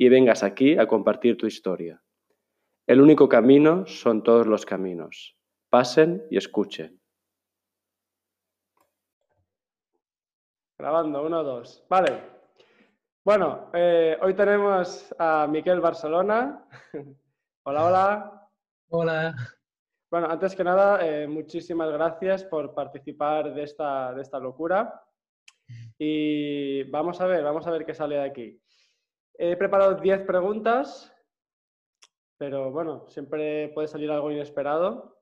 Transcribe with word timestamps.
y 0.00 0.08
vengas 0.08 0.42
aquí 0.42 0.78
a 0.78 0.86
compartir 0.86 1.36
tu 1.36 1.46
historia. 1.46 2.02
El 2.86 3.02
único 3.02 3.28
camino 3.28 3.84
son 3.84 4.22
todos 4.22 4.46
los 4.46 4.64
caminos. 4.64 5.36
Pasen 5.68 6.26
y 6.30 6.38
escuchen. 6.38 6.98
Grabando, 10.78 11.22
uno, 11.22 11.44
dos. 11.44 11.84
Vale. 11.90 12.18
Bueno, 13.22 13.70
eh, 13.74 14.16
hoy 14.22 14.32
tenemos 14.32 15.14
a 15.18 15.46
Miquel 15.46 15.80
Barcelona. 15.80 16.64
hola, 17.64 17.84
hola. 17.84 18.48
Hola. 18.88 19.36
Bueno, 20.10 20.28
antes 20.30 20.56
que 20.56 20.64
nada, 20.64 21.06
eh, 21.06 21.28
muchísimas 21.28 21.92
gracias 21.92 22.44
por 22.44 22.72
participar 22.72 23.52
de 23.52 23.64
esta, 23.64 24.14
de 24.14 24.22
esta 24.22 24.38
locura. 24.38 25.04
Y 25.98 26.84
vamos 26.84 27.20
a 27.20 27.26
ver, 27.26 27.44
vamos 27.44 27.66
a 27.66 27.70
ver 27.70 27.84
qué 27.84 27.92
sale 27.92 28.14
de 28.14 28.24
aquí. 28.24 28.62
He 29.42 29.56
preparado 29.56 29.94
10 29.94 30.26
preguntas, 30.26 31.10
pero 32.36 32.70
bueno, 32.70 33.08
siempre 33.08 33.70
puede 33.70 33.88
salir 33.88 34.10
algo 34.10 34.30
inesperado 34.30 35.16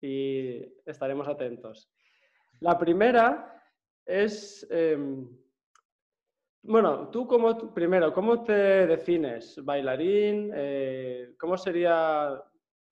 y 0.00 0.62
estaremos 0.86 1.26
atentos. 1.26 1.90
La 2.60 2.78
primera 2.78 3.60
es... 4.06 4.64
Em, 4.70 5.28
bueno, 6.62 7.08
tú 7.08 7.26
como, 7.26 7.74
primero, 7.74 8.12
¿cómo 8.12 8.44
te 8.44 8.86
defines? 8.86 9.58
¿Bailarín? 9.64 10.52
Eh, 10.54 11.34
¿Cómo 11.36 11.58
sería, 11.58 12.40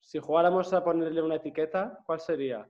si 0.01 0.19
jugáramos 0.19 0.73
a 0.73 0.83
ponerle 0.83 1.23
una 1.23 1.37
etiqueta, 1.37 2.01
cuál 2.05 2.19
sería? 2.19 2.69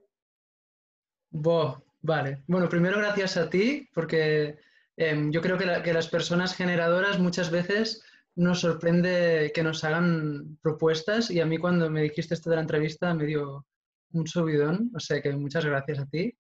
vale. 2.03 2.43
Bueno, 2.45 2.69
primero 2.69 2.99
gracias 2.99 3.35
a 3.35 3.49
ti, 3.49 3.89
porque 3.95 4.59
em, 4.99 5.31
yo 5.31 5.41
creo 5.41 5.57
que, 5.57 5.65
que, 5.83 5.93
las 5.93 6.07
personas 6.07 6.55
generadoras 6.55 7.19
muchas 7.19 7.49
veces 7.49 8.03
nos 8.35 8.59
sorprende 8.59 9.51
que 9.53 9.63
nos 9.63 9.83
hagan 9.83 10.57
propuestas 10.61 11.31
y 11.31 11.39
a 11.39 11.45
mí 11.45 11.57
cuando 11.57 11.89
me 11.89 12.03
dijiste 12.03 12.33
esto 12.33 12.49
de 12.49 12.57
la 12.57 12.61
entrevista 12.61 13.13
me 13.13 13.25
dio 13.25 13.65
un 14.11 14.27
subidón, 14.27 14.91
o 14.95 14.99
sea 14.99 15.21
que 15.21 15.31
muchas 15.33 15.65
gracias 15.65 15.99
a 15.99 16.05
ti. 16.05 16.37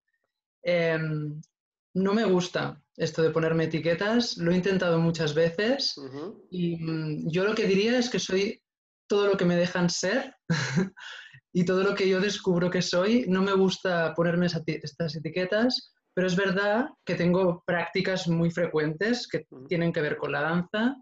Em, 0.63 1.41
no 1.95 2.15
me 2.15 2.25
gusta 2.25 2.83
esto 2.97 3.23
de 3.23 3.31
ponerme 3.31 3.65
etiquetas, 3.65 4.37
lo 4.39 4.53
he 4.53 4.57
intentado 4.57 4.99
muchas 4.99 5.35
veces 5.35 5.95
y 6.51 6.77
mm, 6.77 7.31
yo 7.31 7.45
lo 7.45 7.55
que 7.55 7.67
diría 7.67 7.99
es 7.99 8.11
que 8.11 8.19
soy 8.19 8.63
todo 9.09 9.27
lo 9.27 9.37
que 9.37 9.45
me 9.45 9.57
dejan 9.57 9.89
ser 9.89 10.35
y 11.53 11.65
todo 11.65 11.83
lo 11.83 11.95
que 11.95 12.09
yo 12.09 12.21
descubro 12.21 12.71
que 12.71 12.83
soy. 12.83 13.25
No 13.29 13.43
me 13.43 13.55
gusta 13.55 14.15
ponerme 14.15 14.47
estas 14.47 15.17
etiquetas, 15.17 15.93
pero 16.19 16.27
es 16.27 16.35
verdad 16.35 16.89
que 17.05 17.15
tengo 17.15 17.63
prácticas 17.65 18.27
muy 18.27 18.51
frecuentes 18.51 19.29
que 19.29 19.47
tienen 19.69 19.93
que 19.93 20.01
ver 20.01 20.17
con 20.17 20.33
la 20.33 20.41
danza, 20.41 20.97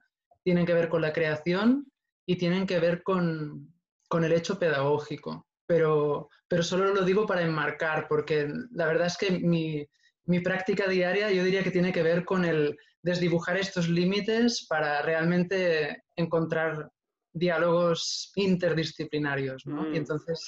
tienen 0.45 0.67
que 0.67 0.75
ver 0.75 0.91
con 0.91 1.01
la 1.01 1.15
creación 1.15 1.91
y 2.27 2.37
tienen 2.37 2.67
que 2.67 2.79
ver 2.81 3.03
con, 3.03 3.73
con 4.09 4.25
el 4.25 4.33
hecho 4.35 4.59
pedagógico. 4.59 5.47
Pero, 5.67 6.29
pero 6.47 6.63
solo 6.63 6.93
lo 6.93 7.01
digo 7.01 7.25
para 7.25 7.41
enmarcar, 7.41 8.09
porque 8.11 8.47
la 8.73 8.85
verdad 8.85 9.07
es 9.07 9.17
que 9.17 9.31
mi, 9.31 9.89
mi 10.27 10.41
práctica 10.41 10.87
diaria 10.87 11.31
yo 11.31 11.43
diría 11.45 11.65
que 11.65 11.71
tiene 11.71 11.95
que 11.95 12.03
ver 12.03 12.27
con 12.27 12.45
el 12.45 12.77
desdibujar 13.01 13.57
estos 13.57 13.89
límites 13.89 14.67
para 14.69 15.01
realmente 15.01 16.03
encontrar 16.15 16.91
diálogos 17.33 18.33
interdisciplinarios, 18.35 19.65
¿no? 19.65 19.87
Y 19.87 19.93
mm. 19.93 19.97
entonces 19.97 20.47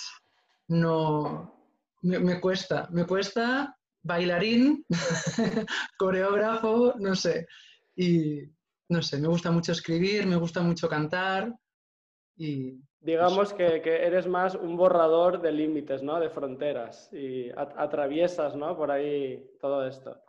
no 0.67 1.59
me, 2.03 2.39
cuesta, 2.39 2.87
me 2.93 3.07
cuesta 3.07 3.75
bailarín, 4.03 4.85
coreógrafo, 5.99 6.95
no 6.99 7.15
sé. 7.15 7.47
Y 7.97 8.43
no 8.89 9.03
sé, 9.03 9.19
me 9.19 9.29
gusta 9.29 9.51
mucho 9.51 9.73
escribir, 9.73 10.27
me 10.27 10.37
gusta 10.37 10.63
mucho 10.63 10.89
cantar 10.89 11.55
y 12.37 12.81
Digamos 13.01 13.53
que, 13.55 13.77
eres 13.85 14.27
más 14.27 14.55
un 14.57 14.77
borrador 14.77 15.41
de 15.41 15.53
límites, 15.53 16.03
¿no? 16.03 16.19
De 16.19 16.31
fronteras 16.31 17.13
y 17.13 17.49
atraviesas, 17.55 18.57
¿no? 18.57 18.77
Por 18.77 18.91
ahí 18.91 19.53
todo 19.61 19.87
esto. 19.87 20.21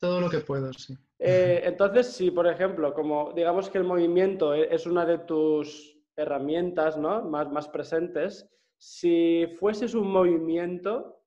Todo 0.00 0.20
lo 0.20 0.30
que 0.30 0.38
puedo, 0.38 0.72
sí. 0.72 0.94
Eh, 1.18 1.62
entonces, 1.64 2.12
si 2.12 2.30
por 2.30 2.46
ejemplo, 2.46 2.94
como 2.94 3.32
digamos 3.32 3.70
que 3.70 3.78
el 3.78 3.84
movimiento 3.84 4.54
e, 4.54 4.72
es 4.72 4.86
una 4.86 5.04
de 5.04 5.18
tus 5.18 5.98
herramientas, 6.16 6.96
¿no? 6.96 7.22
Más, 7.22 7.50
más 7.50 7.68
presentes, 7.68 8.48
si 8.78 9.46
fueses 9.58 9.94
un 9.94 10.10
movimiento, 10.10 11.24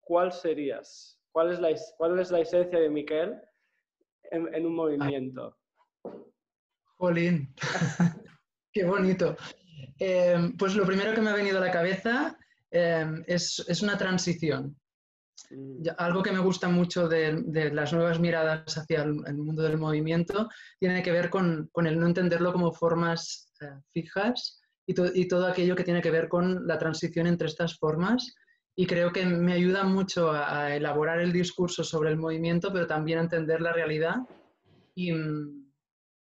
¿cuál 0.00 0.32
serías? 0.32 1.17
¿Cuál 1.38 1.52
es 1.52 1.60
la, 1.60 1.68
cuál 1.96 2.18
es 2.18 2.32
la 2.32 2.40
esencia 2.40 2.80
de 2.80 2.90
Miquel 2.90 3.40
en, 4.32 4.66
un 4.66 4.74
movimiento? 4.74 5.56
Jolín, 6.96 7.54
qué 8.72 8.84
bonito. 8.84 9.36
Em, 10.00 10.56
pues 10.56 10.74
lo 10.74 10.84
primero 10.84 11.14
que 11.14 11.20
me 11.20 11.30
ha 11.30 11.34
venido 11.34 11.58
a 11.58 11.60
la 11.60 11.70
cabeza 11.70 12.36
em, 12.72 13.22
es, 13.28 13.60
una 13.80 13.96
transición. 13.96 14.76
Mm. 15.48 15.84
algo 15.96 16.24
que 16.24 16.32
me 16.32 16.40
gusta 16.40 16.68
mucho 16.68 17.06
de, 17.06 17.70
las 17.72 17.92
nuevas 17.92 18.18
miradas 18.18 18.76
hacia 18.76 19.04
el, 19.04 19.36
mundo 19.36 19.62
del 19.62 19.78
movimiento 19.78 20.48
tiene 20.80 21.04
que 21.04 21.12
ver 21.12 21.30
con, 21.30 21.70
el 21.72 22.00
no 22.00 22.06
entenderlo 22.08 22.52
como 22.52 22.72
formas 22.72 23.52
eh, 23.60 23.70
fijas 23.92 24.60
y, 24.86 25.28
todo 25.28 25.46
aquello 25.46 25.76
que 25.76 25.84
tiene 25.84 26.02
que 26.02 26.10
ver 26.10 26.28
con 26.28 26.66
la 26.66 26.80
transición 26.80 27.28
entre 27.28 27.46
estas 27.46 27.78
formas. 27.78 28.34
Y 28.80 28.86
creo 28.86 29.10
que 29.10 29.26
me 29.26 29.54
ayuda 29.54 29.82
mucho 29.82 30.30
a, 30.30 30.72
elaborar 30.72 31.18
el 31.18 31.32
discurso 31.32 31.82
sobre 31.82 32.10
el 32.10 32.16
movimiento, 32.16 32.72
pero 32.72 32.86
también 32.86 33.18
a 33.18 33.22
entender 33.22 33.60
la 33.60 33.72
realidad. 33.72 34.18
Y, 34.94 35.10
mm, 35.10 35.72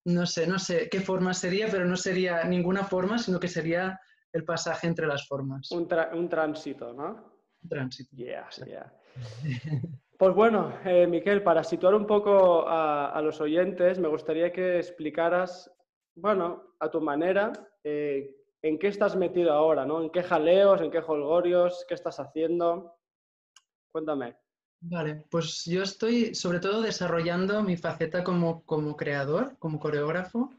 no 0.07 0.25
sé, 0.25 0.45
no 0.45 0.59
sé 0.59 0.89
qué 0.91 0.99
forma 0.99 1.33
sería, 1.33 1.69
pero 1.71 1.85
no 1.85 1.95
sería 1.95 2.43
ninguna 2.43 2.83
forma, 2.83 3.17
sino 3.17 3.39
que 3.39 3.47
sería 3.47 3.97
el 4.33 4.43
pasaje 4.43 4.87
entre 4.87 5.07
las 5.07 5.25
formas. 5.25 5.71
Un, 5.71 5.87
tránsito, 5.87 6.91
¿no? 6.91 7.31
Un 7.61 7.69
tránsito. 7.69 8.13
Yeah, 8.13 8.49
yeah. 8.65 8.93
Pues 10.17 10.35
bueno, 10.35 10.77
eh, 10.83 11.07
Miquel, 11.07 11.43
para 11.43 11.63
situar 11.63 11.95
un 11.95 12.05
poco 12.05 12.65
a, 12.67 13.21
los 13.23 13.39
oyentes, 13.39 13.99
me 13.99 14.09
gustaría 14.09 14.51
que 14.51 14.77
explicaras, 14.77 15.71
bueno, 16.15 16.75
a 16.79 16.89
tu 16.91 16.99
manera, 16.99 17.51
eh, 17.83 18.29
en 18.63 18.79
qué 18.79 18.87
estás 18.87 19.15
metido 19.15 19.51
ahora, 19.51 19.85
¿no? 19.85 20.01
En 20.01 20.09
qué 20.09 20.23
jaleos, 20.23 20.81
en 20.81 20.89
qué 20.89 20.99
holgorios, 20.99 21.85
qué 21.87 21.93
estás 21.93 22.19
haciendo. 22.19 22.95
Cuéntame. 23.91 24.37
Vale, 24.79 25.25
pues 25.29 25.65
yo 25.65 25.83
estoy 25.83 26.33
sobre 26.33 26.59
todo 26.59 26.81
desarrollando 26.81 27.61
mi 27.61 27.77
faceta 27.77 28.23
como, 28.23 28.63
creador, 28.97 29.57
como 29.59 29.79
coreógrafo, 29.79 30.49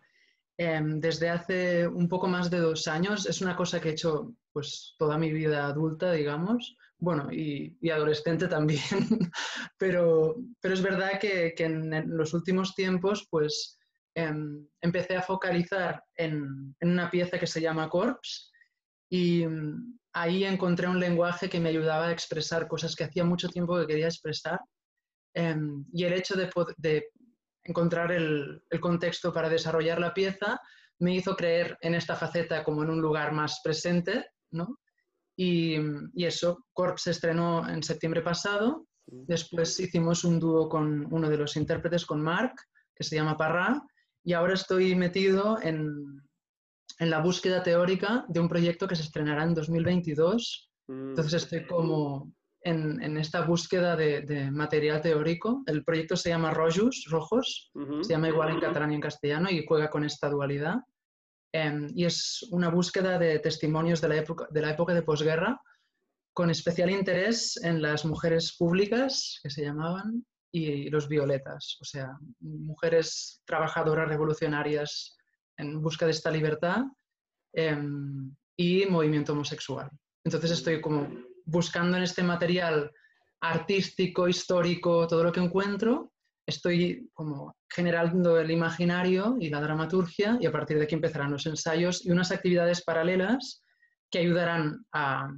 em, 0.57 1.01
desde 1.01 1.31
hace 1.31 1.89
un 1.89 2.09
poco 2.09 2.27
más 2.27 2.51
de 2.51 2.61
dos 2.61 2.87
años. 2.89 3.27
Es 3.27 3.41
una 3.41 3.57
cosa 3.57 3.81
que 3.81 3.89
he 3.89 3.93
hecho 3.93 4.35
pues 4.53 4.95
toda 4.99 5.19
mi 5.19 5.33
vida 5.33 5.67
adulta, 5.67 6.13
digamos, 6.13 6.77
bueno, 6.99 7.29
y, 7.33 7.77
adolescente 7.91 8.49
también, 8.49 8.81
pero, 9.79 10.37
pero 10.61 10.75
es 10.75 10.83
verdad 10.83 11.19
que, 11.21 11.55
en, 11.59 12.17
los 12.17 12.33
últimos 12.35 12.75
tiempos 12.75 13.27
pues 13.31 13.79
em, 14.15 14.67
empecé 14.81 15.17
a 15.17 15.23
focalizar 15.23 16.03
en, 16.17 16.75
en, 16.81 16.91
una 16.91 17.11
pieza 17.11 17.39
que 17.39 17.47
se 17.47 17.61
llama 17.61 17.89
Corps 17.89 18.53
y 19.11 19.45
ahí 20.15 20.45
encontré 20.45 20.89
un 20.89 21.01
lenguaje 21.01 21.49
que 21.49 21.61
me 21.61 21.69
ayudaba 21.69 22.07
a 22.07 22.13
expresar 22.13 22.67
cosas 22.69 22.95
que 22.97 23.05
hacía 23.05 23.25
mucho 23.25 23.49
tiempo 23.49 23.79
que 23.79 23.87
quería 23.87 24.07
expresar. 24.07 24.61
Em, 25.35 25.85
y 25.93 26.05
el 26.05 26.13
hecho 26.13 26.37
de, 26.37 27.11
encontrar 27.65 28.13
el, 28.13 28.63
contexto 28.81 29.33
para 29.33 29.49
desarrollar 29.49 29.99
la 29.99 30.15
pieza 30.15 30.61
me 31.01 31.15
hizo 31.15 31.35
creer 31.35 31.77
en 31.81 31.95
esta 31.95 32.15
faceta 32.15 32.63
como 32.63 32.83
en 32.85 32.91
un 32.91 33.01
lugar 33.01 33.33
más 33.33 33.61
presente, 33.63 34.27
¿no? 34.53 34.79
Y, 35.37 35.77
eso, 36.25 36.65
Corp 36.73 36.99
se 36.99 37.11
estrenó 37.11 37.69
en 37.69 37.83
septiembre 37.83 38.23
pasado, 38.23 38.87
después 39.07 39.79
hicimos 39.81 40.23
un 40.23 40.39
dúo 40.39 40.69
con 40.69 41.13
uno 41.13 41.29
de 41.29 41.37
los 41.37 41.57
intérpretes, 41.57 42.07
con 42.07 42.23
Mark, 42.23 42.55
que 42.95 43.03
se 43.03 43.17
llama 43.17 43.37
Parra, 43.37 43.83
y 44.25 44.33
ahora 44.33 44.55
estoy 44.55 44.95
metido 44.95 45.59
en, 45.63 46.23
en 46.99 47.11
la 47.11 47.21
búsqueda 47.21 47.63
teórica 47.63 48.25
de 48.29 48.41
un 48.41 48.49
proyecto 48.49 48.89
que 48.89 48.97
se 48.97 49.03
estrenará 49.03 49.45
en 49.45 49.55
2022. 49.55 50.71
Mm. 50.89 51.09
Entonces 51.11 51.35
estoy 51.35 51.67
como 51.67 52.33
en, 52.63 53.17
esta 53.19 53.43
búsqueda 53.43 53.97
de, 53.97 54.51
material 54.51 55.03
teórico. 55.03 55.63
El 55.67 55.85
proyecto 55.85 56.17
se 56.17 56.31
llama 56.31 56.53
Rojos, 56.53 57.05
Rojos, 57.11 57.71
se 58.03 58.13
llama 58.13 58.29
igual 58.29 58.51
en 58.51 58.61
catalán 58.61 58.93
y 58.93 58.95
en 58.95 59.01
castellano 59.01 59.51
y 59.51 59.65
juega 59.67 59.91
con 59.91 60.05
esta 60.05 60.29
dualidad. 60.29 60.77
em, 61.53 61.87
y 61.95 62.05
es 62.05 62.45
una 62.51 62.69
búsqueda 62.69 63.17
de 63.17 63.39
testimonios 63.39 64.01
de 64.01 64.09
la 64.09 64.17
época 64.17 64.49
de, 64.51 64.61
la 64.61 64.71
época 64.71 64.93
de 64.93 65.03
posguerra, 65.03 65.61
con 66.33 66.51
especial 66.51 66.91
interés 66.91 67.57
en 67.63 67.81
las 67.81 68.05
mujeres 68.05 68.57
públicas, 68.59 69.39
que 69.41 69.51
se 69.51 69.63
llamaban, 69.63 70.25
y 70.55 70.89
los 70.89 71.09
violetas, 71.09 71.79
o 71.81 71.85
sea, 71.85 72.17
mujeres 72.39 73.43
trabajadoras 73.45 74.09
revolucionarias 74.09 75.17
en 75.57 75.83
busca 75.83 76.07
de 76.07 76.13
esta 76.13 76.31
libertad 76.31 76.85
em, 77.53 78.33
y 78.57 78.87
movimiento 78.87 79.33
homosexual. 79.33 79.91
Entonces 80.23 80.53
estoy 80.53 80.81
como 80.81 81.09
buscando 81.45 81.97
en 81.97 82.05
este 82.05 82.23
material 82.23 82.93
artístico, 83.41 84.29
histórico, 84.29 85.09
todo 85.09 85.25
lo 85.25 85.33
que 85.33 85.41
encuentro, 85.41 86.13
estoy 86.47 87.11
como 87.13 87.57
generando 87.69 88.39
el 88.39 88.53
imaginario 88.53 89.37
y 89.41 89.51
la 89.51 89.61
dramaturgia 89.61 90.39
y 90.41 90.47
a 90.47 90.53
partir 90.53 90.79
de 90.79 90.85
aquí 90.85 90.95
empezarán 90.95 91.33
los 91.33 91.47
ensayos 91.47 92.07
y 92.07 92.13
unas 92.13 92.31
actividades 92.31 92.85
paralelas 92.85 93.65
que 94.09 94.21
ayudarán 94.21 94.87
a, 94.93 95.35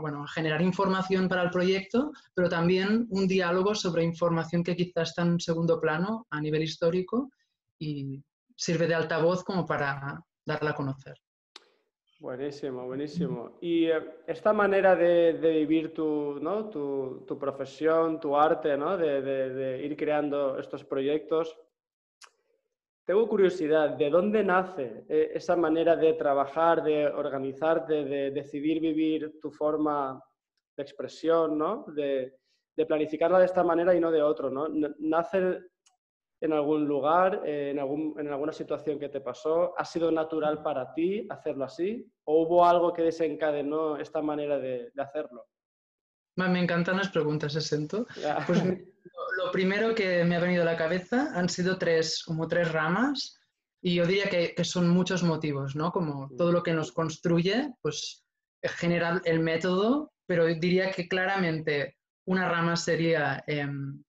bueno, 0.00 0.24
a 0.24 0.28
generar 0.28 0.62
información 0.62 1.28
para 1.28 1.42
el 1.42 1.50
proyecto, 1.50 2.12
pero 2.34 2.48
también 2.48 3.06
un 3.10 3.26
diálogo 3.26 3.74
sobre 3.74 4.04
información 4.04 4.62
que 4.62 4.76
quizás 4.76 5.10
está 5.10 5.22
en 5.22 5.38
segundo 5.40 5.80
plano 5.80 6.26
a 6.30 6.40
nivel 6.40 6.62
histórico 6.62 7.30
y 7.78 8.22
sirve 8.56 8.86
de 8.86 8.94
altavoz 8.94 9.44
como 9.44 9.66
para 9.66 10.20
darla 10.44 10.70
a 10.70 10.74
conocer. 10.74 11.14
Buenísimo, 12.20 12.84
buenísimo. 12.84 13.58
Y 13.60 13.84
eh, 13.86 14.02
esta 14.26 14.52
manera 14.52 14.96
de, 14.96 15.34
vivir 15.40 15.94
tu, 15.94 16.40
¿no? 16.40 16.68
tu, 16.68 17.24
tu, 17.28 17.38
profesión, 17.38 18.18
tu 18.18 18.36
arte, 18.36 18.76
¿no? 18.76 18.96
de, 18.96 19.80
ir 19.84 19.96
creando 19.96 20.58
estos 20.58 20.84
proyectos, 20.84 21.56
tengo 23.08 23.26
curiosidad, 23.26 23.96
¿de 23.96 24.10
dónde 24.10 24.44
nace 24.44 25.06
eh, 25.08 25.30
esa 25.32 25.56
manera 25.56 25.96
de 25.96 26.12
trabajar, 26.12 26.84
de 26.84 27.06
organizarte, 27.06 28.04
de 28.04 28.30
decidir 28.32 28.80
vivir 28.80 29.40
tu 29.40 29.50
forma 29.50 30.22
de 30.76 30.82
expresión, 30.82 31.56
¿no? 31.56 31.86
de, 31.94 32.36
planificarla 32.86 33.38
de 33.38 33.46
esta 33.46 33.64
manera 33.64 33.94
y 33.94 34.00
no 34.00 34.10
de 34.10 34.20
otro? 34.20 34.50
¿no? 34.50 34.68
¿Nace 34.98 35.58
en 36.42 36.52
algún 36.52 36.86
lugar, 36.86 37.40
eh, 37.46 37.70
en, 37.70 37.78
algún, 37.78 38.14
en 38.18 38.28
alguna 38.28 38.52
situación 38.52 38.98
que 38.98 39.08
te 39.08 39.22
pasó? 39.22 39.72
¿Ha 39.78 39.86
sido 39.86 40.12
natural 40.12 40.62
para 40.62 40.92
ti 40.92 41.26
hacerlo 41.30 41.64
así? 41.64 42.06
¿O 42.24 42.42
hubo 42.42 42.66
algo 42.66 42.92
que 42.92 43.04
desencadenó 43.04 43.96
esta 43.96 44.20
manera 44.20 44.58
de, 44.58 44.92
hacerlo? 44.98 45.46
Me 46.36 46.60
encantan 46.60 46.98
las 46.98 47.08
preguntas, 47.08 47.54
Sento. 47.54 48.06
Pues 48.46 48.62
lo 49.36 49.50
primero 49.50 49.94
que 49.94 50.24
me 50.24 50.36
ha 50.36 50.40
venido 50.40 50.62
a 50.62 50.66
la 50.66 50.76
cabeza 50.76 51.30
han 51.34 51.48
sido 51.48 51.78
tres, 51.78 52.22
como 52.24 52.48
tres 52.48 52.72
ramas 52.72 53.40
y 53.80 53.94
yo 53.94 54.06
diría 54.06 54.28
que, 54.28 54.54
que 54.54 54.64
son 54.64 54.88
muchos 54.88 55.22
motivos, 55.22 55.76
¿no? 55.76 55.92
Como 55.92 56.26
mm. 56.26 56.36
todo 56.36 56.52
lo 56.52 56.62
que 56.62 56.72
nos 56.72 56.92
construye, 56.92 57.72
pues 57.80 58.24
genera 58.62 59.20
el 59.24 59.40
método, 59.40 60.12
pero 60.26 60.46
diría 60.46 60.90
que 60.90 61.08
claramente 61.08 61.96
una 62.26 62.48
rama 62.48 62.76
sería 62.76 63.42
em, 63.46 64.02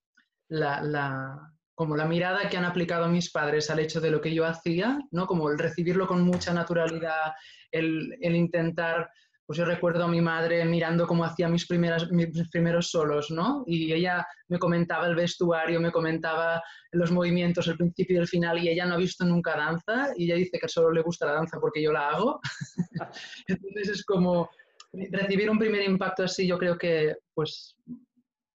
la, 0.50 0.82
la, 0.82 1.54
como 1.76 1.96
la 1.96 2.06
mirada 2.06 2.50
que 2.50 2.58
han 2.58 2.66
aplicado 2.66 3.08
mis 3.08 3.32
padres 3.32 3.70
al 3.70 3.80
hecho 3.80 4.02
de 4.02 4.12
lo 4.12 4.20
que 4.20 4.34
yo 4.34 4.46
hacía, 4.46 5.00
¿no? 5.12 5.28
Como 5.28 5.50
el 5.50 5.58
recibirlo 5.58 6.08
con 6.08 6.24
mucha 6.24 6.54
naturalidad, 6.54 7.34
el, 7.72 8.18
intentar, 8.22 9.10
pues 9.50 9.58
yo 9.58 9.66
recuerdo 9.66 10.04
a 10.04 10.08
mi 10.08 10.22
madre 10.22 10.64
mirando 10.64 11.08
cómo 11.08 11.26
hacía 11.26 11.48
mis, 11.48 11.66
primeras, 11.66 12.12
mis 12.12 12.48
primeros 12.50 12.92
solos, 12.92 13.32
¿no? 13.32 13.64
Y 13.66 13.92
ella 13.92 14.24
me 14.48 14.60
comentaba 14.60 15.08
el 15.08 15.16
vestuario, 15.16 15.80
me 15.80 15.92
comentaba 15.92 16.62
los 16.92 17.12
movimientos, 17.12 17.68
el 17.68 17.76
principio 17.76 18.18
y 18.18 18.20
el 18.20 18.28
final, 18.28 18.64
y 18.64 18.70
ella 18.70 18.86
no 18.86 18.94
ha 18.94 18.98
visto 18.98 19.26
nunca 19.26 19.58
danza, 19.58 20.14
y 20.16 20.26
ella 20.26 20.36
dice 20.36 20.60
que 20.60 20.68
solo 20.68 20.92
le 20.92 21.02
gusta 21.02 21.26
la 21.26 21.34
danza 21.34 21.58
porque 21.60 21.82
yo 21.82 21.92
la 21.92 22.10
hago. 22.10 22.40
Entonces 23.48 23.90
es 23.90 24.06
como 24.06 24.52
recibir 24.92 25.50
un 25.50 25.58
primer 25.58 25.82
impacto 25.82 26.26
así, 26.26 26.46
yo 26.46 26.60
creo 26.60 26.78
que, 26.78 27.16
pues, 27.34 27.76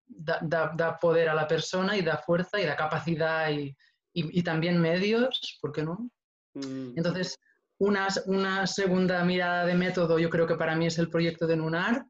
da, 0.07 0.97
poder 1.01 1.29
a 1.29 1.35
la 1.35 1.49
persona 1.49 1.97
y 1.97 2.03
da 2.03 2.19
fuerza 2.19 2.61
y 2.61 2.67
da 2.67 2.77
capacidad 2.77 3.51
y, 3.51 3.77
y, 4.13 4.45
también 4.45 4.81
medios, 4.81 5.59
¿por 5.61 5.73
qué 5.73 5.83
no? 5.83 6.09
Mm. 6.55 6.93
Entonces, 6.97 7.37
una, 7.87 8.09
una, 8.27 8.67
segunda 8.67 9.25
mirada 9.25 9.65
de 9.67 9.75
método 9.75 10.19
yo 10.19 10.31
creo 10.31 10.47
que 10.47 10.57
para 10.57 10.77
mí 10.77 10.87
es 10.87 10.99
el 10.99 11.11
proyecto 11.11 11.47
de 11.47 11.57
Nunart, 11.57 12.07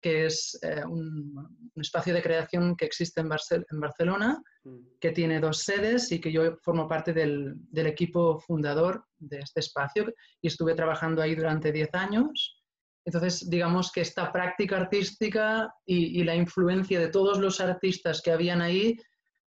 que 0.00 0.26
es 0.26 0.58
eh, 0.62 0.82
un, 0.84 1.34
un, 1.74 1.80
espacio 1.80 2.12
de 2.12 2.22
creación 2.22 2.76
que 2.76 2.84
existe 2.84 3.22
en, 3.22 3.30
en 3.30 3.80
Barcelona, 3.80 4.42
mm. 4.64 4.78
que 5.00 5.12
tiene 5.12 5.40
dos 5.40 5.58
sedes 5.58 6.12
y 6.12 6.20
que 6.20 6.30
yo 6.30 6.56
formo 6.62 6.86
parte 6.86 7.12
del, 7.12 7.54
del, 7.70 7.86
equipo 7.86 8.38
fundador 8.38 9.04
de 9.18 9.38
este 9.38 9.60
espacio 9.60 10.12
y 10.42 10.48
estuve 10.48 10.74
trabajando 10.74 11.22
ahí 11.22 11.34
durante 11.34 11.72
10 11.72 11.88
años. 11.94 12.62
Entonces, 13.06 13.48
digamos 13.48 13.92
que 13.92 14.00
esta 14.00 14.32
práctica 14.32 14.76
artística 14.76 15.72
y, 15.84 16.22
la 16.24 16.34
influencia 16.34 16.98
de 16.98 17.08
todos 17.08 17.38
los 17.38 17.60
artistas 17.60 18.22
que 18.22 18.30
habían 18.30 18.62
ahí, 18.62 18.96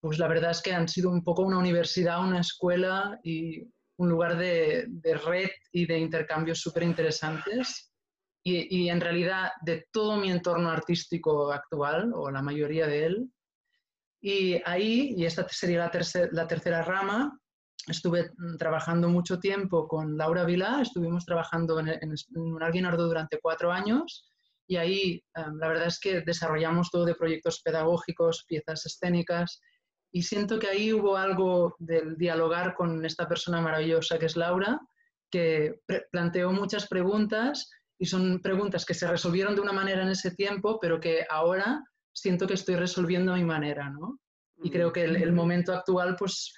pues 0.00 0.19
la 0.19 0.26
verdad 0.26 0.52
es 0.52 0.62
que 0.62 0.72
han 0.72 0.88
sido 0.88 1.10
un 1.10 1.22
poco 1.22 1.42
una 1.42 1.58
universidad, 1.58 2.24
una 2.24 2.40
escuela 2.40 3.19
y 3.22 3.62
un 3.97 4.09
lugar 4.09 4.37
de, 4.37 4.89
red 5.25 5.50
y 5.73 5.87
de 5.87 5.99
intercambios 5.99 6.61
súper 6.61 6.83
interesantes. 6.83 7.93
Y, 8.44 8.89
en 8.89 9.00
realidad 9.00 9.53
de 9.65 9.87
todo 9.93 10.17
mi 10.17 10.31
entorno 10.31 10.71
artístico 10.71 11.53
actual, 11.53 12.12
o 12.15 12.31
la 12.31 12.43
mayoría 12.43 12.87
de 12.87 13.06
él. 13.06 13.33
Y 14.21 14.61
ahí, 14.65 15.15
y 15.17 15.25
esta 15.25 15.47
sería 15.49 15.79
la, 15.79 16.29
la 16.33 16.49
tercera 16.49 16.83
rama, 16.83 17.39
estuve 17.87 18.31
trabajando 18.59 19.09
mucho 19.09 19.39
tiempo 19.39 19.87
con 19.89 20.17
Laura 20.17 20.44
Vilá, 20.44 20.81
estuvimos 20.83 21.25
trabajando 21.25 21.81
en, 21.81 21.89
en, 21.89 22.15
un 22.35 22.62
Arguinardo 22.62 23.06
durante 23.06 23.39
cuatro 23.41 23.73
años 23.73 24.25
y 24.67 24.77
ahí 24.77 25.25
em, 25.35 25.59
la 25.59 25.69
verdad 25.69 25.87
es 25.87 25.99
que 25.99 26.21
desarrollamos 26.21 26.91
todo 26.91 27.05
de 27.05 27.15
proyectos 27.15 27.61
pedagógicos, 27.62 28.44
piezas 28.47 28.87
escénicas 28.87 29.61
y 30.12 30.23
siento 30.23 30.59
que 30.59 30.69
ahí 30.69 30.93
hubo 30.93 31.17
algo 31.17 31.75
del 31.79 32.17
dialogar 32.17 32.75
con 32.75 33.05
esta 33.05 33.29
persona 33.29 33.61
maravillosa 33.61 34.19
que 34.19 34.26
es 34.26 34.37
Laura, 34.37 34.81
que 35.31 35.81
planteó 36.11 36.53
muchas 36.53 36.87
preguntas 36.87 37.70
y 37.99 38.06
son 38.06 38.41
preguntas 38.41 38.85
que 38.85 38.94
se 38.94 39.09
resolvieron 39.09 39.55
de 39.55 39.62
una 39.62 39.73
manera 39.73 40.03
en 40.03 40.11
ese 40.11 40.32
tiempo, 40.32 40.79
pero 40.81 41.00
que 41.00 41.25
ahora 41.29 41.82
siento 42.12 42.47
que 42.47 42.55
estoy 42.55 42.76
resolviendo 42.76 43.32
a 43.32 43.37
mi 43.37 43.44
manera, 43.44 43.88
¿no? 43.88 44.19
Y 44.62 44.70
creo 44.70 44.93
que 44.93 45.05
el, 45.05 45.17
el 45.17 45.32
momento 45.32 45.73
actual 45.73 46.15
pues 46.19 46.53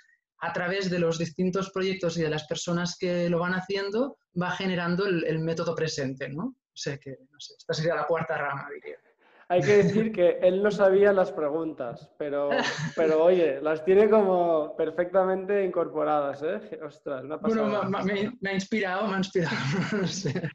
a 0.45 0.53
través 0.53 0.91
de 0.91 0.99
los 0.99 1.19
distintos 1.19 1.71
proyectos 1.71 2.19
y 2.19 2.23
de 2.23 2.29
las 2.29 2.47
personas 2.47 2.97
que 2.99 3.31
lo 3.31 3.39
van 3.39 3.55
haciendo, 3.55 4.19
va 4.41 4.50
generando 4.50 5.07
el, 5.07 5.38
método 5.38 5.75
presente, 5.75 6.28
¿no? 6.28 6.45
O 6.45 6.76
sea 6.76 6.99
que, 6.99 7.17
no 7.31 7.40
sé, 7.40 7.55
esta 7.57 7.73
sería 7.73 7.95
la 7.95 8.07
cuarta 8.07 8.37
rama, 8.37 8.69
diría. 8.75 8.99
Hay 9.49 9.61
que 9.61 9.77
decir 9.77 10.13
que 10.13 10.39
él 10.43 10.63
no 10.63 10.71
sabía 10.71 11.13
las 11.13 11.31
preguntas, 11.33 12.11
pero, 12.19 12.51
pero 12.97 13.25
oye, 13.25 13.61
las 13.61 13.85
tiene 13.85 14.09
como 14.09 14.75
perfectamente 14.77 15.65
incorporadas, 15.65 16.43
¿eh? 16.43 16.81
Ostras, 16.85 17.25
una 17.25 17.37
Bueno, 17.37 17.83
me, 18.41 18.51
ha 18.51 18.55
inspirado, 18.55 19.07
me 19.07 19.15
ha 19.15 19.19
inspirado, 19.19 19.57
no 20.01 20.07
sé. 20.07 20.51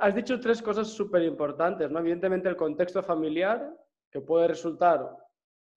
has 0.00 0.14
dicho 0.14 0.38
tres 0.40 0.62
cosas 0.62 0.88
súper 0.88 1.22
importantes, 1.22 1.90
¿no? 1.90 1.98
Evidentemente 2.00 2.48
el 2.48 2.56
contexto 2.56 3.02
familiar, 3.02 3.72
que 4.10 4.20
puede 4.20 4.48
resultar 4.48 5.10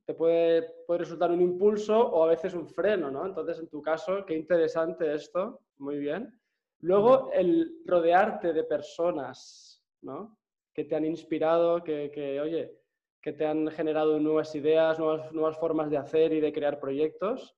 te 0.05 0.15
puede, 0.15 0.63
puede 0.88 1.00
resultar 1.00 1.31
un 1.31 1.41
impulso 1.41 1.98
o 1.98 2.24
a 2.24 2.27
veces 2.27 2.53
un 2.53 2.67
freno, 2.67 3.12
¿no? 3.12 3.25
Entonces, 3.25 3.60
en 3.60 3.70
tu 3.70 3.81
caso, 3.81 4.25
qué 4.25 4.36
interesante 4.36 5.13
esto, 5.13 5.62
muy 5.77 6.00
bien. 6.00 6.39
Luego, 6.79 7.31
el 7.31 7.81
rodearte 7.86 8.53
de 8.53 8.63
personas, 8.63 9.84
¿no? 10.01 10.38
Que 10.73 10.85
te 10.85 10.95
han 10.95 11.05
inspirado, 11.05 11.83
que, 11.83 12.11
que 12.13 12.39
oye, 12.39 12.81
que 13.21 13.33
te 13.33 13.45
han 13.45 13.67
generado 13.69 14.19
nuevas 14.19 14.53
ideas, 14.55 14.97
nuevas, 14.97 15.31
nuevas, 15.31 15.57
formas 15.57 15.89
de 15.89 15.97
hacer 15.97 16.33
y 16.33 16.41
de 16.41 16.51
crear 16.51 16.79
proyectos. 16.79 17.55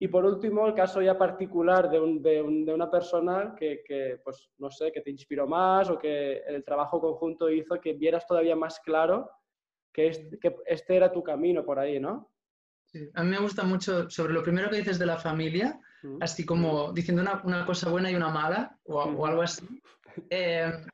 Y 0.00 0.08
por 0.08 0.24
último, 0.24 0.66
el 0.66 0.74
caso 0.74 1.00
ya 1.00 1.16
particular 1.16 1.90
de, 1.90 2.00
un, 2.00 2.22
de, 2.22 2.42
de 2.42 2.74
una 2.74 2.90
persona 2.90 3.54
que, 3.56 3.82
que, 3.86 4.20
pues, 4.24 4.50
no 4.58 4.70
sé, 4.70 4.90
que 4.92 5.02
te 5.02 5.10
inspiró 5.10 5.46
más 5.46 5.88
o 5.88 5.98
que 5.98 6.38
el 6.46 6.64
trabajo 6.64 7.00
conjunto 7.00 7.50
hizo 7.50 7.80
que 7.80 7.92
vieras 7.92 8.26
todavía 8.26 8.56
más 8.56 8.80
claro 8.80 9.30
que 9.92 10.08
este, 10.08 10.38
que 10.38 10.56
este 10.66 10.96
era 10.96 11.12
tu 11.12 11.22
camino 11.22 11.64
por 11.64 11.78
ahí, 11.78 12.00
¿no? 12.00 12.30
Sí. 12.86 13.08
A 13.14 13.22
mí 13.22 13.30
me 13.30 13.38
gusta 13.38 13.62
mucho 13.62 14.10
sobre 14.10 14.34
lo 14.34 14.42
primero 14.42 14.68
que 14.68 14.76
dices 14.76 14.98
de 14.98 15.06
la 15.06 15.16
familia, 15.16 15.80
mm. 16.02 16.18
así 16.20 16.44
como 16.44 16.92
diciendo 16.92 17.22
una, 17.22 17.40
una, 17.44 17.64
cosa 17.64 17.88
buena 17.88 18.10
y 18.10 18.14
una 18.14 18.28
mala, 18.28 18.78
o, 18.84 19.02
o 19.02 19.26
algo 19.26 19.42
así. 19.42 19.66
Eh, 20.28 20.70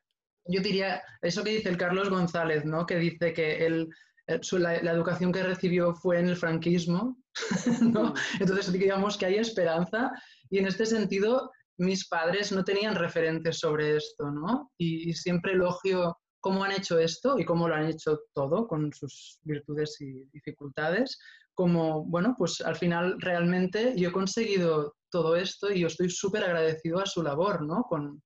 yo 0.50 0.61
diría, 0.61 1.02
eso 1.23 1.45
que 1.45 1.50
dice 1.50 1.69
el 1.69 1.76
Carlos 1.76 2.11
González, 2.11 2.64
¿no? 2.64 2.87
Que 2.87 2.97
dice 2.97 3.33
que 3.33 3.66
él, 3.66 3.88
eh, 4.26 4.40
la, 4.52 4.83
la, 4.83 4.92
educación 4.92 5.33
que 5.33 5.42
recibió 5.42 5.95
fue 5.95 6.19
en 6.19 6.28
el 6.28 6.37
franquismo, 6.37 7.19
¿no? 7.80 8.14
Entonces 8.38 8.73
digamos 8.73 9.16
que 9.16 9.26
hay 9.26 9.37
esperanza 9.37 10.11
y 10.50 10.59
en 10.59 10.66
este 10.66 10.87
sentido 10.87 11.50
mis 11.78 12.09
padres 12.09 12.52
no 12.52 12.62
tenían 12.64 12.95
referentes 12.95 13.59
sobre 13.59 13.97
esto, 13.97 14.30
¿no? 14.30 14.71
Y, 14.78 15.11
y 15.11 15.14
siempre 15.14 15.52
elogio 15.52 16.16
cómo 16.40 16.64
han 16.64 16.73
hecho 16.73 16.99
esto 16.99 17.38
y 17.38 17.45
cómo 17.45 17.69
lo 17.69 17.75
han 17.75 17.87
hecho 17.87 18.21
todo 18.35 18.66
con 18.66 18.92
sus 18.92 19.38
virtudes 19.42 20.00
y 20.00 20.25
dificultades, 20.33 21.19
como, 21.54 22.04
bueno, 22.04 22.35
pues 22.38 22.61
al 22.62 22.76
final 22.76 23.21
realmente 23.21 23.95
yo 23.97 24.09
he 24.09 24.12
conseguido 24.12 24.97
todo 25.11 25.37
esto 25.37 25.71
y 25.71 25.80
yo 25.80 25.88
estoy 25.88 26.09
súper 26.09 26.45
agradecido 26.45 27.00
a 27.00 27.07
su 27.07 27.23
labor, 27.23 27.62
¿no? 27.62 27.83
Con, 27.83 28.23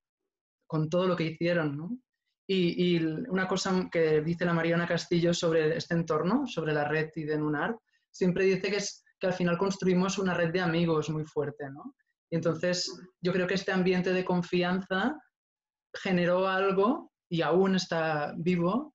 con 0.66 0.88
todo 0.88 1.06
lo 1.06 1.16
que 1.16 1.24
hicieron, 1.24 1.76
¿no? 1.76 1.98
Y, 2.46 2.96
y, 2.96 3.04
una 3.28 3.48
cosa 3.48 3.88
que 3.90 4.20
dice 4.20 4.44
la 4.44 4.52
Mariana 4.52 4.86
Castillo 4.86 5.32
sobre 5.32 5.76
este 5.76 5.94
entorno, 5.94 6.46
sobre 6.46 6.74
la 6.74 6.84
red 6.84 7.10
y 7.16 7.24
de 7.24 7.38
Nunar, 7.38 7.76
siempre 8.10 8.44
dice 8.44 8.70
que, 8.70 8.76
es, 8.76 9.02
que 9.18 9.26
al 9.26 9.32
final 9.32 9.56
construimos 9.56 10.18
una 10.18 10.34
red 10.34 10.52
de 10.52 10.60
amigos 10.60 11.08
muy 11.08 11.24
fuerte, 11.24 11.70
¿no? 11.70 11.94
Y 12.30 12.36
entonces 12.36 12.90
yo 13.20 13.32
creo 13.32 13.46
que 13.46 13.54
este 13.54 13.72
ambiente 13.72 14.12
de 14.12 14.24
confianza 14.24 15.16
generó 15.94 16.48
algo 16.48 17.12
y 17.28 17.42
aún 17.42 17.76
está 17.76 18.34
vivo 18.36 18.94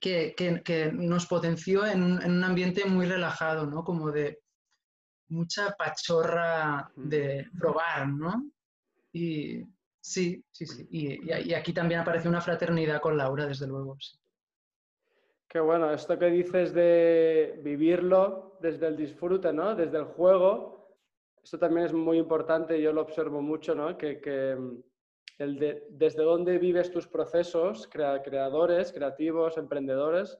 que, 0.00 0.34
que, 0.36 0.62
que 0.62 0.92
nos 0.92 1.26
potenció 1.26 1.86
en 1.86 2.02
un, 2.02 2.22
en 2.22 2.32
un, 2.32 2.44
ambiente 2.44 2.84
muy 2.84 3.06
relajado, 3.06 3.66
¿no? 3.66 3.84
Como 3.84 4.10
de 4.10 4.40
mucha 5.28 5.72
pachorra 5.72 6.90
de 6.96 7.46
probar, 7.58 8.08
¿no? 8.08 8.50
Y 9.12 9.62
sí, 10.06 10.44
sí, 10.50 10.66
sí. 10.66 10.86
Y, 10.90 11.30
y, 11.30 11.54
aquí 11.54 11.72
también 11.72 12.00
aparece 12.00 12.28
una 12.28 12.40
fraternidad 12.40 13.00
con 13.00 13.16
Laura, 13.16 13.46
desde 13.46 13.66
luego. 13.66 13.96
Sí. 13.98 14.16
Qué 15.48 15.60
bueno, 15.60 15.92
esto 15.92 16.18
que 16.18 16.26
dices 16.26 16.74
de 16.74 17.60
vivirlo 17.62 18.58
desde 18.60 18.88
el 18.88 18.96
disfrute, 18.96 19.52
¿no? 19.52 19.74
Desde 19.74 19.98
el 19.98 20.04
juego, 20.04 20.96
esto 21.42 21.58
también 21.58 21.86
es 21.86 21.92
muy 21.92 22.18
importante, 22.18 22.80
yo 22.80 22.92
lo 22.92 23.02
observo 23.02 23.40
mucho, 23.40 23.74
¿no? 23.74 23.96
Que, 23.96 24.20
que 24.20 24.56
el 25.38 25.58
de, 25.58 25.86
desde 25.90 26.22
dónde 26.22 26.58
vives 26.58 26.90
tus 26.90 27.06
procesos, 27.06 27.88
crea, 27.88 28.22
creadores, 28.22 28.92
creativos, 28.92 29.56
emprendedores, 29.56 30.38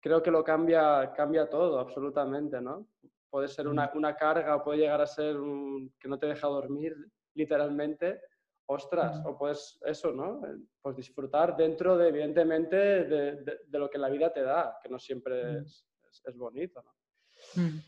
creo 0.00 0.22
que 0.22 0.30
lo 0.30 0.44
cambia, 0.44 1.12
cambia 1.16 1.48
todo, 1.48 1.78
absolutamente, 1.78 2.60
¿no? 2.60 2.86
Puede 3.30 3.48
ser 3.48 3.68
una, 3.68 3.90
una 3.94 4.14
carga 4.16 4.56
o 4.56 4.62
puede 4.62 4.80
llegar 4.80 5.00
a 5.00 5.06
ser 5.06 5.38
un, 5.38 5.92
que 5.98 6.08
no 6.08 6.18
te 6.18 6.26
deja 6.26 6.46
dormir, 6.48 6.94
literalmente, 7.34 8.20
ostras, 8.72 9.22
o 9.24 9.36
puedes 9.36 9.78
eso, 9.86 10.12
¿no? 10.12 10.40
Pues 10.80 10.96
disfrutar 10.96 11.56
dentro 11.56 11.96
de, 11.96 12.08
evidentemente, 12.08 12.76
de, 12.76 13.36
de, 13.36 13.58
de, 13.66 13.78
lo 13.78 13.88
que 13.88 13.98
la 13.98 14.08
vida 14.08 14.32
te 14.32 14.42
da, 14.42 14.78
que 14.82 14.88
no 14.88 14.98
siempre 14.98 15.58
es, 15.58 15.86
es, 16.10 16.22
es 16.24 16.36
bonito, 16.36 16.82
¿no? 16.82 16.92
Bueno, 17.54 17.82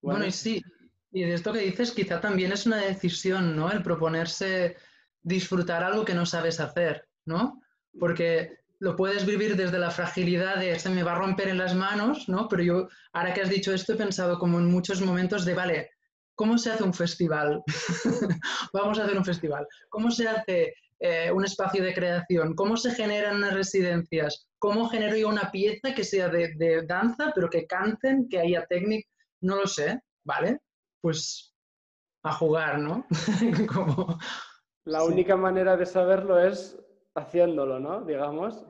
bueno, 0.00 0.26
y 0.26 0.32
sí, 0.32 0.62
y 1.10 1.22
de 1.22 1.34
esto 1.34 1.52
que 1.52 1.60
dices, 1.60 1.92
quizá 1.92 2.20
también 2.20 2.52
es 2.52 2.66
una 2.66 2.76
decisión, 2.76 3.56
¿no? 3.56 3.70
El 3.70 3.82
proponerse 3.82 4.76
disfrutar 5.22 5.82
algo 5.82 6.04
que 6.04 6.14
no 6.14 6.26
sabes 6.26 6.60
hacer, 6.60 7.08
¿no? 7.24 7.62
Porque 7.98 8.58
lo 8.78 8.94
puedes 8.94 9.26
vivir 9.26 9.56
desde 9.56 9.78
la 9.78 9.90
fragilidad 9.90 10.56
de 10.56 10.78
se 10.78 10.90
me 10.90 11.02
va 11.02 11.12
a 11.12 11.18
romper 11.18 11.48
en 11.48 11.58
las 11.58 11.74
manos, 11.74 12.28
¿no? 12.28 12.48
Pero 12.48 12.62
yo, 12.62 12.88
ahora 13.12 13.34
que 13.34 13.42
has 13.42 13.48
dicho 13.48 13.72
esto, 13.72 13.94
he 13.94 13.96
pensado 13.96 14.38
como 14.38 14.58
en 14.58 14.66
muchos 14.66 15.00
momentos 15.00 15.44
de, 15.44 15.54
vale, 15.54 15.90
¿cómo 16.38 16.56
se 16.56 16.70
hace 16.70 16.84
un 16.84 16.94
festival? 16.94 17.62
Vamos 18.72 18.98
a 18.98 19.04
hacer 19.04 19.18
un 19.18 19.24
festival. 19.24 19.66
¿Cómo 19.90 20.10
se 20.12 20.28
hace 20.28 20.72
eh, 21.00 21.32
un 21.32 21.44
espacio 21.44 21.82
de 21.82 21.92
creación? 21.92 22.54
¿Cómo 22.54 22.76
se 22.76 22.92
generan 22.92 23.38
unas 23.38 23.54
residencias? 23.54 24.48
¿Cómo 24.60 24.88
genero 24.88 25.16
yo 25.16 25.28
una 25.28 25.50
pieza 25.50 25.92
que 25.94 26.04
sea 26.04 26.28
de, 26.28 26.54
de 26.54 26.86
danza, 26.86 27.32
pero 27.34 27.50
que 27.50 27.66
canten, 27.66 28.28
que 28.28 28.38
haya 28.38 28.64
técnica? 28.66 29.08
No 29.40 29.56
lo 29.56 29.66
sé, 29.66 30.00
¿vale? 30.24 30.60
Pues 31.00 31.56
a 32.22 32.32
jugar, 32.32 32.78
¿no? 32.78 33.04
como, 33.74 34.18
la 34.84 35.00
sí. 35.00 35.12
única 35.12 35.36
manera 35.36 35.76
de 35.76 35.86
saberlo 35.86 36.38
es 36.38 36.78
haciéndolo, 37.16 37.80
¿no? 37.80 38.02
Digamos. 38.02 38.64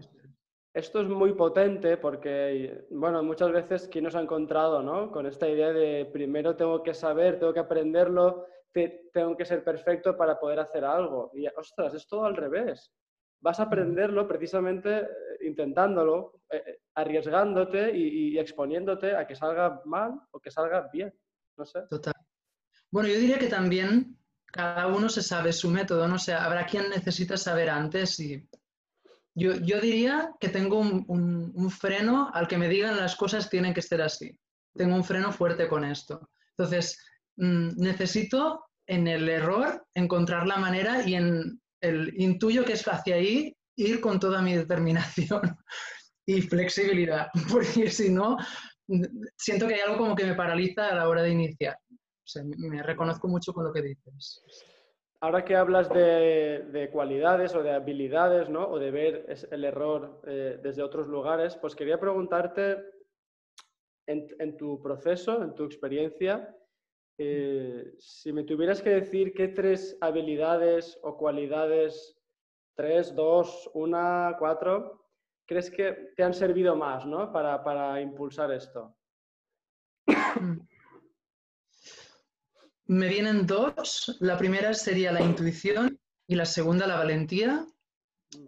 Esto 0.79 1.01
es 1.01 1.09
muy 1.09 1.33
potente 1.33 1.97
porque, 1.97 2.87
bueno, 2.91 3.21
muchas 3.25 3.51
veces 3.51 3.89
quien 3.89 4.05
nos 4.05 4.15
ha 4.15 4.21
encontrado, 4.21 4.81
¿no? 4.81 5.11
Con 5.11 5.27
esta 5.27 5.49
idea 5.49 5.73
de 5.73 6.09
primero 6.13 6.55
tengo 6.55 6.85
que 6.85 6.95
saber, 6.95 7.41
tengo 7.41 7.53
que 7.53 7.59
aprenderlo, 7.59 8.47
te, 8.71 9.11
tengo 9.13 9.37
que 9.37 9.45
ser 9.45 9.65
perfecto 9.65 10.17
para 10.17 10.39
poder 10.39 10.61
hacer 10.61 10.85
algo. 10.85 11.33
Y, 11.35 11.49
ostras, 11.49 11.95
es 11.95 12.07
todo 12.07 12.27
al 12.27 12.37
revés. 12.37 12.93
Vas 13.41 13.59
a 13.59 13.65
aprenderlo 13.65 14.29
precisamente 14.29 14.99
eh, 14.99 15.07
intentándolo, 15.43 16.43
eh, 16.49 16.79
arriesgándote 16.95 17.91
y, 17.97 18.35
y, 18.35 18.39
exponiéndote 18.39 19.17
a 19.17 19.27
que 19.27 19.35
salga 19.35 19.83
mal 19.85 20.21
o 20.31 20.39
que 20.39 20.53
salga 20.53 20.89
bien. 20.93 21.13
No 21.57 21.67
sé. 21.67 21.81
Total. 21.91 22.15
Bueno, 22.93 23.09
yo 23.09 23.19
diría 23.19 23.41
que 23.41 23.49
también 23.49 24.17
cada 24.47 24.87
uno 24.87 25.09
se 25.09 25.23
sabe 25.23 25.53
su 25.53 25.71
método, 25.71 26.07
no 26.07 26.21
sé, 26.21 26.35
habrá 26.35 26.67
quien 26.67 26.89
necesita 26.89 27.37
saber 27.37 27.69
antes 27.69 28.21
y 28.21 28.49
yo, 29.39 29.81
diría 29.81 30.33
que 30.41 30.49
tengo 30.49 30.79
un, 30.81 31.71
freno 31.71 32.31
al 32.33 32.49
que 32.49 32.59
me 32.59 32.69
digan 32.69 32.97
las 32.97 33.17
cosas 33.17 33.49
tienen 33.49 33.75
que 33.75 33.83
ser 33.83 34.03
así. 34.03 34.39
Tengo 34.75 34.97
un 34.97 35.05
freno 35.05 35.33
fuerte 35.33 35.69
con 35.69 35.85
esto. 35.85 36.29
Entonces, 36.57 36.99
mmm, 37.37 37.69
necesito 37.77 38.65
en 38.87 39.07
el 39.07 39.29
error 39.29 39.87
encontrar 39.95 40.47
la 40.47 40.57
manera 40.57 41.07
y 41.07 41.15
en 41.15 41.61
el 41.81 42.13
intuyo 42.21 42.65
que 42.65 42.73
es 42.73 42.87
hacia 42.87 43.17
ahí 43.17 43.55
ir 43.77 44.01
con 44.01 44.19
toda 44.19 44.43
mi 44.43 44.55
determinación 44.55 45.57
y 46.27 46.43
flexibilidad, 46.43 47.29
porque 47.51 47.91
si 47.91 48.11
no, 48.11 48.37
siento 49.37 49.69
que 49.69 49.75
hay 49.75 49.81
algo 49.81 49.99
como 49.99 50.17
que 50.17 50.25
me 50.25 50.35
paraliza 50.35 50.89
a 50.89 50.95
la 50.95 51.09
hora 51.09 51.23
de 51.23 51.31
iniciar 51.31 51.77
me 52.37 52.83
reconozco 52.83 53.29
mucho 53.29 53.53
con 53.53 53.65
lo 53.65 53.73
que 53.73 53.83
dices. 53.83 54.43
Ahora 55.21 55.45
que 55.45 55.57
hablas 55.57 55.89
de, 55.89 56.67
de 56.71 56.91
cualidades 56.91 57.55
o 57.55 57.63
de 57.63 57.73
habilidades, 57.73 58.49
¿no? 58.49 58.69
O 58.69 58.79
de 58.79 58.91
ver 58.91 59.27
el 59.51 59.65
error 59.65 60.21
eh, 60.27 60.61
desde 60.63 60.83
otros 60.83 61.09
lugares, 61.09 61.57
pues 61.57 61.75
quería 61.75 61.99
preguntarte, 61.99 62.77
en, 64.09 64.57
tu 64.57 64.81
proceso, 64.81 65.43
en 65.43 65.55
tu 65.55 65.65
experiencia, 65.65 66.55
eh, 67.19 67.95
si 67.99 68.33
me 68.33 68.45
tuvieras 68.45 68.81
que 68.81 68.91
decir 68.91 69.35
qué 69.35 69.49
tres 69.49 69.99
habilidades 70.01 70.99
o 71.03 71.17
cualidades, 71.17 72.17
tres, 72.75 73.15
dos, 73.15 73.71
una, 73.75 74.37
cuatro, 74.39 75.05
crees 75.47 75.71
que 75.71 76.13
te 76.17 76.23
han 76.23 76.35
servido 76.35 76.77
más 76.77 77.05
¿no? 77.07 77.33
para, 77.33 77.63
para 77.63 78.01
impulsar 78.01 78.53
esto? 78.53 78.97
Me 82.89 83.07
vienen 83.09 83.47
dos. 83.47 84.17
La 84.21 84.39
primera 84.39 84.73
sería 84.73 85.13
la 85.13 85.21
intuición 85.21 86.01
y 86.27 86.35
la 86.35 86.47
segunda 86.47 86.87
la 86.87 86.97
valentía. 86.97 87.67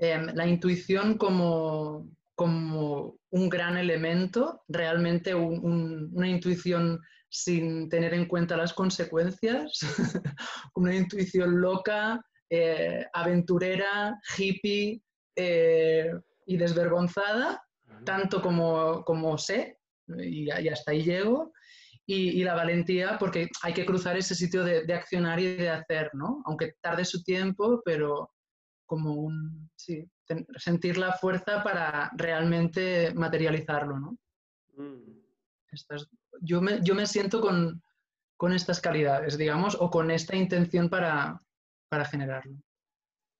Eh, 0.00 0.18
la 0.34 0.46
intuición 0.46 1.18
como, 1.18 2.08
como, 2.34 3.18
un 3.32 3.48
gran 3.48 3.76
elemento, 3.76 4.62
realmente 4.66 5.34
un, 5.34 5.64
un, 5.64 6.10
una 6.12 6.28
intuición 6.28 7.00
sin 7.28 7.88
tener 7.88 8.12
en 8.12 8.26
cuenta 8.26 8.56
las 8.56 8.72
consecuencias, 8.72 9.78
una 10.74 10.96
intuición 10.96 11.60
loca, 11.60 12.20
eh, 12.50 13.06
aventurera, 13.12 14.18
hippie 14.36 15.00
eh, 15.36 16.10
y 16.46 16.56
desvergonzada, 16.56 17.62
tanto 18.04 18.42
como, 18.42 19.04
como 19.04 19.38
sé, 19.38 19.78
y, 20.18 20.46
y 20.46 20.68
hasta 20.68 20.90
ahí 20.90 21.04
llego 21.04 21.52
y, 22.12 22.40
y, 22.40 22.44
la 22.44 22.54
valentía 22.54 23.16
porque 23.18 23.48
hay 23.62 23.72
que 23.72 23.86
cruzar 23.86 24.16
ese 24.16 24.34
sitio 24.34 24.64
de, 24.64 24.84
de, 24.84 24.94
accionar 24.94 25.38
y 25.38 25.56
de 25.56 25.70
hacer, 25.70 26.10
¿no? 26.12 26.42
Aunque 26.44 26.74
tarde 26.80 27.04
su 27.04 27.22
tiempo, 27.22 27.82
pero 27.84 28.32
como 28.84 29.14
un, 29.14 29.70
sí, 29.76 30.04
ten, 30.26 30.44
sentir 30.56 30.98
la 30.98 31.12
fuerza 31.12 31.62
para 31.62 32.10
realmente 32.16 33.14
materializarlo, 33.14 33.96
¿no? 34.00 34.18
Mm. 34.76 35.20
Estas, 35.70 36.08
yo, 36.40 36.60
me, 36.60 36.80
yo 36.82 36.96
me 36.96 37.06
siento 37.06 37.40
con, 37.40 37.80
con 38.36 38.52
estas 38.52 38.80
calidades, 38.80 39.38
digamos, 39.38 39.76
o 39.78 39.88
con 39.88 40.10
esta 40.10 40.34
intención 40.34 40.88
para, 40.88 41.40
para 41.88 42.04
generarlo. 42.04 42.56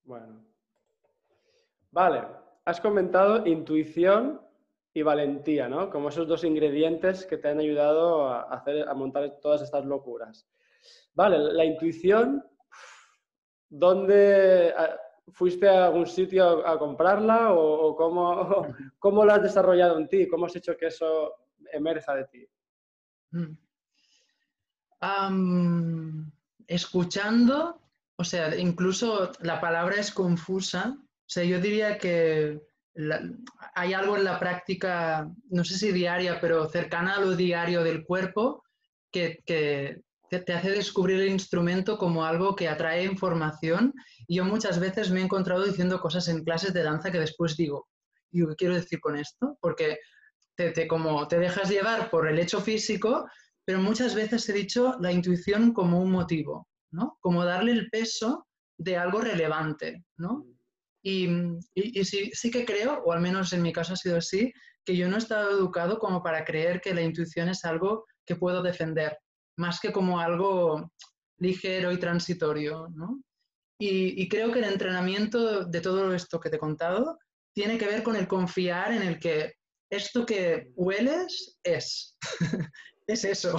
Bueno. 0.04 0.44
Vale, 1.90 2.22
has 2.64 2.80
comentado 2.80 3.44
intuición 3.48 4.40
y 4.92 5.02
valentía, 5.02 5.68
¿no? 5.68 5.90
Como 5.90 6.09
esos 6.09 6.26
dos 6.26 6.44
ingredientes 6.44 7.25
que 7.26 7.37
te 7.37 7.49
han 7.49 7.61
ayudado 7.61 8.26
a, 8.26 8.42
hacer, 8.42 8.88
a 8.88 8.94
montar 8.94 9.38
todas 9.40 9.62
estas 9.62 9.85
locuras. 9.85 10.49
Vale, 11.14 11.38
la 11.38 11.64
intuición, 11.64 12.44
¿dónde 13.68 14.75
fuiste 15.32 15.68
a 15.68 15.87
algún 15.87 16.06
sitio 16.06 16.66
a, 16.66 16.78
comprarla 16.78 17.52
o, 17.52 17.94
cómo, 17.94 18.66
cómo 18.99 19.25
la 19.25 19.35
has 19.35 19.42
desarrollado 19.42 19.99
en 19.99 20.09
ti? 20.09 20.26
¿Cómo 20.26 20.47
has 20.47 20.56
hecho 20.56 20.76
que 20.76 20.87
eso 20.87 21.35
emerja 21.73 22.14
de 22.14 22.25
ti? 22.25 22.49
Um, 25.00 26.30
escuchando, 26.66 27.80
o 28.16 28.25
sea, 28.25 28.56
incluso 28.56 29.30
la 29.40 29.61
palabra 29.61 29.97
es 29.97 30.11
confusa. 30.11 30.97
O 30.99 31.32
sea, 31.32 31.44
yo 31.44 31.61
diría 31.61 31.97
que 31.97 32.61
hay 33.75 33.92
algo 33.92 34.16
en 34.16 34.25
la 34.25 34.38
práctica, 34.38 35.30
no 35.49 35.64
sé 35.64 35.78
si 35.78 35.92
diaria, 35.92 36.40
pero 36.40 36.68
cercana 36.68 37.16
a 37.16 37.20
lo 37.20 37.37
diario 37.37 37.82
del 37.82 38.04
cuerpo, 38.04 38.62
que, 39.11 39.42
te, 39.47 40.52
hace 40.52 40.70
descubrir 40.70 41.20
el 41.20 41.28
instrumento 41.28 41.99
como 41.99 42.25
algo 42.25 42.54
que 42.54 42.68
atrae 42.68 43.04
información. 43.04 43.94
Yo 44.28 44.44
muchas 44.44 44.78
veces 44.78 45.11
me 45.11 45.20
he 45.20 45.25
encontrado 45.25 45.64
diciendo 45.64 46.00
cosas 46.00 46.28
en 46.28 46.44
clases 46.44 46.73
de 46.73 46.82
danza 46.82 47.11
que 47.11 47.20
después 47.20 47.56
digo, 47.56 47.88
¿y 48.30 48.47
qué 48.47 48.54
quiero 48.56 48.75
decir 48.75 49.00
con 49.00 49.16
esto? 49.16 49.56
Porque 49.61 49.99
te, 50.56 50.70
te, 50.70 50.87
como 50.87 51.26
te 51.26 51.38
dejas 51.38 51.68
llevar 51.70 52.11
por 52.11 52.28
el 52.28 52.38
hecho 52.38 52.61
físico, 52.61 53.28
pero 53.64 53.80
muchas 53.80 54.14
veces 54.14 54.49
he 54.49 54.52
dicho 54.52 54.97
la 55.00 55.12
intuición 55.12 55.73
como 55.73 56.00
un 56.00 56.11
motivo. 56.11 56.68
¿no? 56.90 57.18
Como 57.20 57.44
darle 57.44 57.73
el 57.73 57.90
peso 57.90 58.47
de 58.78 58.97
algo 58.97 59.20
relevante, 59.20 60.04
¿no? 60.16 60.47
Y, 61.02 61.28
y, 61.75 62.04
sí, 62.04 62.30
sí, 62.33 62.50
que 62.50 62.64
creo, 62.64 63.02
o 63.04 63.12
al 63.12 63.21
menos 63.21 63.52
en 63.52 63.62
mi 63.62 63.73
caso 63.73 63.95
ha 63.95 63.97
sido 63.97 64.19
así, 64.19 64.52
que 64.85 64.97
yo 64.97 65.09
no 65.09 65.16
he 65.16 65.19
estado 65.19 65.50
educado 65.50 65.99
como 65.99 66.23
para 66.23 66.45
creer 66.45 66.80
que 66.80 66.95
la 66.95 67.02
intuición 67.02 67.49
es 67.49 67.64
algo 67.64 68.07
que 68.26 68.37
puedo 68.37 68.62
defender, 68.62 69.19
más 69.57 69.80
que 69.80 69.92
como 69.92 70.21
algo 70.21 70.92
ligero 71.38 71.92
y 71.92 71.99
transitorio, 71.99 72.88
¿no? 72.95 73.23
Y, 73.78 74.23
y 74.23 74.28
creo 74.28 74.52
que 74.52 74.59
el 74.59 74.66
entrenamiento 74.66 75.64
de 75.64 75.80
todo 75.80 76.12
esto 76.14 76.38
que 76.38 76.50
te 76.50 76.57
he 76.57 76.61
contado 76.61 77.19
tiene 77.54 77.78
que 77.78 77.87
ver 77.87 78.02
con 78.02 78.14
el 78.14 78.28
confiar 78.28 78.92
en 78.92 79.02
el 79.02 79.19
que 79.19 79.54
esto 79.90 80.25
que 80.25 80.71
hueles 80.76 81.59
es. 81.62 82.16
es 83.07 83.25
eso. 83.25 83.57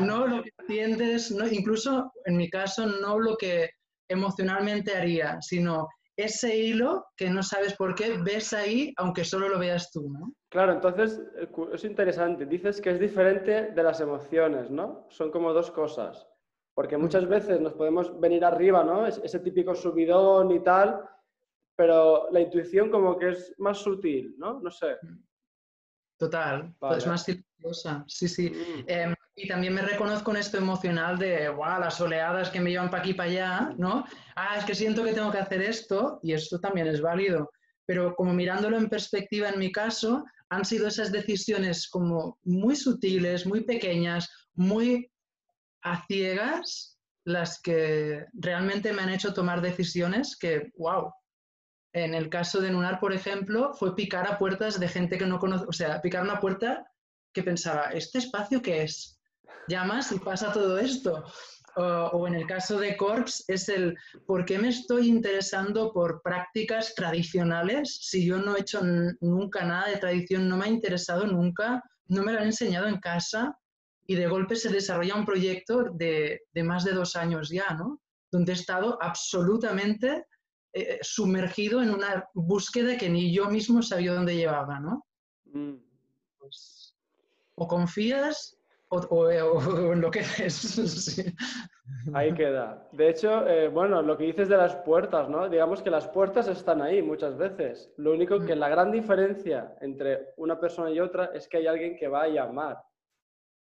no 0.00 0.26
lo 0.26 0.42
que 0.42 0.50
sientes, 0.66 1.30
no, 1.30 1.46
incluso 1.46 2.12
en 2.24 2.36
mi 2.36 2.48
caso, 2.48 2.86
no 2.86 3.18
lo 3.18 3.36
que 3.36 3.70
emocionalmente 4.08 4.96
haría, 4.96 5.38
sino 5.40 5.88
ese 6.16 6.56
hilo 6.56 7.06
que 7.16 7.28
no 7.28 7.42
sabes 7.42 7.74
por 7.74 7.94
qué 7.94 8.16
ves 8.18 8.52
ahí, 8.52 8.92
aunque 8.96 9.24
solo 9.24 9.48
lo 9.48 9.58
veas 9.58 9.90
tú, 9.90 10.08
¿no? 10.10 10.32
Claro, 10.48 10.72
entonces 10.72 11.22
eh, 11.36 11.48
es 11.72 11.84
interesante. 11.84 12.46
Dices 12.46 12.80
que 12.80 12.90
es 12.90 13.00
diferente 13.00 13.72
de 13.72 13.82
las 13.82 14.00
emociones, 14.00 14.70
¿no? 14.70 15.06
Son 15.10 15.30
como 15.30 15.52
dos 15.52 15.70
cosas. 15.70 16.26
Porque 16.74 16.96
muchas 16.96 17.26
veces 17.28 17.60
nos 17.60 17.74
podemos 17.74 18.18
venir 18.20 18.44
arriba, 18.44 18.84
¿no? 18.84 19.06
Ese 19.06 19.40
típico 19.40 19.74
subidón 19.74 20.50
y 20.50 20.62
tal, 20.62 21.02
pero 21.76 22.30
la 22.30 22.40
intuición 22.40 22.90
como 22.90 23.18
que 23.18 23.30
es 23.30 23.54
más 23.58 23.78
sutil, 23.78 24.34
¿no? 24.38 24.60
No 24.60 24.70
sé. 24.70 24.96
Total, 26.18 26.74
es 26.96 27.06
más 27.06 27.24
silenciosa, 27.24 28.04
sí, 28.08 28.26
sí. 28.28 28.50
Mm. 28.50 28.84
Em, 28.86 29.14
y 29.38 29.46
también 29.46 29.74
me 29.74 29.82
reconozco 29.82 30.30
en 30.30 30.38
esto 30.38 30.56
emocional 30.56 31.18
de, 31.18 31.50
wow, 31.50 31.78
las 31.78 32.00
oleadas 32.00 32.48
que 32.48 32.58
me 32.58 32.70
llevan 32.70 32.90
para 32.90 33.02
aquí 33.02 33.12
para 33.12 33.28
allá, 33.28 33.74
¿no? 33.76 34.06
Ah, 34.34 34.56
es 34.56 34.64
que 34.64 34.74
siento 34.74 35.04
que 35.04 35.12
tengo 35.12 35.30
que 35.30 35.38
hacer 35.38 35.60
esto 35.60 36.18
y 36.22 36.32
esto 36.32 36.58
también 36.58 36.86
es 36.86 37.02
válido. 37.02 37.50
Pero 37.84 38.14
como 38.16 38.32
mirándolo 38.32 38.78
en 38.78 38.88
perspectiva 38.88 39.50
en 39.50 39.58
mi 39.58 39.70
caso, 39.70 40.24
han 40.48 40.64
sido 40.64 40.88
esas 40.88 41.12
decisiones 41.12 41.86
como 41.86 42.38
muy 42.44 42.76
sutiles, 42.76 43.46
muy 43.46 43.62
pequeñas, 43.64 44.30
muy 44.54 45.12
a 45.82 46.06
ciegas, 46.06 46.98
las 47.24 47.60
que 47.60 48.24
realmente 48.32 48.92
me 48.94 49.02
han 49.02 49.10
hecho 49.10 49.34
tomar 49.34 49.60
decisiones 49.60 50.34
que, 50.36 50.72
wow, 50.78 51.12
en 51.92 52.14
el 52.14 52.30
caso 52.30 52.60
de 52.60 52.70
Nunar, 52.70 53.00
por 53.00 53.12
ejemplo, 53.12 53.74
fue 53.74 53.94
picar 53.94 54.26
a 54.26 54.38
puertas 54.38 54.80
de 54.80 54.88
gente 54.88 55.18
que 55.18 55.26
no 55.26 55.38
conoce, 55.38 55.66
o 55.68 55.72
sea, 55.72 56.00
picar 56.00 56.22
una 56.22 56.40
puerta 56.40 56.90
que 57.34 57.42
pensaba, 57.42 57.90
¿este 57.90 58.18
espacio 58.18 58.62
qué 58.62 58.82
es? 58.84 59.15
Llamas 59.68 60.12
y 60.12 60.18
pasa 60.18 60.52
todo 60.52 60.78
esto. 60.78 61.24
O, 61.78 62.26
en 62.26 62.34
el 62.34 62.46
caso 62.46 62.78
de 62.78 62.96
Corps 62.96 63.44
es 63.48 63.68
el, 63.68 63.98
¿por 64.26 64.46
qué 64.46 64.58
me 64.58 64.68
estoy 64.68 65.08
interesando 65.08 65.92
por 65.92 66.22
prácticas 66.22 66.94
tradicionales 66.94 67.98
si 68.00 68.24
yo 68.24 68.38
no 68.38 68.56
he 68.56 68.60
hecho 68.60 68.80
nunca 69.20 69.62
nada 69.62 69.88
de 69.88 69.98
tradición, 69.98 70.48
no 70.48 70.56
me 70.56 70.64
ha 70.64 70.68
interesado 70.68 71.26
nunca, 71.26 71.82
no 72.08 72.22
me 72.22 72.32
lo 72.32 72.38
han 72.38 72.46
enseñado 72.46 72.86
en 72.86 72.98
casa 72.98 73.58
y 74.06 74.14
de 74.14 74.26
golpe 74.26 74.56
se 74.56 74.70
desarrolla 74.70 75.16
un 75.16 75.26
proyecto 75.26 75.84
de, 75.92 76.44
de 76.54 76.62
más 76.62 76.84
de 76.84 76.92
dos 76.92 77.14
años 77.14 77.50
ya, 77.50 77.74
¿no? 77.74 78.00
Donde 78.30 78.52
he 78.52 78.54
estado 78.54 78.96
absolutamente 79.02 80.24
eh, 80.78 80.98
sumergido 81.00 81.82
en 81.82 81.88
una 81.88 82.28
búsqueda 82.34 82.98
que 82.98 83.08
ni 83.08 83.34
yo 83.34 83.50
mismo 83.50 83.82
sabía 83.82 84.12
dónde 84.12 84.36
llevaba, 84.36 84.78
¿no? 84.78 85.06
Mm. 85.46 85.76
Pues, 86.38 86.94
o 87.54 87.66
confías 87.66 88.55
o, 88.88 89.92
en 89.92 90.00
lo 90.00 90.10
que 90.10 90.20
es. 90.38 91.34
Ahí 92.14 92.34
queda. 92.34 92.88
De 92.92 93.08
hecho, 93.10 93.46
eh, 93.46 93.68
bueno, 93.68 94.02
lo 94.02 94.16
que 94.16 94.24
dices 94.24 94.48
de 94.48 94.56
las 94.56 94.76
puertas, 94.76 95.28
¿no? 95.28 95.48
Digamos 95.48 95.82
que 95.82 95.90
las 95.90 96.08
puertas 96.08 96.48
están 96.48 96.82
ahí 96.82 97.02
muchas 97.02 97.36
veces. 97.36 97.92
Lo 97.96 98.12
único 98.12 98.40
que 98.40 98.54
mm. 98.54 98.58
la 98.58 98.68
gran 98.68 98.90
diferencia 98.90 99.76
entre 99.80 100.34
una 100.36 100.58
persona 100.58 100.90
y 100.90 101.00
otra 101.00 101.30
es 101.34 101.48
que 101.48 101.58
hay 101.58 101.66
alguien 101.66 101.96
que 101.96 102.08
va 102.08 102.22
a 102.22 102.28
llamar, 102.28 102.78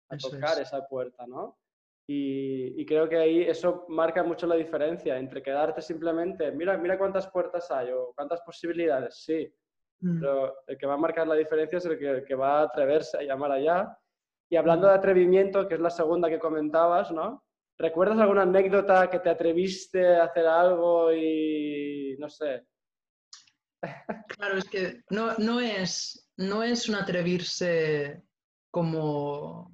a 0.08 0.16
tocar 0.16 0.60
esa 0.60 0.86
puerta, 0.86 1.26
¿no? 1.26 1.58
Y, 2.06 2.84
creo 2.84 3.08
que 3.08 3.16
ahí 3.16 3.42
eso 3.42 3.86
marca 3.88 4.22
mucho 4.22 4.46
la 4.46 4.56
diferencia 4.56 5.16
entre 5.16 5.42
quedarte 5.42 5.80
simplemente, 5.80 6.52
mira, 6.52 6.76
mira 6.76 6.98
cuántas 6.98 7.26
puertas 7.28 7.70
hay 7.70 7.90
o 7.90 8.12
cuántas 8.14 8.42
posibilidades, 8.42 9.22
sí. 9.24 9.50
Mm. 10.00 10.20
Pero 10.20 10.54
el 10.66 10.76
que 10.76 10.86
va 10.86 10.94
a 10.94 10.98
marcar 10.98 11.26
la 11.26 11.34
diferencia 11.34 11.78
es 11.78 11.86
el 11.86 12.24
que, 12.26 12.34
va 12.34 12.60
a 12.60 12.64
atreverse 12.64 13.16
a 13.16 13.22
llamar 13.22 13.52
allá. 13.52 13.98
Y 14.54 14.56
hablando 14.56 14.86
de 14.86 14.94
atrevimiento, 14.94 15.66
que 15.66 15.74
es 15.74 15.80
la 15.80 15.90
segunda 15.90 16.30
que 16.30 16.38
comentabas, 16.38 17.10
¿no? 17.10 17.42
¿Recuerdas 17.76 18.20
alguna 18.20 18.42
anécdota 18.42 19.10
que 19.10 19.18
te 19.18 19.28
atreviste 19.28 20.14
a 20.14 20.26
hacer 20.26 20.46
algo 20.46 21.12
y 21.12 22.14
no 22.20 22.30
sé? 22.30 22.64
Claro, 24.28 24.56
es 24.56 24.68
que 24.70 25.00
no, 25.10 25.34
no, 25.38 25.58
es, 25.58 26.30
no 26.36 26.62
es 26.62 26.88
un 26.88 26.94
atreverse 26.94 28.22
como 28.70 29.72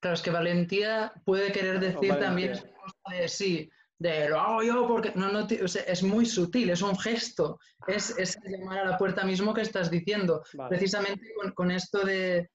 Claro, 0.00 0.16
es 0.16 0.22
que 0.22 0.32
valentía 0.32 1.12
puede 1.24 1.52
querer 1.52 1.78
decir 1.94 2.18
también 2.18 2.54
de 3.08 3.28
sí, 3.28 3.70
de 3.96 4.28
lo 4.28 4.40
hago 4.40 4.64
yo 4.64 4.88
porque 4.88 5.12
no, 5.14 5.30
no 5.30 5.46
es 5.48 6.02
muy 6.02 6.26
sutil, 6.26 6.70
es 6.70 6.82
un 6.82 6.98
gesto, 6.98 7.60
es, 7.86 8.10
es, 8.18 8.36
llamar 8.44 8.78
a 8.80 8.90
la 8.90 8.98
puerta 8.98 9.22
mismo 9.22 9.54
que 9.54 9.60
estás 9.60 9.88
diciendo. 9.88 10.42
Precisamente 10.68 11.32
con, 11.40 11.52
con 11.52 11.70
esto 11.70 12.04
de, 12.04 12.50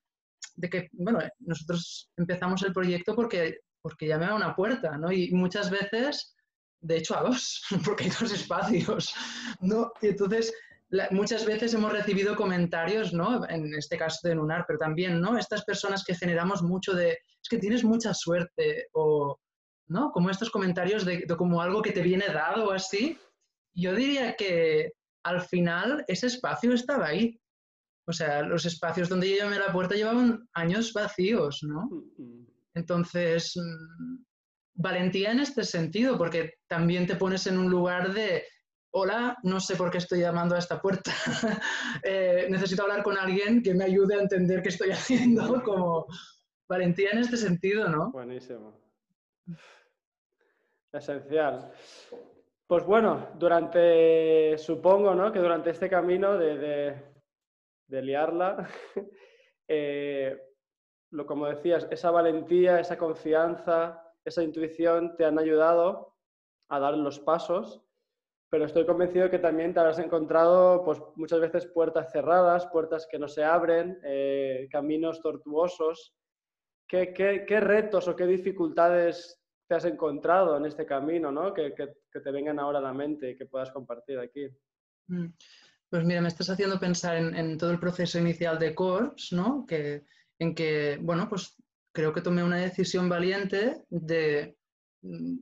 de, 0.56 0.70
que, 0.70 0.90
bueno, 0.94 1.20
nosotros 1.40 2.10
empezamos 2.18 2.64
el 2.64 2.74
proyecto 2.74 3.16
porque, 3.16 3.60
porque 3.82 4.08
llamé 4.08 4.26
a 4.26 4.36
una 4.36 4.56
puerta, 4.56 4.98
¿no? 4.98 5.12
Y 5.12 5.32
muchas 5.32 5.70
veces, 5.70 6.36
de 6.80 6.98
hecho 6.98 7.18
a 7.18 7.24
dos, 7.24 7.64
porque 7.86 8.06
hay 8.06 8.10
dos 8.10 8.32
espacios, 8.32 9.14
¿no? 9.62 9.92
Y 10.02 10.08
entonces 10.08 10.54
muchas 11.12 11.46
veces 11.46 11.74
hemos 11.74 11.92
recibido 11.92 12.36
comentarios, 12.36 13.14
¿no? 13.14 13.48
En 13.50 13.74
este 13.76 13.98
caso 13.98 14.28
de 14.28 14.36
Lunar, 14.36 14.66
pero 14.68 14.78
también, 14.78 15.22
¿no? 15.22 15.38
Estas 15.38 15.64
personas 15.64 16.04
que 16.04 16.16
generamos 16.16 16.62
mucho 16.62 16.94
de, 16.94 17.12
es 17.12 17.50
que 17.50 17.58
tienes 17.58 17.84
mucha 17.84 18.14
suerte, 18.14 18.88
o, 18.94 19.40
¿no? 19.88 20.12
Como 20.12 20.30
estos 20.30 20.50
comentarios 20.50 21.06
de, 21.06 21.26
como 21.28 21.62
algo 21.62 21.82
que 21.82 21.92
te 21.92 22.02
viene 22.02 22.28
dado 22.28 22.70
o 22.70 22.72
así. 22.72 23.18
Yo 23.74 23.96
diría 23.96 24.36
que 24.36 24.92
al 25.24 25.42
final 25.42 26.04
ese 26.08 26.28
espacio 26.28 26.74
estaba 26.74 27.08
ahí. 27.08 27.40
O 28.06 28.14
sea, 28.14 28.42
los 28.42 28.66
espacios 28.66 29.10
donde 29.10 29.30
yo 29.30 29.38
llamé 29.38 29.58
a 29.58 29.68
la 29.68 29.74
puerta 29.74 29.96
llevaban 29.96 30.48
años 30.54 30.92
vacíos, 30.94 31.60
¿no? 31.64 31.90
Entonces, 32.74 33.54
mm, 33.56 34.24
valentía 34.74 35.32
en 35.32 35.40
este 35.40 35.64
sentido, 35.64 36.18
porque 36.18 36.56
también 36.68 37.06
te 37.06 37.16
pones 37.16 37.46
en 37.48 37.58
un 37.58 37.70
lugar 37.70 38.14
de 38.14 38.44
hola, 38.94 39.38
no 39.44 39.60
sé 39.60 39.76
por 39.76 39.90
qué 39.90 40.00
estoy 40.00 40.20
llamando 40.20 40.56
a 40.56 40.60
esta 40.60 40.82
puerta. 40.82 41.12
Eh, 42.04 42.48
necesito 42.50 42.84
hablar 42.84 43.04
con 43.04 43.18
alguien 43.18 43.62
que 43.62 43.74
me 43.74 43.84
ayude 43.84 44.16
a 44.16 44.22
entender 44.22 44.62
qué 44.62 44.70
estoy 44.70 44.92
haciendo, 44.92 45.62
como 45.62 46.08
valentía 46.68 47.12
en 47.12 47.20
este 47.20 47.38
sentido, 47.38 47.90
¿no? 47.90 48.12
Buenísimo. 48.12 48.74
Esencial. 50.92 51.72
Pues 52.66 52.86
bueno, 52.86 53.28
durante, 53.38 54.58
supongo, 54.58 55.14
¿no? 55.14 55.32
Que 55.32 55.40
durante 55.40 55.72
este 55.72 55.90
camino 55.90 56.38
de, 56.38 56.58
de, 56.58 57.11
liarla, 58.00 58.70
eh, 59.68 60.40
lo 61.12 61.26
como 61.26 61.48
decías, 61.48 61.88
esa 61.92 62.12
valentía, 62.12 62.80
esa 62.80 62.98
confianza, 62.98 64.14
esa 64.24 64.44
intuición 64.44 65.16
te 65.18 65.26
han 65.26 65.40
ayudado 65.40 66.16
a 66.70 66.80
dar 66.80 66.96
los 66.96 67.20
pasos 67.20 67.84
pero 68.52 68.66
estoy 68.66 68.86
convencido 68.86 69.30
que 69.30 69.40
también 69.40 69.74
te 69.74 69.80
habrás 69.80 69.98
encontrado 70.00 70.84
pues, 70.84 71.02
muchas 71.16 71.40
veces 71.40 71.68
puertas 71.68 72.12
cerradas, 72.12 72.68
puertas 72.68 73.08
que 73.10 73.18
no 73.18 73.30
se 73.30 73.46
abren, 73.46 73.98
eh, 74.04 74.68
caminos 74.70 75.22
tortuosos. 75.22 76.14
¿Qué, 76.86 77.14
¿Qué, 77.14 77.60
retos 77.62 78.10
o 78.10 78.16
qué 78.18 78.26
dificultades 78.26 79.42
te 79.70 79.76
has 79.76 79.86
encontrado 79.86 80.58
en 80.58 80.66
este 80.66 80.86
camino 80.86 81.32
¿no? 81.32 81.54
que, 81.54 81.74
que, 81.74 82.20
te 82.20 82.32
vengan 82.32 82.60
ahora 82.60 82.80
a 82.80 82.82
la 82.82 82.94
mente 82.94 83.30
y 83.30 83.38
que 83.38 83.46
puedas 83.46 83.72
compartir 83.72 84.20
aquí? 84.20 84.50
Mm. 85.08 85.28
Pues 85.92 86.06
mira, 86.06 86.22
me 86.22 86.30
estás 86.30 86.50
haciendo 86.50 86.80
pensar 86.80 87.18
en, 87.18 87.58
todo 87.58 87.70
el 87.70 87.80
proceso 87.80 88.18
inicial 88.18 88.58
de 88.58 88.74
Corps, 88.74 89.34
¿no? 89.34 89.66
que, 89.68 90.06
en 90.40 90.56
que, 90.56 90.98
bueno, 91.02 91.28
pues 91.28 91.62
creo 91.92 92.14
que 92.14 92.22
tomé 92.22 92.42
una 92.46 92.56
decisión 92.56 93.10
valiente 93.10 93.84
de 93.90 94.56
mm, 95.02 95.38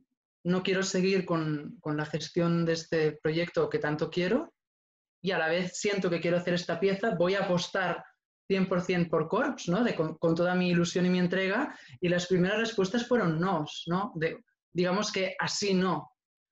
no 0.45 0.63
quiero 0.63 0.81
seguir 0.81 1.23
con, 1.23 1.79
la 1.85 2.05
gestión 2.07 2.65
de 2.65 2.73
este 2.73 3.11
proyecto 3.21 3.69
que 3.69 3.77
tanto 3.77 4.09
quiero 4.09 4.51
y 5.21 5.29
a 5.29 5.37
la 5.37 5.49
vez 5.49 5.77
siento 5.77 6.09
que 6.09 6.19
quiero 6.19 6.37
hacer 6.37 6.55
esta 6.55 6.79
pieza, 6.79 7.13
voy 7.13 7.35
a 7.35 7.43
apostar 7.43 8.03
100% 8.49 9.07
por 9.07 9.27
Corps, 9.27 9.69
¿no? 9.69 9.85
con, 10.17 10.33
toda 10.33 10.55
mi 10.55 10.69
ilusión 10.69 11.05
y 11.05 11.11
mi 11.11 11.19
entrega, 11.19 11.77
y 12.01 12.09
las 12.09 12.25
primeras 12.25 12.57
respuestas 12.57 13.07
fueron 13.07 13.39
¿no? 13.39 13.67
De, 14.15 14.43
digamos 14.73 15.11
que 15.11 15.35
así 15.37 15.75
no, 15.75 16.08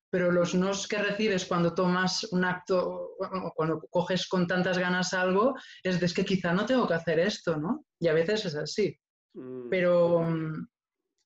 pero 0.09 0.31
los 0.31 0.55
nos 0.55 0.87
que 0.87 0.97
recibes 0.97 1.45
cuando 1.45 1.73
tomas 1.73 2.23
un 2.31 2.45
acto, 2.45 3.11
cuando 3.55 3.81
coges 3.89 4.27
con 4.27 4.47
tantas 4.47 4.77
ganas 4.77 5.13
algo, 5.13 5.55
es 5.83 5.99
de 5.99 6.05
es 6.05 6.13
que 6.13 6.25
quizá 6.25 6.53
no 6.53 6.65
tengo 6.65 6.87
que 6.87 6.93
hacer 6.93 7.19
esto, 7.19 7.57
¿no? 7.57 7.85
Y 7.99 8.07
a 8.07 8.13
veces 8.13 8.45
es 8.45 8.55
así. 8.55 8.97
Mm. 9.33 9.69
Pero 9.69 10.27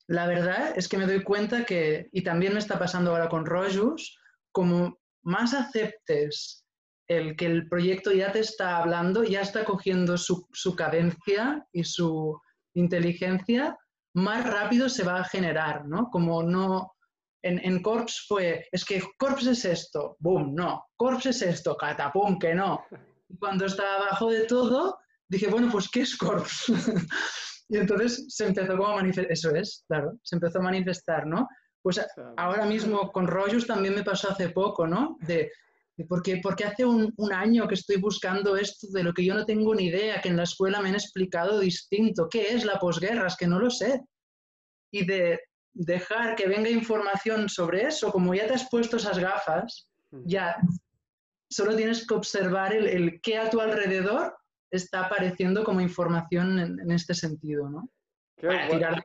la 0.08 0.28
verdad 0.28 0.74
es 0.76 0.88
que 0.88 0.98
me 0.98 1.06
doy 1.06 1.24
cuenta 1.24 1.64
que, 1.64 2.10
y 2.12 2.24
también 2.24 2.54
me 2.54 2.60
está 2.60 2.80
pasando 2.80 3.12
ahora 3.12 3.30
con 3.30 3.46
Rojus, 3.46 4.18
como 4.52 5.00
más 5.24 5.54
aceptes 5.54 6.66
el 7.08 7.36
que 7.36 7.46
el 7.46 7.68
proyecto 7.68 8.12
ya 8.12 8.32
te 8.32 8.40
está 8.40 8.78
hablando, 8.78 9.24
ya 9.24 9.42
está 9.42 9.66
cogiendo 9.66 10.18
su, 10.18 10.48
su 10.54 10.76
cadencia 10.76 11.66
y 11.72 11.84
su 11.84 12.40
inteligencia, 12.74 13.78
más 14.14 14.50
rápido 14.50 14.90
se 14.90 15.04
va 15.04 15.20
a 15.20 15.26
generar, 15.26 15.86
¿no? 15.88 16.10
Como 16.10 16.44
no, 16.44 16.94
en, 17.44 17.60
en, 17.64 17.82
Corps 17.82 18.26
fue, 18.28 18.68
es 18.72 18.86
que 18.86 19.02
Corps 19.18 19.46
es 19.48 19.66
esto, 19.66 20.16
boom, 20.20 20.54
no, 20.54 20.86
Corps 20.96 21.26
es 21.26 21.42
esto, 21.42 21.76
catapum, 21.76 22.38
que 22.38 22.54
no. 22.54 22.84
Y 23.28 23.38
cuando 23.38 23.66
estaba 23.66 23.96
abajo 23.96 24.30
de 24.30 24.46
todo, 24.46 25.00
dije, 25.28 25.48
bueno, 25.48 25.70
pues 25.72 25.90
¿qué 25.90 26.02
es 26.02 26.16
Corps? 26.18 26.66
y 27.70 27.78
entonces 27.78 28.26
se 28.30 28.46
empezó 28.46 28.78
como 28.78 28.90
a 28.90 28.96
manifestar, 28.96 29.32
eso 29.32 29.56
es, 29.56 29.84
claro, 29.88 30.14
se 30.24 30.36
empezó 30.36 30.60
a 30.60 30.64
manifestar, 30.64 31.26
¿no? 31.26 31.48
Pues 31.82 32.00
ahora 32.38 32.66
mismo 32.66 33.12
con 33.12 33.28
Rojus 33.28 33.66
también 33.66 33.96
me 33.96 34.04
pasó 34.04 34.30
hace 34.30 34.50
poco, 34.50 34.86
¿no? 34.86 35.18
De, 35.22 35.52
porque, 36.08 36.40
porque 36.42 36.66
hace 36.66 36.86
un, 36.86 37.12
un, 37.18 37.34
año 37.34 37.68
que 37.68 37.76
estoy 37.76 37.98
buscando 37.98 38.56
esto 38.56 38.88
de 38.92 39.04
lo 39.04 39.14
que 39.14 39.26
yo 39.26 39.34
no 39.34 39.46
tengo 39.46 39.74
ni 39.74 39.86
idea, 39.86 40.22
que 40.22 40.30
en 40.30 40.38
la 40.38 40.44
escuela 40.44 40.82
me 40.82 40.90
han 40.90 40.96
explicado 40.96 41.60
distinto. 41.60 42.28
¿Qué 42.30 42.54
es 42.54 42.66
la 42.66 42.80
posguerra? 42.80 43.28
Es 43.28 43.36
que 43.36 43.48
no 43.48 43.60
lo 43.60 43.70
sé. 43.70 44.02
Y 44.92 45.06
de 45.06 45.40
dejar 45.74 46.36
que 46.36 46.48
venga 46.48 46.70
información 46.70 47.50
sobre 47.50 47.84
eso, 47.84 48.12
como 48.12 48.34
ya 48.34 48.48
te 48.48 48.54
has 48.54 48.70
puesto 48.70 48.98
esas 48.98 49.20
gafas, 49.20 49.90
ya 50.26 50.58
solo 51.50 51.76
tienes 51.76 52.06
que 52.06 52.14
observar 52.14 52.74
el, 52.74 52.88
el 52.88 53.22
qué 53.22 53.38
a 53.38 53.50
tu 53.50 53.62
alrededor 53.62 54.36
está 54.70 55.06
apareciendo 55.06 55.64
como 55.64 55.82
información 55.82 56.60
en, 56.60 56.80
en 56.80 56.92
este 56.92 57.14
sentido, 57.14 57.70
¿no? 57.70 57.90
Para 58.42 58.68
tirar 58.70 59.04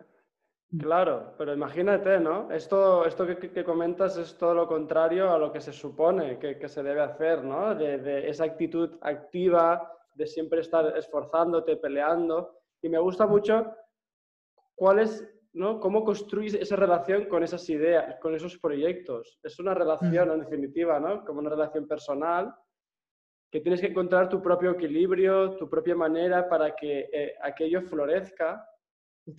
Claro, 0.78 1.34
pero 1.38 1.54
imagínate, 1.54 2.18
¿no? 2.18 2.50
Esto, 2.50 3.06
esto 3.06 3.24
que, 3.26 3.38
que, 3.38 3.64
comentas 3.64 4.16
es 4.16 4.36
todo 4.36 4.52
lo 4.52 4.66
contrario 4.66 5.32
a 5.32 5.38
lo 5.38 5.52
que 5.52 5.60
se 5.60 5.72
supone 5.72 6.38
que, 6.38 6.58
que 6.58 6.68
se 6.68 6.82
debe 6.82 7.02
hacer, 7.02 7.44
¿no? 7.44 7.74
De, 7.74 7.98
de, 7.98 8.28
esa 8.28 8.44
actitud 8.44 8.98
activa, 9.00 9.92
de 10.14 10.26
siempre 10.26 10.60
estar 10.60 10.96
esforzándote, 10.96 11.76
peleando. 11.76 12.58
Y 12.82 12.88
me 12.88 12.98
gusta 12.98 13.26
mucho 13.26 13.74
cuál 14.74 14.98
es, 14.98 15.24
¿no? 15.56 15.80
Cómo 15.80 16.04
construís 16.04 16.54
esa 16.54 16.76
relación 16.76 17.24
con 17.24 17.42
esas 17.42 17.68
ideas, 17.70 18.16
con 18.20 18.34
esos 18.34 18.58
proyectos. 18.58 19.38
Es 19.42 19.58
una 19.58 19.74
relación, 19.74 20.30
en 20.30 20.40
definitiva, 20.40 21.00
¿no? 21.00 21.24
Como 21.24 21.40
una 21.40 21.50
relación 21.50 21.88
personal, 21.88 22.54
que 23.50 23.60
tienes 23.60 23.80
que 23.80 23.86
encontrar 23.86 24.28
tu 24.28 24.42
propio 24.42 24.72
equilibrio, 24.72 25.56
tu 25.56 25.68
propia 25.68 25.96
manera 25.96 26.46
para 26.48 26.76
que 26.76 27.08
eh, 27.12 27.34
aquello 27.42 27.82
florezca 27.82 28.68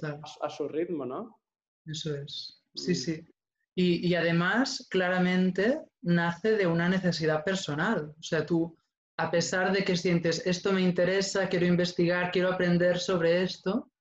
a, 0.03 0.19
a, 0.41 0.49
su 0.49 0.67
ritmo, 0.67 1.06
¿no? 1.06 1.39
Eso 1.86 2.15
es. 2.15 2.63
Sí, 2.73 2.91
mm. 2.91 2.95
sí. 2.95 3.27
Y, 3.75 4.08
y, 4.08 4.15
además, 4.15 4.88
claramente, 4.89 5.80
nace 6.01 6.58
de 6.58 6.65
una 6.65 6.89
necesidad 6.89 7.43
personal. 7.43 8.15
O 8.19 8.23
sea, 8.23 8.43
tú, 8.43 8.75
a 9.17 9.30
pesar 9.30 9.71
de 9.71 9.84
que 9.84 9.95
sientes, 9.95 10.47
esto 10.47 10.73
me 10.73 10.82
interesa, 10.82 11.47
quiero 11.47 11.67
investigar, 11.67 12.32
quiero 12.32 12.51
aprender 12.51 12.97
sobre 12.97 13.43
esto, 13.43 13.91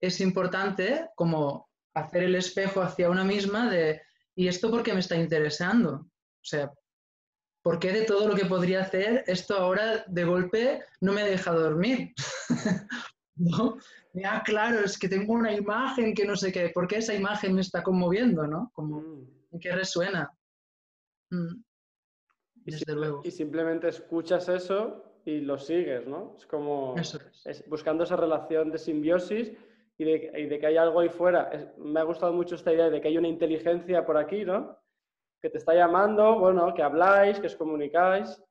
es 0.00 0.20
importante 0.20 1.10
como 1.14 1.68
hacer 1.94 2.24
el 2.24 2.34
espejo 2.34 2.80
hacia 2.80 3.10
una 3.10 3.24
misma 3.24 3.70
de, 3.70 4.02
¿y 4.34 4.48
esto 4.48 4.70
por 4.70 4.82
qué 4.82 4.92
me 4.92 5.00
está 5.00 5.16
interesando? 5.16 5.92
O 5.92 6.44
sea, 6.44 6.72
¿por 7.62 7.78
qué 7.78 7.92
de 7.92 8.04
todo 8.04 8.28
lo 8.28 8.34
que 8.34 8.46
podría 8.46 8.82
hacer, 8.82 9.24
esto 9.26 9.56
ahora 9.56 10.04
de 10.06 10.24
golpe 10.24 10.82
no 11.00 11.12
me 11.12 11.24
deja 11.24 11.52
dormir? 11.52 12.14
¿No? 13.36 13.78
ah, 14.24 14.42
claro, 14.44 14.80
es 14.80 14.98
que 14.98 15.08
tengo 15.08 15.32
una 15.32 15.52
imagen 15.52 16.14
que 16.14 16.24
no 16.24 16.34
sé 16.36 16.52
qué, 16.52 16.70
¿por 16.70 16.88
qué 16.88 16.96
esa 16.96 17.14
imagen 17.14 17.54
me 17.54 17.60
está 17.60 17.82
conmoviendo, 17.82 18.46
no? 18.46 18.70
Como, 18.74 19.00
mm. 19.00 19.26
¿en 19.52 19.60
qué 19.60 19.72
resuena? 19.72 20.32
Mm. 21.30 21.62
Desde 22.54 22.92
y, 22.92 22.94
luego. 22.94 23.20
Y 23.24 23.30
simplemente 23.30 23.88
escuchas 23.88 24.48
eso 24.48 25.04
y 25.24 25.40
lo 25.40 25.58
sigues, 25.58 26.06
¿no? 26.06 26.34
Es 26.36 26.46
como 26.46 26.96
eso 26.98 27.18
es. 27.30 27.46
Es, 27.46 27.68
buscando 27.68 28.04
esa 28.04 28.16
relación 28.16 28.70
de 28.70 28.78
simbiosis 28.78 29.52
y 29.98 30.04
de, 30.04 30.32
y 30.36 30.46
de 30.46 30.58
que 30.58 30.66
hay 30.66 30.76
algo 30.76 31.00
ahí 31.00 31.08
fuera. 31.08 31.50
Es, 31.52 31.66
me 31.78 32.00
ha 32.00 32.04
gustado 32.04 32.32
mucho 32.32 32.54
esta 32.54 32.72
idea 32.72 32.88
de 32.88 33.00
que 33.00 33.08
hay 33.08 33.18
una 33.18 33.28
inteligencia 33.28 34.06
por 34.06 34.16
aquí, 34.16 34.44
¿no? 34.44 34.78
Que 35.42 35.50
te 35.50 35.58
está 35.58 35.74
llamando, 35.74 36.38
bueno, 36.38 36.72
que 36.74 36.82
habláis, 36.82 37.38
que 37.40 37.48
os 37.48 37.56
comunicáis. 37.56 38.42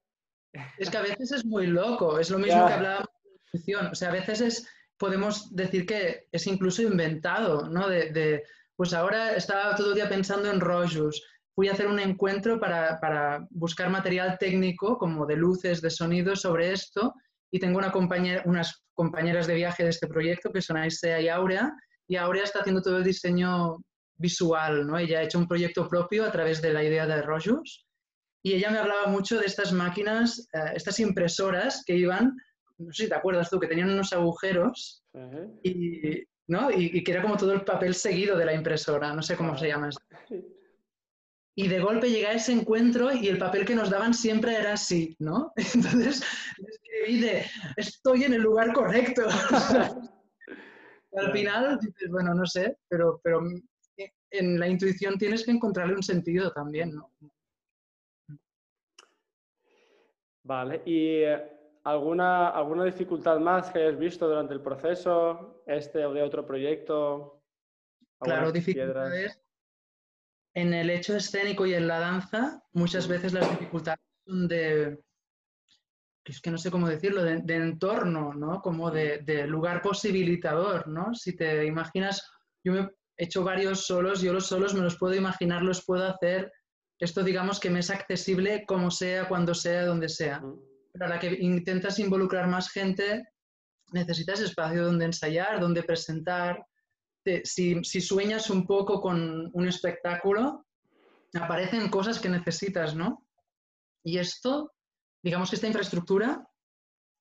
Es 0.77 0.89
que 0.89 0.97
a 0.97 1.01
veces 1.01 1.31
es 1.31 1.45
muy 1.45 1.67
loco, 1.67 2.19
es 2.19 2.29
lo 2.29 2.38
mismo 2.38 2.60
yeah. 2.60 2.67
que 2.67 2.73
hablábamos 2.73 3.10
de 3.53 3.73
la 3.73 3.91
O 3.91 3.95
sea, 3.95 4.10
a 4.10 4.13
veces 4.13 4.41
es 4.41 4.67
podemos 4.97 5.55
decir 5.55 5.86
que 5.86 6.27
es 6.31 6.47
incluso 6.47 6.81
inventado, 6.81 7.69
¿no? 7.69 7.88
De, 7.88 8.12
de, 8.12 8.43
pues 8.75 8.93
ahora 8.93 9.36
estaba 9.36 9.75
todo 9.75 9.89
el 9.89 9.95
día 9.95 10.10
pensando 10.10 10.49
en 10.49 10.60
Rojus, 10.60 11.23
fui 11.53 11.69
a 11.69 11.73
hacer 11.73 11.88
un 11.88 11.99
encuentro 11.99 12.60
para, 12.60 12.99
para, 12.99 13.47
buscar 13.49 13.89
material 13.89 14.38
técnico, 14.39 14.97
como 14.97 15.25
de 15.25 15.36
luces, 15.36 15.81
de 15.81 15.89
sonidos 15.89 16.41
sobre 16.41 16.71
esto, 16.71 17.13
y 17.51 17.60
tengo 17.60 17.77
una 17.77 17.91
compañera, 17.91 18.43
unas 18.45 18.83
compañeras 18.93 19.47
de 19.47 19.55
viaje 19.55 19.83
de 19.83 19.89
este 19.89 20.07
proyecto, 20.07 20.51
que 20.51 20.62
son 20.62 20.77
Aisea 20.77 21.21
y 21.21 21.29
Aurea, 21.29 21.71
y 22.07 22.15
Aurea 22.15 22.43
está 22.43 22.60
haciendo 22.60 22.81
todo 22.81 22.97
el 22.97 23.03
diseño 23.03 23.77
visual, 24.15 24.88
¿no? 24.88 24.97
Ella 24.97 25.19
ha 25.19 25.23
hecho 25.23 25.38
un 25.38 25.47
proyecto 25.47 25.88
propio 25.88 26.25
a 26.25 26.31
través 26.31 26.62
de 26.62 26.73
la 26.73 26.83
idea 26.83 27.05
de 27.05 27.21
Rojus, 27.21 27.86
y 28.43 28.53
ella 28.53 28.69
me 28.71 28.79
hablaba 28.79 29.07
mucho 29.07 29.39
de 29.39 29.45
estas 29.45 29.71
máquinas, 29.71 30.47
uh, 30.53 30.75
estas 30.75 30.99
impresoras 30.99 31.83
que 31.86 31.95
iban 31.95 32.36
no 32.77 32.93
sé 32.93 33.03
si 33.03 33.10
te 33.10 33.15
acuerdas 33.15 33.49
tú, 33.49 33.60
que 33.60 33.67
tenían 33.67 33.89
unos 33.89 34.13
agujeros 34.13 35.03
uh 35.13 35.19
-huh. 35.19 35.60
y, 35.63 36.23
¿no? 36.47 36.71
Y, 36.71 36.97
y, 36.97 37.03
que 37.03 37.12
era 37.12 37.21
como 37.21 37.38
todo 37.38 37.53
el 37.53 37.63
papel 37.63 37.93
seguido 37.95 38.38
de 38.38 38.45
la 38.45 38.53
impresora, 38.53 39.13
no 39.13 39.21
sé 39.21 39.36
cómo 39.36 39.57
se 39.57 39.67
llama 39.67 39.89
eso. 39.89 39.99
Y 41.59 41.67
de 41.67 41.79
golpe 41.79 42.11
llega 42.11 42.33
ese 42.33 42.51
encuentro 42.51 43.11
y 43.11 43.27
el 43.29 43.39
papel 43.39 43.65
que 43.65 43.73
nos 43.73 43.89
daban 43.89 44.13
siempre 44.13 44.55
era 44.55 44.73
así, 44.73 45.15
¿no? 45.17 45.53
Entonces 45.73 46.23
escribí 46.55 47.19
de, 47.19 47.45
estoy 47.75 48.25
en 48.25 48.33
el 48.33 48.41
lugar 48.41 48.71
correcto. 48.73 49.23
al 51.17 51.31
final 51.31 51.79
dices, 51.79 52.11
bueno, 52.11 52.35
no 52.35 52.45
sé, 52.45 52.77
pero, 52.87 53.19
pero 53.23 53.41
en 54.29 54.59
la 54.59 54.67
intuición 54.67 55.17
tienes 55.17 55.43
que 55.43 55.51
encontrarle 55.51 55.95
un 55.95 56.03
sentido 56.03 56.51
también, 56.51 56.93
¿no? 56.93 57.11
Vale, 60.43 60.83
y 60.85 61.23
¿Alguna, 61.87 62.49
¿Alguna 62.49 62.83
dificultad 62.83 63.39
más 63.39 63.71
que 63.71 63.79
hayas 63.79 63.97
visto 63.97 64.27
durante 64.27 64.53
el 64.53 64.61
proceso, 64.61 65.63
este 65.65 66.05
o 66.05 66.13
de 66.13 66.21
otro 66.21 66.45
proyecto? 66.45 67.41
Claro, 68.19 68.51
dificultades. 68.51 69.41
En 70.57 70.73
el 70.73 70.89
hecho 70.89 71.15
escénico 71.15 71.65
y 71.65 71.73
en 71.73 71.87
la 71.87 71.99
danza, 71.99 72.63
muchas 72.73 73.07
veces 73.07 73.33
las 73.33 73.49
dificultades 73.49 73.99
son 74.25 74.47
de, 74.47 74.99
es 76.25 76.41
que 76.41 76.49
no 76.49 76.57
sé 76.57 76.71
cómo 76.71 76.89
decirlo, 76.89 77.23
de, 77.23 77.41
de 77.43 77.55
entorno, 77.55 78.33
¿no? 78.33 78.61
Como 78.61 78.89
de, 78.89 79.19
de, 79.19 79.45
lugar 79.45 79.81
posibilitador, 79.81 80.87
¿no? 80.87 81.13
Si 81.13 81.35
te 81.35 81.65
imaginas, 81.65 82.27
yo 82.63 82.73
me 82.73 82.79
he 82.79 83.25
hecho 83.25 83.43
varios 83.43 83.85
solos, 83.85 84.21
yo 84.21 84.33
los 84.33 84.47
solos 84.47 84.73
me 84.73 84.81
los 84.81 84.97
puedo 84.97 85.13
imaginar, 85.13 85.61
los 85.61 85.85
puedo 85.85 86.05
hacer. 86.07 86.51
Esto 86.99 87.23
digamos 87.23 87.59
que 87.59 87.69
me 87.69 87.79
es 87.79 87.91
accesible 87.91 88.65
como 88.65 88.89
sea, 88.89 89.27
cuando 89.27 89.53
sea, 89.53 89.85
donde 89.85 90.09
sea. 90.09 90.39
Mm 90.39 90.57
para 90.97 91.15
la 91.15 91.19
que 91.19 91.37
intentas 91.39 91.99
involucrar 91.99 92.47
más 92.47 92.69
gente, 92.69 93.23
necesitas 93.91 94.39
espacio 94.39 94.85
donde 94.85 95.05
ensayar, 95.05 95.59
donde 95.59 95.83
presentar. 95.83 96.65
Si, 97.43 97.83
si, 97.83 98.01
sueñas 98.01 98.49
un 98.49 98.65
poco 98.65 99.01
con 99.01 99.49
un 99.53 99.67
espectáculo, 99.67 100.65
aparecen 101.33 101.89
cosas 101.89 102.19
que 102.19 102.29
necesitas, 102.29 102.95
¿no? 102.95 103.25
Y 104.03 104.17
esto, 104.17 104.73
digamos 105.21 105.49
que 105.49 105.55
esta 105.55 105.67
infraestructura 105.67 106.47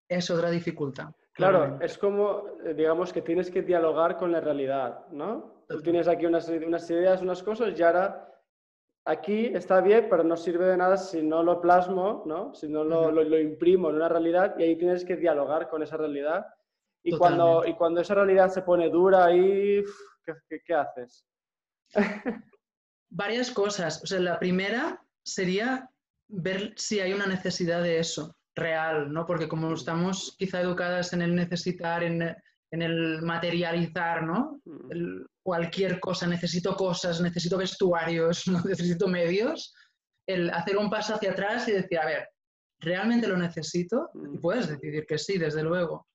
es 0.09 0.31
otra 0.31 0.51
dificultad. 0.51 1.09
Claro, 1.33 1.79
es 1.81 1.99
como, 1.99 2.45
eh, 2.65 2.75
digamos, 2.75 3.13
que 3.13 3.23
tienes 3.23 3.51
que 3.51 3.63
dialogar 3.63 4.17
con 4.17 4.33
la 4.33 4.41
realidad, 4.41 5.07
¿no? 5.11 5.65
Tú 5.69 5.83
tienes 5.83 6.09
aquí 6.09 6.27
unas, 6.27 6.49
unas 6.49 6.89
ideas, 6.91 7.21
unas 7.23 7.43
cosas 7.43 7.79
y 7.79 7.83
ahora 7.83 8.27
aquí 9.07 9.47
está 9.47 9.81
bien, 9.81 10.09
pero 10.11 10.25
no 10.25 10.37
sirve 10.37 10.67
de 10.67 10.77
nada 10.77 10.97
si 10.97 11.23
no 11.23 11.43
lo 11.43 11.61
plasmo, 11.61 12.23
¿no? 12.27 12.55
si 12.55 12.69
no 12.69 12.85
lo, 12.85 13.11
lo, 13.11 13.23
lo, 13.25 13.39
imprimo 13.39 13.89
en 13.89 13.97
una 13.97 14.09
realidad 14.09 14.57
y 14.59 14.65
ahí 14.65 14.77
tienes 14.77 15.05
que 15.05 15.17
dialogar 15.17 15.69
con 15.69 15.83
esa 15.83 15.97
realidad. 15.97 16.47
Y, 17.07 17.17
cuando, 17.17 17.65
y 17.65 17.73
cuando 17.77 18.01
esa 18.01 18.17
realidad 18.17 18.51
se 18.51 18.63
pone 18.63 18.91
dura, 18.91 19.27
ahí, 19.27 19.81
¿qué, 20.25 20.33
qué, 20.49 20.61
qué 20.67 20.75
haces? 20.75 21.25
Varias 23.11 23.53
cosas. 23.53 24.03
O 24.03 24.07
sea, 24.07 24.19
la 24.19 24.41
primera 24.41 25.01
sería 25.25 25.89
ver 26.27 26.75
si 26.77 26.99
hay 26.99 27.13
una 27.13 27.29
necesidad 27.29 27.81
de 27.81 28.01
eso, 28.01 28.37
real, 28.57 29.13
¿no? 29.13 29.25
Porque 29.25 29.47
como 29.47 29.73
estamos 29.73 30.35
quizá 30.37 30.61
educadas 30.61 31.13
en 31.13 31.23
el 31.23 31.33
necesitar, 31.37 32.03
en, 32.03 32.23
en 32.73 32.83
el 32.83 33.23
materializar, 33.23 34.25
¿no? 34.25 34.61
Mm. 34.65 34.91
El, 34.91 35.27
cualquier 35.45 36.01
cosa, 36.01 36.27
necesito 36.27 36.75
cosas, 36.75 37.21
necesito 37.21 37.57
vestuarios, 37.57 38.47
¿no? 38.49 38.61
necesito 38.63 39.07
medios, 39.07 39.73
el 40.27 40.51
hacer 40.51 40.77
un 40.77 40.91
paso 40.91 41.15
hacia 41.15 41.31
atrás 41.31 41.69
y 41.69 41.73
decir, 41.73 42.01
a 42.01 42.07
ver, 42.07 42.29
¿realmente 42.81 43.29
lo 43.29 43.37
necesito? 43.37 44.11
Y 44.13 44.39
mm. 44.39 44.41
puedes 44.41 44.67
decidir 44.67 45.07
que 45.07 45.19
sí, 45.19 45.39
desde 45.39 45.63
luego, 45.63 46.09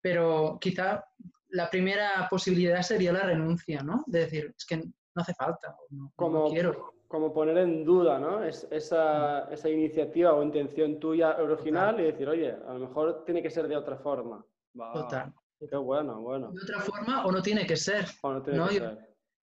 pero 0.00 0.58
quizá 0.60 1.04
la 1.50 1.70
primera 1.70 2.26
posibilidad 2.30 2.82
sería 2.82 3.12
la 3.12 3.22
renuncia, 3.22 3.82
¿no? 3.82 4.04
De 4.06 4.20
decir, 4.20 4.54
es 4.56 4.64
que 4.66 4.76
no 4.76 4.92
hace 5.14 5.34
falta, 5.34 5.76
no, 5.90 6.12
como, 6.14 6.50
quiero. 6.50 6.94
Como 7.08 7.32
poner 7.32 7.58
en 7.58 7.84
duda, 7.84 8.18
¿no? 8.18 8.44
Es, 8.44 8.66
esa, 8.70 9.48
esa, 9.50 9.68
iniciativa 9.68 10.34
o 10.34 10.42
intención 10.42 11.00
tuya 11.00 11.36
original 11.38 11.98
y 12.00 12.04
decir, 12.04 12.28
oye, 12.28 12.50
a 12.50 12.74
lo 12.74 12.80
mejor 12.80 13.24
tiene 13.24 13.42
que 13.42 13.50
ser 13.50 13.66
de 13.66 13.76
otra 13.76 13.96
forma. 13.96 14.44
Total. 14.92 15.32
Qué 15.58 15.76
bueno, 15.76 16.20
bueno. 16.20 16.52
De 16.52 16.62
otra 16.62 16.80
forma 16.80 17.26
o 17.26 17.32
no 17.32 17.42
tiene 17.42 17.66
que 17.66 17.76
ser. 17.76 18.06
No 18.22 18.42
tiene 18.42 18.68
que 18.68 18.74
ser. 18.74 18.98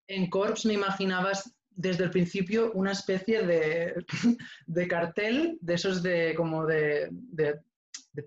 En 0.08 0.30
Corps 0.30 0.66
me 0.66 0.74
imaginabas 0.74 1.56
desde 1.76 2.06
el 2.06 2.12
principio 2.12 2.72
una 2.74 2.94
especie 2.94 3.46
de, 3.46 4.06
de 4.68 4.88
cartel, 4.88 5.58
de 5.62 5.74
esos 5.74 6.02
de 6.02 6.34
como 6.36 6.66
de, 6.66 7.10
de, 7.12 7.60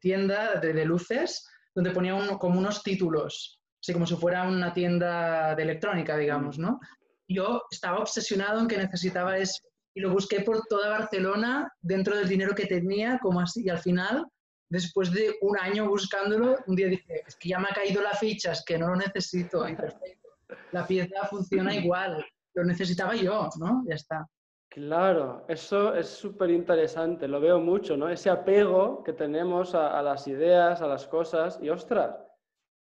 tienda, 0.00 0.60
de, 0.60 0.84
luces, 0.84 1.48
donde 1.78 1.92
ponía 1.92 2.18
como 2.40 2.58
unos 2.58 2.82
títulos, 2.82 3.60
así 3.80 3.92
como 3.92 4.04
si 4.04 4.16
fuera 4.16 4.48
una 4.48 4.72
tienda 4.72 5.54
de 5.54 5.62
electrónica, 5.62 6.16
digamos, 6.16 6.58
mm. 6.58 6.62
¿no? 6.62 6.80
Yo 7.28 7.62
estaba 7.70 8.00
obsesionado 8.00 8.58
en 8.58 8.66
que 8.66 8.76
necesitaba 8.76 9.38
eso 9.38 9.62
y 9.94 10.00
lo 10.00 10.10
busqué 10.10 10.40
por 10.40 10.66
toda 10.66 10.88
Barcelona 10.88 11.72
dentro 11.80 12.16
del 12.16 12.28
dinero 12.28 12.52
que 12.52 12.66
tenía, 12.66 13.20
como 13.22 13.40
así, 13.40 13.62
y 13.64 13.68
al 13.68 13.78
final, 13.78 14.26
después 14.68 15.12
de 15.12 15.36
un 15.40 15.56
año 15.56 15.88
buscándolo, 15.88 16.56
un 16.66 16.74
día 16.74 16.88
dije, 16.88 17.22
es 17.24 17.36
que 17.36 17.50
ya 17.50 17.60
me 17.60 17.68
ha 17.70 17.74
caído 17.74 18.02
la 18.02 18.14
ficha, 18.14 18.50
es 18.50 18.64
que 18.64 18.76
no 18.76 18.88
lo 18.88 18.96
necesito, 18.96 19.68
y 19.68 19.76
perfecto. 19.76 20.30
La 20.72 20.84
pieza 20.84 21.28
funciona 21.30 21.72
igual, 21.76 22.26
lo 22.54 22.64
necesitaba 22.64 23.14
yo, 23.14 23.50
¿no? 23.60 23.84
Ya 23.86 23.94
está. 23.94 24.26
Claro, 24.70 25.46
eso 25.48 25.94
es 25.94 26.08
súper 26.08 26.50
interesante, 26.50 27.26
lo 27.26 27.40
veo 27.40 27.58
mucho, 27.58 27.96
¿no? 27.96 28.08
Ese 28.08 28.28
apego 28.28 29.02
que 29.02 29.14
tenemos 29.14 29.74
a, 29.74 30.02
las 30.02 30.28
ideas, 30.28 30.82
a 30.82 30.86
las 30.86 31.06
cosas, 31.06 31.58
y 31.62 31.70
ostras, 31.70 32.14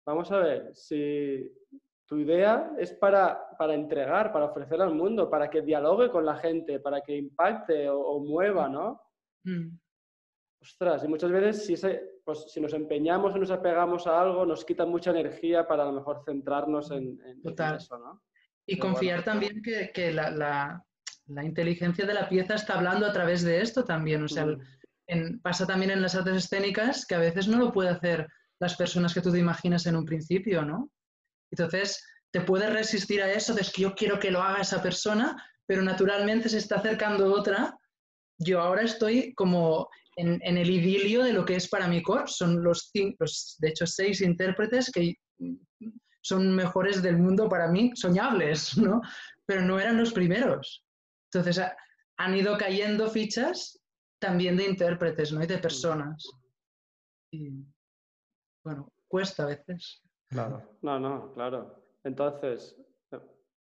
vamos 0.05 0.29
a 0.31 0.39
ver, 0.39 0.75
si 0.75 1.49
tu 2.05 2.17
idea 2.17 2.73
es 2.77 2.91
para, 2.91 3.55
para 3.57 3.73
entregar, 3.73 4.33
para 4.33 4.45
ofrecer 4.45 4.81
al 4.81 4.93
mundo, 4.93 5.29
para 5.29 5.49
que 5.49 5.61
dialogue 5.61 6.11
con 6.11 6.25
la 6.25 6.35
gente, 6.35 6.81
para 6.81 6.99
que 6.99 7.15
impacte 7.15 7.89
o, 7.89 8.19
mueva, 8.19 8.67
¿no? 8.67 9.01
Mm. 9.45 9.77
Ostras, 10.61 11.05
y 11.05 11.07
muchas 11.07 11.31
veces 11.31 11.65
si, 11.65 11.75
pues, 12.25 12.51
si 12.51 12.59
nos 12.59 12.73
empeñamos 12.73 13.33
o 13.33 13.37
nos 13.37 13.51
apegamos 13.51 14.07
a 14.07 14.19
algo, 14.19 14.45
nos 14.45 14.65
quita 14.65 14.85
mucha 14.85 15.11
energía 15.11 15.65
para 15.65 15.83
a 15.83 15.85
lo 15.85 15.93
mejor 15.93 16.21
centrarnos 16.25 16.91
en, 16.91 17.17
en 17.23 17.75
eso, 17.75 17.97
¿no? 17.97 18.23
Y 18.65 18.77
confiar 18.77 19.23
también 19.23 19.61
que, 19.61 19.91
que 19.93 20.11
la, 20.11 20.29
la, 20.29 20.86
la, 21.27 21.43
inteligencia 21.43 22.05
de 22.05 22.13
la 22.13 22.29
pieza 22.29 22.55
está 22.55 22.75
hablando 22.75 23.05
a 23.05 23.13
través 23.13 23.43
de 23.43 23.61
esto 23.61 23.83
también. 23.83 24.23
O 24.23 24.27
sea, 24.27 24.45
mm. 24.45 24.61
en, 25.07 25.39
pasa 25.39 25.65
también 25.65 25.91
en 25.91 26.01
las 26.01 26.15
artes 26.15 26.35
escénicas 26.35 27.05
que 27.05 27.15
a 27.15 27.19
veces 27.19 27.47
no 27.47 27.57
lo 27.57 27.71
puede 27.71 27.89
hacer 27.89 28.27
las 28.59 28.75
personas 28.75 29.13
que 29.13 29.21
tú 29.21 29.31
te 29.31 29.39
imaginas 29.39 29.85
en 29.85 29.95
un 29.95 30.05
principio, 30.05 30.63
¿no? 30.63 30.89
Entonces, 31.51 32.03
te 32.31 32.41
puedes 32.41 32.71
resistir 32.71 33.21
a 33.21 33.31
eso, 33.31 33.53
de 33.53 33.61
que 33.61 33.83
yo 33.83 33.95
quiero 33.95 34.19
que 34.19 34.31
lo 34.31 34.41
haga 34.41 34.61
esa 34.61 34.81
persona, 34.81 35.35
pero 35.65 35.81
naturalmente 35.81 36.49
se 36.49 36.57
está 36.57 36.77
acercando 36.77 37.31
otra. 37.31 37.77
Yo 38.39 38.61
ahora 38.61 38.83
estoy 38.83 39.33
como 39.33 39.89
en, 40.15 40.39
en 40.43 40.57
el 40.57 40.69
idilio 40.69 41.23
de 41.23 41.33
lo 41.33 41.45
que 41.45 41.55
es 41.55 41.69
para 41.69 41.87
mi 41.87 42.01
core. 42.01 42.27
Son 42.27 42.63
los, 42.63 42.91
los, 43.19 43.55
de 43.59 43.69
hecho, 43.69 43.85
seis 43.85 44.21
intérpretes 44.21 44.91
que 44.91 45.15
son 46.21 46.53
mejores 46.53 47.01
del 47.01 47.17
mundo 47.17 47.47
para 47.47 47.67
mí, 47.67 47.91
soñables, 47.95 48.77
¿no? 48.77 49.01
Pero 49.45 49.61
no 49.61 49.79
eran 49.79 49.97
los 49.97 50.11
primeros. 50.11 50.83
Entonces 51.31 51.61
han 52.17 52.35
ido 52.35 52.57
cayendo 52.57 53.09
fichas 53.09 53.83
también 54.19 54.57
de 54.57 54.65
intérpretes, 54.65 55.31
¿no? 55.31 55.43
Y 55.43 55.47
de 55.47 55.57
personas. 55.57 56.27
Y 57.31 57.65
bueno, 58.63 58.91
cuesta 59.07 59.43
a 59.43 59.47
veces. 59.47 60.01
Claro, 60.29 60.77
no, 60.81 60.99
no, 60.99 61.33
claro. 61.33 61.83
Entonces, 62.03 62.75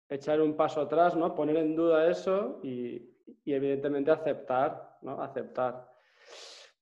echar 0.10 0.42
un 0.42 0.56
paso 0.56 0.82
atrás, 0.82 1.16
¿no? 1.16 1.34
Poner 1.34 1.58
en 1.58 1.76
duda 1.76 2.10
eso 2.10 2.60
y, 2.64 3.10
evidentemente 3.46 4.12
aceptar, 4.12 4.98
¿no? 5.02 5.22
Aceptar. 5.22 5.90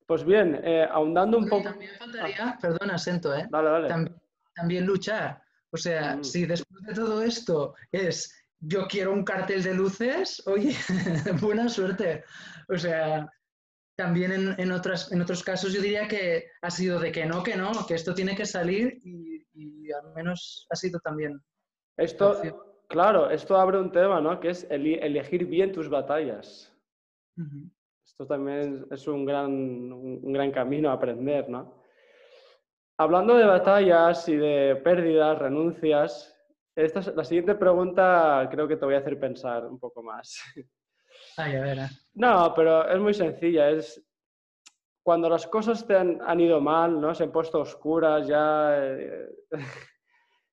Pues 0.05 0.23
bien, 0.25 0.59
eh, 0.63 0.87
ahondando 0.89 1.37
un 1.37 1.47
poco... 1.47 1.63
También 1.63 1.91
faltaría, 1.97 2.57
perdona, 2.61 2.97
Sento, 2.97 3.33
¿eh? 3.33 3.47
Dale, 3.49 3.69
dale. 3.69 4.11
también 4.55 4.85
luchar. 4.85 5.41
O 5.71 5.77
sea, 5.77 6.17
mm. 6.17 6.23
si 6.23 6.45
después 6.45 6.83
de 6.83 6.93
todo 6.93 7.21
esto 7.21 7.75
es 7.91 8.40
yo 8.61 8.87
quiero 8.87 9.11
un 9.11 9.23
cartel 9.23 9.63
de 9.63 9.73
luces, 9.73 10.41
oye, 10.47 10.75
buena 11.41 11.67
suerte. 11.67 12.23
O 12.69 12.77
sea, 12.77 13.27
también 13.97 14.31
en, 14.31 14.55
en, 14.59 14.71
otras, 14.71 15.11
en 15.11 15.21
otros 15.21 15.43
casos 15.43 15.73
yo 15.73 15.81
diría 15.81 16.07
que 16.07 16.45
ha 16.61 16.69
sido 16.69 16.99
de 16.99 17.11
que 17.11 17.25
no, 17.25 17.43
que 17.43 17.55
no, 17.55 17.71
que 17.87 17.95
esto 17.95 18.13
tiene 18.13 18.35
que 18.35 18.45
salir 18.45 18.99
y, 19.03 19.91
al 19.91 20.13
menos 20.13 20.67
ha 20.69 20.75
sido 20.75 20.99
también. 20.99 21.41
Esto, 21.97 22.41
claro, 22.87 23.29
esto 23.29 23.57
abre 23.57 23.77
un 23.77 23.91
tema, 23.91 24.21
¿no? 24.21 24.39
Que 24.39 24.51
es 24.51 24.65
elegir 24.69 25.45
bien 25.45 25.73
tus 25.73 25.89
batallas. 25.89 26.73
Esto 28.05 28.25
también 28.25 28.85
es 28.89 29.07
un 29.07 29.25
gran, 29.25 29.51
un 29.51 30.31
gran 30.31 30.51
camino 30.51 30.89
a 30.89 30.93
aprender, 30.93 31.49
¿no? 31.49 31.83
Hablando 32.97 33.35
de 33.35 33.45
batallas 33.45 34.29
y 34.29 34.35
de 34.35 34.75
pérdidas, 34.77 35.39
renuncias, 35.39 36.40
esta, 36.75 37.01
la 37.11 37.23
siguiente 37.23 37.55
pregunta 37.55 38.47
creo 38.51 38.67
que 38.67 38.77
te 38.77 38.85
voy 38.85 38.95
a 38.95 38.99
hacer 38.99 39.19
pensar 39.19 39.65
un 39.65 39.79
poco 39.79 40.01
más. 40.01 40.39
Ay, 41.37 41.55
a 41.55 41.61
ver. 41.61 41.79
No, 42.13 42.53
pero 42.55 42.87
es 42.87 42.99
muy 42.99 43.13
sencilla. 43.13 43.69
Es 43.69 44.03
cuando 45.03 45.29
las 45.29 45.47
cosas 45.47 45.85
te 45.85 45.95
han, 45.95 46.39
ido 46.39 46.61
mal, 46.61 46.99
¿no? 46.99 47.13
Se 47.13 47.23
han 47.23 47.31
puesto 47.31 47.59
oscuras, 47.59 48.27
ya. 48.27 48.77
Eh, 48.77 49.29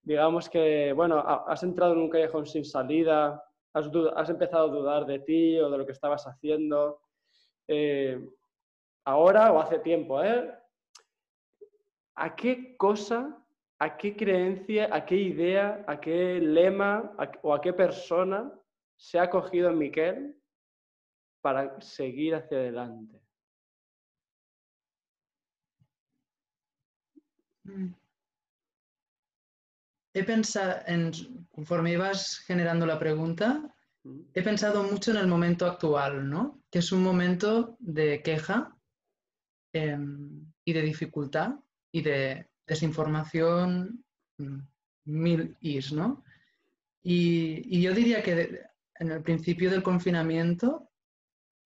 digamos 0.02 0.48
que, 0.48 0.92
bueno, 0.92 1.18
has 1.18 1.62
entrado 1.62 1.92
en 1.92 1.98
un 1.98 2.11
callejón 2.11 2.46
sin 2.46 2.64
salida, 2.64 3.42
has, 3.74 3.90
has, 4.16 4.31
empezado 4.31 4.68
a 4.68 4.74
dudar 4.74 5.07
de 5.07 5.18
ti 5.20 5.59
o 5.59 5.70
de 5.70 5.78
lo 5.78 5.85
que 5.85 5.92
estabas 5.92 6.26
haciendo. 6.26 7.02
Eh, 7.66 8.18
ahora 9.04 9.52
o 9.52 9.61
hace 9.61 9.78
tiempo, 9.81 10.22
¿eh? 10.22 10.50
¿a 12.14 12.35
qué 12.35 12.76
cosa, 12.76 13.46
a 13.80 13.96
qué 13.96 14.16
creencia, 14.16 14.88
a 14.92 15.04
qué 15.04 15.16
idea, 15.16 15.84
a 15.86 16.00
qué 16.00 16.40
lema 16.40 17.14
o 17.42 17.54
a 17.54 17.60
qué 17.60 17.72
persona 17.72 18.52
se 18.96 19.18
ha 19.18 19.24
acogido 19.24 19.72
Miquel 19.72 20.36
para 21.40 21.80
seguir 21.80 22.34
hacia 22.34 22.58
adelante? 22.58 23.20
Mm. 27.64 27.94
He 30.14 30.24
pensado, 30.24 30.80
en, 30.86 31.12
conforme 31.50 31.92
ibas 31.92 32.38
generando 32.40 32.86
la 32.86 32.98
pregunta, 32.98 33.72
mm. 34.02 34.20
he 34.34 34.42
pensado 34.42 34.82
mucho 34.82 35.12
en 35.12 35.18
el 35.18 35.28
momento 35.28 35.66
actual, 35.66 36.28
¿no? 36.28 36.64
Que 36.70 36.80
es 36.80 36.90
un 36.90 37.02
momento 37.04 37.76
de 37.78 38.20
queja 38.22 38.76
em, 39.72 40.52
y 40.64 40.72
de 40.72 40.82
dificultad 40.82 41.60
y 41.92 42.02
de 42.02 42.50
desinformación 42.68 44.04
mm, 44.37 44.59
mil 45.07 45.57
is, 45.61 45.92
¿no? 45.92 46.22
Y, 47.02 47.81
yo 47.81 47.94
diría 47.94 48.22
que 48.22 48.61
en 48.96 49.11
el 49.11 49.22
principio 49.22 49.70
del 49.70 49.83
confinamiento 49.83 50.90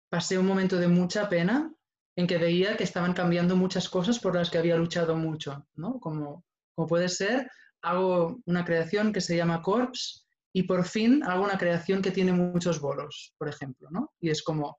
pasé 0.09 0.39
un 0.39 0.47
momento 0.47 0.77
de 0.77 0.89
mucha 0.89 1.29
pena 1.29 1.75
en 2.15 2.27
que 2.27 2.39
veía 2.39 2.77
que 2.77 2.85
estaban 2.85 3.15
cambiando 3.15 3.57
muchas 3.57 3.89
cosas 3.89 4.19
por 4.19 4.37
las 4.37 4.51
que 4.51 4.59
había 4.59 4.77
luchado 4.77 5.17
mucho, 5.17 5.67
¿no? 5.75 5.99
Como, 5.99 6.45
como 6.75 6.87
puede 6.87 7.09
ser, 7.09 7.51
hago 7.81 8.41
una 8.47 8.65
creación 8.65 9.13
que 9.13 9.21
se 9.21 9.37
llama 9.37 9.63
Corps 9.63 10.27
y 10.53 10.65
por 10.65 10.85
fin 10.85 11.23
hago 11.25 11.45
una 11.45 11.59
creación 11.59 12.03
que 12.03 12.11
tiene 12.11 12.33
muchos 12.33 12.81
bolos, 12.81 13.35
por 13.39 13.49
ejemplo, 13.49 13.89
¿no? 13.91 14.13
Y 14.21 14.31
es 14.31 14.43
como, 14.43 14.79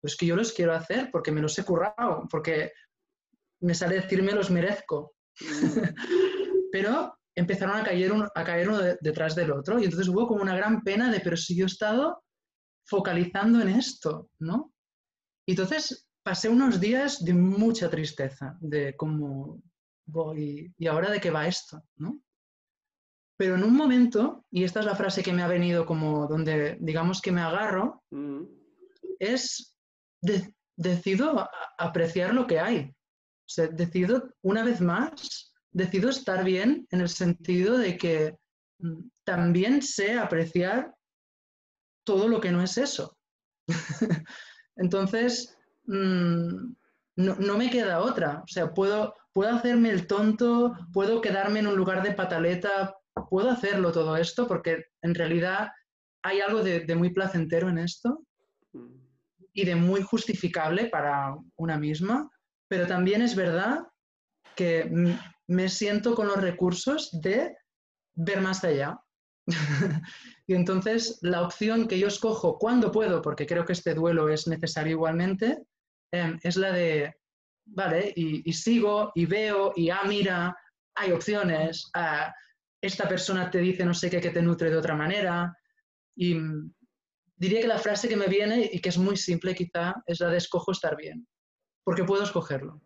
pues 0.00 0.16
que 0.16 0.26
yo 0.26 0.36
los 0.36 0.52
quiero 0.52 0.74
hacer 0.74 1.10
porque 1.12 1.30
me 1.30 1.40
los 1.40 1.56
he 1.58 1.64
currado, 1.64 2.26
porque 2.28 2.72
me 3.60 3.74
sale 3.74 3.96
decirme 3.96 4.32
los 4.32 4.50
merezco. 4.50 5.14
pero 6.72 7.18
empezaron 7.34 7.76
a 7.76 7.84
caer, 7.84 8.12
uno, 8.12 8.28
a 8.34 8.44
caer 8.44 8.68
uno 8.68 8.78
detrás 9.00 9.34
del 9.34 9.52
otro 9.52 9.78
y 9.78 9.84
entonces 9.84 10.08
hubo 10.08 10.26
como 10.26 10.42
una 10.42 10.56
gran 10.56 10.82
pena 10.82 11.10
de, 11.10 11.20
pero 11.20 11.36
si 11.36 11.56
yo 11.56 11.64
he 11.64 11.66
estado 11.66 12.22
focalizando 12.86 13.60
en 13.60 13.68
esto, 13.68 14.28
¿no? 14.38 14.72
Y 15.46 15.52
entonces 15.52 16.08
pasé 16.22 16.48
unos 16.48 16.80
días 16.80 17.24
de 17.24 17.34
mucha 17.34 17.90
tristeza, 17.90 18.56
de 18.60 18.94
cómo 18.96 19.62
voy, 20.06 20.72
y 20.76 20.86
ahora 20.86 21.10
de 21.10 21.20
qué 21.20 21.30
va 21.30 21.46
esto, 21.46 21.82
¿no? 21.96 22.20
Pero 23.38 23.56
en 23.56 23.64
un 23.64 23.74
momento, 23.74 24.44
y 24.50 24.64
esta 24.64 24.80
es 24.80 24.86
la 24.86 24.94
frase 24.94 25.22
que 25.22 25.32
me 25.32 25.42
ha 25.42 25.48
venido 25.48 25.86
como 25.86 26.28
donde 26.28 26.76
digamos 26.80 27.20
que 27.20 27.32
me 27.32 27.40
agarro, 27.40 28.02
mm. 28.10 28.42
es 29.18 29.76
decido 30.76 31.48
apreciar 31.78 32.34
lo 32.34 32.46
que 32.46 32.60
hay 32.60 32.94
decido, 33.72 34.34
una 34.42 34.64
vez 34.64 34.80
más, 34.80 35.52
decido 35.70 36.10
estar 36.10 36.44
bien 36.44 36.86
en 36.90 37.00
el 37.00 37.08
sentido 37.08 37.78
de 37.78 37.96
que 37.96 38.36
mm, 38.78 39.08
también 39.24 39.82
sé 39.82 40.18
apreciar 40.18 40.94
todo 42.04 42.28
lo 42.28 42.40
que 42.40 42.52
no 42.52 42.62
es 42.62 42.78
eso. 42.78 43.16
Entonces, 44.76 45.56
mm, 45.84 46.72
no, 47.16 47.58
me 47.58 47.70
queda 47.70 48.00
otra. 48.00 48.42
O 48.42 48.48
sea, 48.48 48.72
puedo, 48.72 49.14
puedo 49.32 49.54
hacerme 49.54 49.90
el 49.90 50.06
tonto, 50.06 50.74
puedo 50.92 51.20
quedarme 51.20 51.60
en 51.60 51.66
un 51.66 51.76
lugar 51.76 52.02
de 52.02 52.12
pataleta, 52.12 52.94
puedo 53.28 53.50
hacerlo 53.50 53.92
todo 53.92 54.16
esto 54.16 54.46
porque 54.46 54.84
en 55.02 55.14
realidad 55.14 55.68
hay 56.22 56.40
algo 56.40 56.62
de, 56.62 56.94
muy 56.94 57.10
placentero 57.12 57.68
en 57.68 57.78
esto 57.78 58.24
mm. 58.72 58.94
y 59.52 59.64
de 59.64 59.74
muy 59.74 60.02
justificable 60.02 60.86
para 60.86 61.34
una 61.56 61.78
misma, 61.78 62.30
pero 62.72 62.86
también 62.86 63.20
es 63.20 63.36
verdad 63.36 63.80
que 64.56 64.90
me 65.46 65.68
siento 65.68 66.14
con 66.14 66.26
los 66.26 66.40
recursos 66.40 67.10
de 67.20 67.54
ver 68.14 68.40
más 68.40 68.64
allá. 68.64 68.98
y 70.46 70.54
entonces 70.54 71.18
la 71.20 71.42
opción 71.42 71.86
que 71.86 71.98
yo 71.98 72.08
escojo 72.08 72.56
cuando 72.58 72.90
puedo, 72.90 73.20
porque 73.20 73.44
creo 73.44 73.66
que 73.66 73.74
este 73.74 73.92
duelo 73.92 74.30
es 74.30 74.46
necesario 74.46 74.92
igualmente, 74.92 75.66
em, 76.12 76.38
es 76.42 76.56
la 76.56 76.72
de, 76.72 77.14
vale, 77.66 78.10
y, 78.16 78.50
sigo 78.54 79.12
y 79.14 79.26
veo 79.26 79.74
y, 79.76 79.90
ah, 79.90 80.04
mira, 80.08 80.56
hay 80.94 81.12
opciones, 81.12 81.90
ah, 81.92 82.32
esta 82.80 83.06
persona 83.06 83.50
te 83.50 83.58
dice 83.58 83.84
no 83.84 83.92
sé 83.92 84.08
qué 84.08 84.18
que 84.18 84.30
te 84.30 84.40
nutre 84.40 84.70
de 84.70 84.78
otra 84.78 84.96
manera. 84.96 85.54
Y 86.16 86.36
mm, 86.36 86.72
diría 87.36 87.60
que 87.60 87.68
la 87.68 87.78
frase 87.78 88.08
que 88.08 88.16
me 88.16 88.28
viene 88.28 88.70
y 88.72 88.80
que 88.80 88.88
es 88.88 88.96
muy 88.96 89.18
simple 89.18 89.54
quizá 89.54 90.02
es 90.06 90.20
la 90.20 90.30
de 90.30 90.38
escojo 90.38 90.72
estar 90.72 90.96
bien, 90.96 91.28
porque 91.84 92.04
puedo 92.04 92.22
escogerlo. 92.22 92.80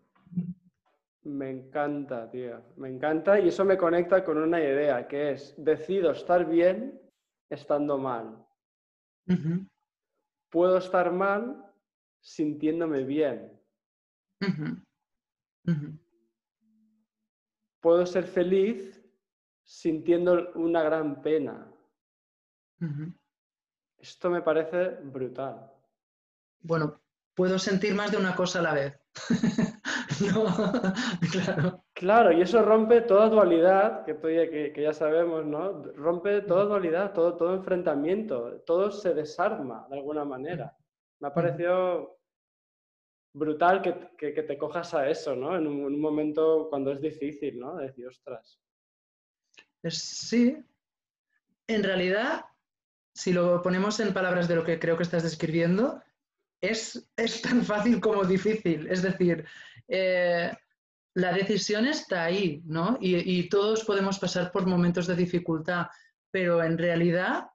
Me 1.23 1.51
encanta, 1.51 2.31
tío, 2.31 2.63
me 2.77 2.89
encanta 2.89 3.41
y 3.41 3.49
eso 3.49 3.65
me 3.65 3.77
conecta 3.77 4.25
con 4.25 4.39
una 4.39 4.61
idea 4.61 5.09
que 5.09 5.33
es, 5.33 5.55
decido 5.59 6.13
estar 6.13 6.49
bien 6.49 7.01
estando 7.51 7.99
mal. 7.99 8.47
Puedo 10.51 10.79
estar 10.79 11.13
mal 11.13 11.73
sintiéndome 12.21 13.03
bien. 13.03 13.61
Puedo 17.81 18.07
ser 18.07 18.25
feliz 18.25 19.03
sintiendo 19.65 20.53
una 20.55 20.83
gran 20.85 21.21
pena. 21.23 21.69
Esto 23.99 24.31
me 24.31 24.43
parece 24.43 24.91
brutal. 25.03 25.73
Bueno, 26.61 27.01
puedo 27.37 27.59
sentir 27.59 27.95
más 27.95 28.11
de 28.11 28.17
una 28.17 28.35
cosa 28.35 28.59
a 28.59 28.63
la 28.63 28.75
vez. 28.75 28.99
claro. 31.33 31.85
Claro, 31.97 32.31
y 32.31 32.43
eso 32.43 32.61
rompe 32.61 33.01
toda 33.01 33.31
dualidad, 33.31 34.05
que, 34.05 34.73
que, 34.75 34.83
ya 34.83 34.93
sabemos, 34.93 35.47
¿no? 35.47 35.83
Rompe 35.95 36.43
toda 36.43 36.65
dualidad, 36.65 37.15
todo, 37.15 37.39
todo 37.39 37.55
enfrentamiento, 37.55 38.61
todo 38.67 38.91
se 38.91 39.15
desarma 39.15 39.87
de 39.89 39.97
alguna 39.97 40.25
manera. 40.25 40.77
Me 41.21 41.29
ha 41.29 41.33
parecido 41.33 42.19
brutal 43.33 43.81
que, 43.81 44.43
te 44.43 44.59
cojas 44.59 44.93
a 44.93 45.09
eso, 45.09 45.35
¿no? 45.35 45.57
En 45.57 45.67
un, 45.67 45.99
momento 45.99 46.69
cuando 46.69 46.93
es 46.93 47.01
difícil, 47.01 47.59
¿no? 47.59 47.77
decir, 47.77 48.07
ostras, 48.07 48.61
Sí, 49.89 50.63
en 51.67 51.83
realidad, 51.83 52.45
si 53.15 53.33
lo 53.33 53.63
ponemos 53.63 54.01
en 54.01 54.13
palabras 54.13 54.49
de 54.49 54.57
lo 54.57 54.65
que 54.65 54.79
creo 54.79 54.99
que 54.99 55.05
estás 55.05 55.23
describiendo, 55.23 56.03
es, 56.61 57.09
tan 57.43 57.65
fácil 57.65 58.01
como 58.01 58.25
difícil. 58.25 58.87
Es 58.89 59.03
decir, 59.03 59.45
eh, 59.89 60.53
la 61.15 61.33
decisión 61.33 61.87
está 61.87 62.25
ahí, 62.25 62.63
¿no? 62.67 62.99
Y, 63.01 63.49
todos 63.49 63.85
podemos 63.85 64.19
pasar 64.19 64.53
por 64.53 64.67
momentos 64.67 65.07
de 65.07 65.17
dificultad, 65.17 65.87
pero 66.31 66.63
en 66.63 66.77
realidad 66.77 67.47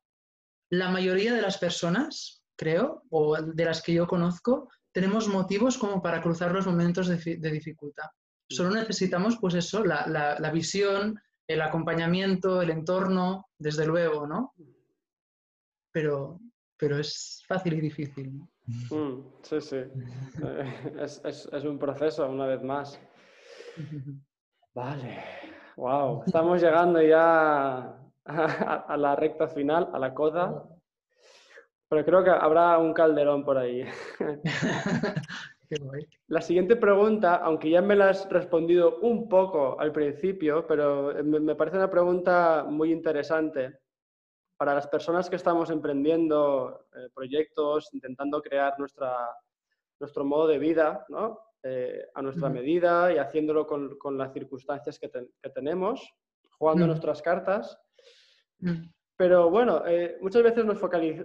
la 0.69 0.89
mayoría 0.89 1.33
de 1.33 1.41
las 1.41 1.57
personas, 1.57 2.43
creo, 2.55 3.03
o 3.09 3.39
de 3.41 3.65
las 3.65 3.81
que 3.81 3.93
yo 3.93 4.07
conozco, 4.07 4.69
tenemos 4.91 5.27
motivos 5.27 5.77
como 5.77 6.01
para 6.01 6.21
cruzar 6.21 6.51
los 6.51 6.65
momentos 6.65 7.07
de, 7.07 7.51
dificultad. 7.51 8.09
Solo 8.49 8.71
necesitamos, 8.71 9.37
pues 9.39 9.53
eso, 9.53 9.83
la, 9.85 10.07
la 10.07 10.51
visión, 10.51 11.19
el 11.47 11.61
acompañamiento, 11.61 12.61
el 12.61 12.71
entorno, 12.71 13.47
desde 13.57 13.85
luego, 13.85 14.25
¿no? 14.25 14.53
Pero, 15.91 16.39
pero 16.77 16.97
es 16.97 17.43
fácil 17.47 17.73
y 17.73 17.81
difícil. 17.81 18.41
Mm, 18.67 19.21
sí, 19.41 19.61
sí. 19.61 19.77
Eh, 20.43 21.03
es, 21.03 21.63
un 21.65 21.77
proceso, 21.77 22.27
una 22.29 22.47
vez 22.47 22.63
más. 22.63 22.99
Vale. 24.73 25.23
Wow. 25.75 26.23
Estamos 26.25 26.61
llegando 26.61 27.01
ya 27.01 27.95
a, 28.25 28.97
la 28.97 29.15
recta 29.15 29.47
final, 29.47 29.89
a 29.93 29.99
la 29.99 30.13
coda. 30.13 30.63
Pero 31.89 32.05
creo 32.05 32.23
que 32.23 32.29
habrá 32.29 32.77
un 32.77 32.93
calderón 32.93 33.43
por 33.43 33.57
ahí. 33.57 33.83
La 36.27 36.41
siguiente 36.41 36.75
pregunta, 36.75 37.35
aunque 37.35 37.69
ya 37.69 37.81
me 37.81 37.95
la 37.95 38.09
has 38.09 38.29
respondido 38.29 38.99
un 38.99 39.29
poco 39.29 39.79
al 39.79 39.93
principio, 39.93 40.67
pero 40.67 41.13
me 41.23 41.55
parece 41.55 41.77
una 41.77 41.89
pregunta 41.89 42.65
muy 42.67 42.91
interesante 42.91 43.79
para 44.61 44.75
las 44.75 44.85
personas 44.85 45.27
que 45.27 45.37
estamos 45.37 45.71
emprendiendo 45.71 46.85
eh, 46.95 47.09
proyectos, 47.15 47.91
intentando 47.93 48.43
crear 48.43 48.77
nuestra, 48.77 49.17
nuestro 49.99 50.23
modo 50.23 50.45
de 50.45 50.59
vida 50.59 51.03
¿no? 51.09 51.39
Eh, 51.63 52.05
a 52.13 52.21
nuestra 52.21 52.47
medida 52.47 53.11
y 53.11 53.17
haciéndolo 53.17 53.65
con, 53.65 53.97
con 53.97 54.19
las 54.19 54.31
circunstancias 54.31 54.99
que, 54.99 55.09
que 55.09 55.49
tenemos, 55.49 56.13
jugando 56.59 56.85
nuestras 56.85 57.23
cartas. 57.23 57.75
Pero 59.17 59.49
bueno, 59.49 59.81
eh, 59.87 60.19
muchas 60.21 60.43
veces 60.43 60.63
nos, 60.63 60.79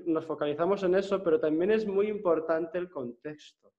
nos 0.06 0.24
focalizamos 0.24 0.82
en 0.84 0.94
eso, 0.94 1.22
pero 1.22 1.38
también 1.38 1.72
es 1.72 1.86
muy 1.86 2.08
importante 2.08 2.78
el 2.78 2.88
contexto 2.88 3.70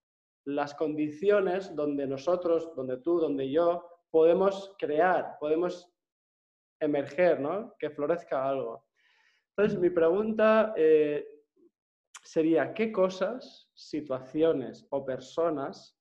las 0.46 0.76
condiciones 0.76 1.76
donde 1.76 2.06
nosotros, 2.06 2.76
donde 2.76 2.98
tú, 2.98 3.20
donde 3.20 3.50
yo, 3.50 4.04
podemos 4.12 4.76
crear, 4.78 5.36
podemos 5.40 5.92
emerger, 6.80 7.40
¿no? 7.40 7.74
Que 7.80 7.90
florezca 7.90 8.48
algo. 8.48 8.87
Entonces, 9.58 9.80
mi 9.80 9.90
pregunta 9.90 10.76
eh, 10.78 11.28
sería, 12.22 12.76
¿qué 12.76 12.92
cosas, 12.92 13.68
situaciones 13.74 14.86
o 14.92 15.04
personas 15.04 15.98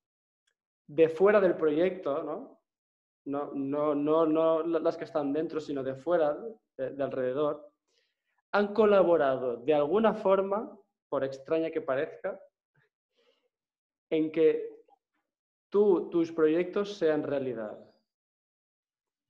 de 0.87 1.09
fuera 1.09 1.41
del 1.41 1.57
proyecto, 1.57 2.23
¿no? 2.23 2.61
No, 3.25 3.55
no, 3.95 4.27
no, 4.27 4.63
las 4.63 4.99
que 4.99 5.05
están 5.05 5.33
dentro, 5.33 5.59
sino 5.59 5.83
de 5.83 5.95
fuera, 5.95 6.37
de 6.77 7.03
alrededor, 7.03 7.73
han 8.53 8.75
colaborado 8.75 9.57
de 9.57 9.75
alguna 9.75 10.13
forma, 10.13 10.79
por 11.09 11.25
extraña 11.25 11.71
que 11.71 11.81
parezca, 11.81 12.39
en 14.11 14.31
que 14.31 14.69
tú, 15.71 16.11
tus 16.11 16.31
proyectos 16.31 16.99
sean 16.99 17.23
realidad. 17.23 17.77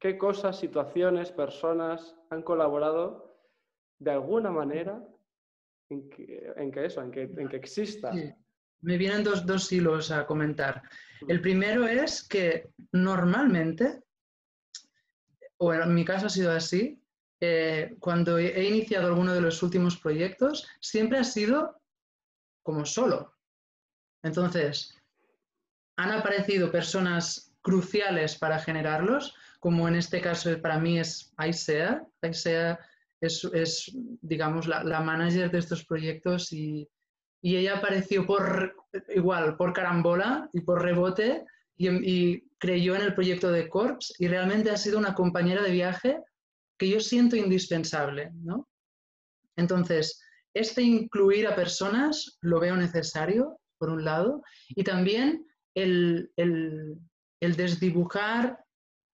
¿Qué 0.00 0.18
cosas, 0.18 0.58
situaciones, 0.58 1.30
personas 1.30 2.18
han 2.28 2.42
colaborado 2.42 3.25
de 3.98 4.10
alguna 4.10 4.50
manera 4.50 5.02
en 5.88 6.08
que, 6.10 6.84
eso, 6.84 7.02
en 7.02 7.10
que, 7.10 7.22
en 7.22 7.48
que 7.48 7.56
exista? 7.56 8.12
Me 8.80 8.98
vienen 8.98 9.24
dos, 9.24 9.46
dos 9.46 9.70
hilos 9.72 10.10
a 10.10 10.26
comentar. 10.26 10.82
Mm. 11.22 11.30
El 11.30 11.40
primero 11.40 11.86
es 11.86 12.26
que 12.26 12.70
normalmente, 12.92 14.02
o 15.58 15.72
en 15.72 15.94
mi 15.94 16.04
caso 16.04 16.26
ha 16.26 16.30
sido 16.30 16.52
así, 16.52 17.00
eh, 17.40 17.96
cuando 18.00 18.38
he 18.38 18.64
iniciado 18.64 19.08
alguno 19.08 19.34
de 19.34 19.42
los 19.42 19.62
últimos 19.62 19.98
proyectos, 19.98 20.66
siempre 20.80 21.18
ha 21.18 21.24
sido 21.24 21.80
como 22.62 22.84
solo. 22.84 23.34
Entonces, 24.22 24.96
han 25.96 26.10
aparecido 26.10 26.70
personas 26.70 27.54
cruciales 27.62 28.36
para 28.36 28.58
generarlos, 28.58 29.34
como 29.60 29.88
en 29.88 29.96
este 29.96 30.20
caso 30.20 30.50
para 30.60 30.78
mí 30.78 30.98
es 30.98 31.32
Aisea. 31.36 32.06
Aisea 32.22 32.78
es, 33.20 33.92
digamos, 34.20 34.66
la, 34.66 35.00
manager 35.00 35.50
de 35.50 35.58
estos 35.58 35.84
proyectos 35.84 36.52
y, 36.52 36.88
ella 37.42 37.78
apareció 37.78 38.26
por, 38.26 38.74
igual, 39.14 39.56
por 39.56 39.72
carambola 39.72 40.50
y 40.52 40.62
por 40.62 40.82
rebote 40.82 41.44
y, 41.76 42.44
creyó 42.58 42.96
en 42.96 43.02
el 43.02 43.14
proyecto 43.14 43.52
de 43.52 43.68
Corps 43.68 44.14
y 44.18 44.26
realmente 44.26 44.70
ha 44.70 44.76
sido 44.78 44.98
una 44.98 45.14
compañera 45.14 45.62
de 45.62 45.70
viaje 45.70 46.18
que 46.78 46.88
yo 46.88 47.00
siento 47.00 47.36
indispensable, 47.36 48.32
Entonces, 49.56 50.20
este 50.54 50.82
incluir 50.82 51.46
a 51.46 51.54
personas 51.54 52.38
lo 52.40 52.58
veo 52.58 52.76
necesario 52.76 53.60
por 53.78 53.90
un 53.90 54.04
lado, 54.04 54.42
y 54.68 54.84
también 54.84 55.46
el, 55.74 56.30
desdibujar, 57.40 58.58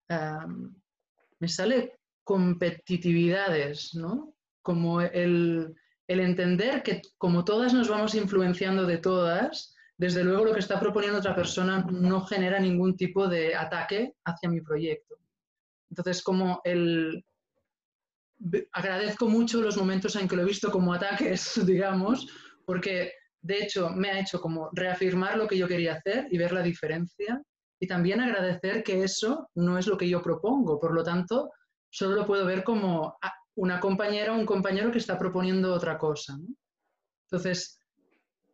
me 0.09 1.47
sale 1.47 1.99
competitividades, 2.23 3.95
¿no? 3.95 4.33
Como 4.61 5.01
el, 5.01 5.75
entender 6.07 6.83
que 6.83 7.01
como 7.17 7.43
todas 7.43 7.73
nos 7.73 7.89
vamos 7.89 8.15
influenciando 8.15 8.85
de 8.85 8.97
todas, 8.97 9.75
desde 9.97 10.23
luego 10.23 10.45
lo 10.45 10.53
que 10.53 10.59
está 10.59 10.79
proponiendo 10.79 11.19
otra 11.19 11.35
persona 11.35 11.85
no 11.89 12.21
genera 12.25 12.59
ningún 12.59 12.95
tipo 12.95 13.27
de 13.27 13.55
ataque 13.55 14.13
hacia 14.25 14.49
mi 14.49 14.61
proyecto. 14.61 15.15
Entonces, 15.89 16.21
como 16.21 16.61
el... 16.63 17.25
Agradezco 18.73 19.27
mucho 19.29 19.61
los 19.61 19.77
momentos 19.77 20.15
en 20.17 20.27
que 20.27 20.35
lo 20.35 20.41
he 20.41 20.45
visto 20.45 20.69
como 20.69 20.93
ataques, 20.93 21.61
digamos, 21.65 22.27
porque 22.65 23.13
de 23.43 23.61
hecho, 23.61 23.89
me 23.89 24.09
ha 24.09 24.19
hecho 24.19 24.39
como 24.39 24.69
reafirmar 24.71 25.37
lo 25.37 25.47
que 25.47 25.57
yo 25.57 25.67
quería 25.67 25.95
hacer 25.95 26.27
y 26.31 26.37
ver 26.37 26.53
la 26.53 26.63
diferencia 26.63 27.43
y 27.77 27.87
también 27.87 28.21
agradecer 28.21 28.83
que 28.83 29.03
eso 29.03 29.49
no 29.55 29.77
es 29.77 29.85
lo 29.85 29.97
que 29.97 30.07
yo 30.07 30.21
propongo. 30.21 30.79
Por 30.79 30.93
lo 30.93 31.03
tanto, 31.03 31.51
solo 31.93 32.15
lo 32.15 32.25
puedo 32.25 32.45
ver 32.45 32.63
como 32.63 33.17
una 33.55 33.79
compañera 33.79 34.33
o 34.33 34.39
un 34.39 34.47
compañero 34.47 34.91
que 34.91 34.97
está 34.97 35.17
proponiendo 35.17 35.71
otra 35.71 35.99
cosa. 35.99 36.35
Entonces, 37.27 37.79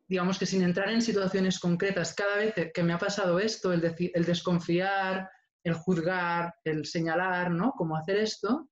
digamos 0.09 0.37
que 0.37 0.45
sin 0.45 0.61
entrar 0.61 0.89
en 0.89 1.01
situaciones 1.01 1.57
concretas, 1.57 2.13
cada 2.13 2.35
vez 2.35 2.53
que 2.73 2.83
me 2.83 2.91
ha 2.91 2.97
pasado 2.97 3.39
esto, 3.39 3.71
el, 3.71 3.95
el 3.97 4.25
desconfiar, 4.25 5.29
el 5.63 5.73
juzgar, 5.73 6.53
el 6.65 6.85
señalar, 6.85 7.49
¿no? 7.49 7.71
Cómo 7.77 7.95
hacer 7.95 8.17
esto, 8.17 8.69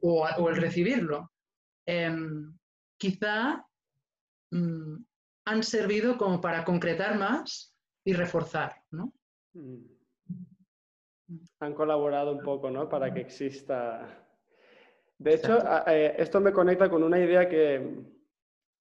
o, 0.00 0.48
el 0.48 0.56
recibirlo, 0.56 1.30
em, 1.84 2.56
quizá 2.96 3.62
mm, 4.50 4.96
han 5.44 5.62
servido 5.62 6.16
como 6.16 6.40
para 6.40 6.64
concretar 6.64 7.18
más 7.18 7.74
y 8.04 8.14
reforzar, 8.14 8.82
¿no? 8.90 9.12
Mm. 9.52 9.97
Han 11.60 11.74
colaborado 11.74 12.32
un 12.32 12.40
poco, 12.40 12.70
¿no? 12.70 12.88
Para 12.88 13.12
que 13.12 13.20
exista. 13.20 14.24
De 15.18 15.34
hecho, 15.34 15.58
eh, 15.86 16.14
esto 16.18 16.40
me 16.40 16.52
conecta 16.52 16.88
con 16.88 17.02
una 17.02 17.18
idea 17.18 17.48
que, 17.48 18.04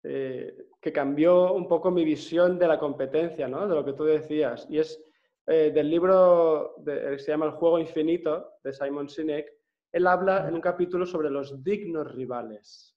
eh, 0.03 0.69
que 0.81 0.93
cambió 0.93 1.55
un 1.55 1.67
poco 1.69 1.91
mi 1.91 2.05
visión 2.05 2.59
de 2.59 2.69
la 2.69 2.79
competencia, 2.79 3.49
¿no? 3.49 3.67
De 3.67 3.75
lo 3.75 3.85
que 3.85 3.93
tú 3.93 4.05
decías. 4.05 4.67
Y 4.69 4.79
es 4.79 5.03
eh, 5.47 5.71
del 5.73 5.89
libro 5.89 6.75
que 6.85 7.19
se 7.19 7.31
llama 7.31 7.47
El 7.47 7.53
juego 7.53 7.79
infinito 7.79 8.59
de 8.63 8.73
Simon 8.73 9.09
Sinek. 9.09 9.51
Él 9.93 10.07
habla 10.07 10.47
en 10.47 10.55
un 10.55 10.61
capítulo 10.61 11.07
sobre 11.07 11.31
los 11.31 11.65
dignos 11.65 12.13
rivales. 12.15 12.95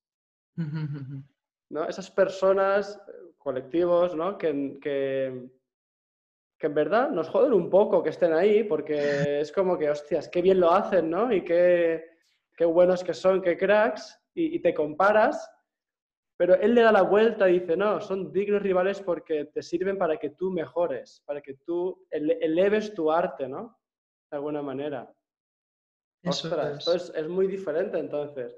¿no? 1.70 1.88
Esas 1.88 2.12
personas, 2.12 3.02
colectivos, 3.38 4.16
¿no? 4.16 4.38
que, 4.38 4.78
que 4.82 5.50
que 6.62 6.68
en 6.68 6.76
verdad 6.76 7.09
nos 7.09 7.28
joden 7.28 7.53
un 7.53 7.72
poco 7.72 8.03
que 8.03 8.12
estén 8.12 8.34
ahí, 8.34 8.64
porque 8.64 9.41
es 9.41 9.51
como 9.51 9.80
que, 9.80 9.89
hostias, 9.89 10.30
qué 10.30 10.43
bien 10.43 10.59
lo 10.59 10.72
hacen, 10.72 11.09
¿no? 11.09 11.34
Y 11.34 11.43
qué, 11.43 12.05
qué 12.55 12.66
buenos 12.66 13.03
que 13.03 13.16
son, 13.16 13.41
qué 13.41 13.57
cracks, 13.57 14.16
y, 14.36 14.59
te 14.59 14.72
comparas, 14.72 15.51
pero 16.38 16.53
él 16.53 16.76
le 16.76 16.84
da 16.84 16.91
la 16.91 17.01
vuelta 17.01 17.49
y 17.49 17.62
dice, 17.62 17.76
no, 17.76 17.99
son 17.99 18.32
dignos 18.32 18.62
rivales 18.62 19.01
porque 19.01 19.45
te 19.45 19.64
sirven 19.64 19.97
para 19.97 20.18
que 20.18 20.30
tú 20.30 20.51
mejores, 20.51 21.24
para 21.26 21.41
que 21.41 21.55
tú 21.66 22.05
eleves 22.12 22.93
tu 22.93 23.12
arte, 23.12 23.49
¿no? 23.49 23.80
De 24.30 24.38
alguna 24.38 24.62
manera. 24.62 25.12
Ostras, 26.24 26.74
entonces 26.80 27.12
es 27.16 27.28
muy 27.28 27.47
diferente 27.47 27.97
entonces. 27.97 28.55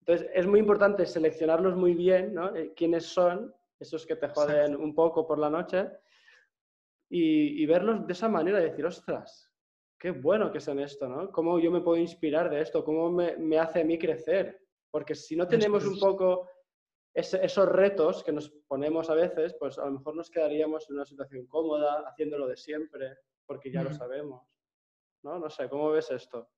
Entonces 0.00 0.30
es 0.34 0.46
muy 0.46 0.60
importante 0.60 1.06
seleccionarlos 1.06 1.74
muy 1.74 1.94
bien, 1.94 2.34
¿no? 2.34 2.54
Eh, 2.54 2.74
quiénes 2.76 3.06
son 3.06 3.52
esos 3.78 4.04
que 4.04 4.16
te 4.16 4.28
joden 4.28 4.76
un 4.76 4.94
poco 4.94 5.26
por 5.26 5.38
la 5.38 5.48
noche 5.48 5.90
y, 7.12 7.66
verlos 7.66 8.06
de 8.06 8.12
esa 8.12 8.28
manera, 8.28 8.60
decir, 8.60 8.86
ostras, 8.86 9.50
qué 9.98 10.12
bueno 10.12 10.52
que 10.52 10.58
es 10.58 10.68
en 10.68 10.78
esto, 10.78 11.08
¿no? 11.08 11.30
¿Cómo 11.32 11.58
yo 11.58 11.70
me 11.72 11.80
puedo 11.80 12.00
inspirar 12.00 12.48
de 12.48 12.60
esto? 12.60 12.84
¿Cómo 12.84 13.10
me, 13.10 13.58
hace 13.58 13.80
a 13.80 13.84
mí 13.84 13.98
crecer? 13.98 14.62
Porque 14.90 15.16
si 15.16 15.34
no 15.34 15.48
tenemos 15.48 15.84
un 15.84 15.98
poco 15.98 16.48
esos 17.12 17.68
retos 17.68 18.22
que 18.22 18.30
nos 18.30 18.50
ponemos 18.68 19.10
a 19.10 19.14
veces, 19.14 19.56
pues 19.58 19.76
a 19.78 19.86
lo 19.86 19.92
mejor 19.92 20.14
nos 20.14 20.30
quedaríamos 20.30 20.88
en 20.88 20.96
una 20.96 21.04
situación 21.04 21.46
cómoda, 21.46 22.04
haciéndolo 22.08 22.46
de 22.46 22.56
siempre, 22.56 23.18
porque 23.44 23.72
ya 23.72 23.82
lo 23.82 23.92
sabemos. 23.92 24.46
¿No? 25.22 25.38
No 25.38 25.50
sé, 25.50 25.68
¿cómo 25.68 25.90
ves 25.90 26.10
esto? 26.12 26.48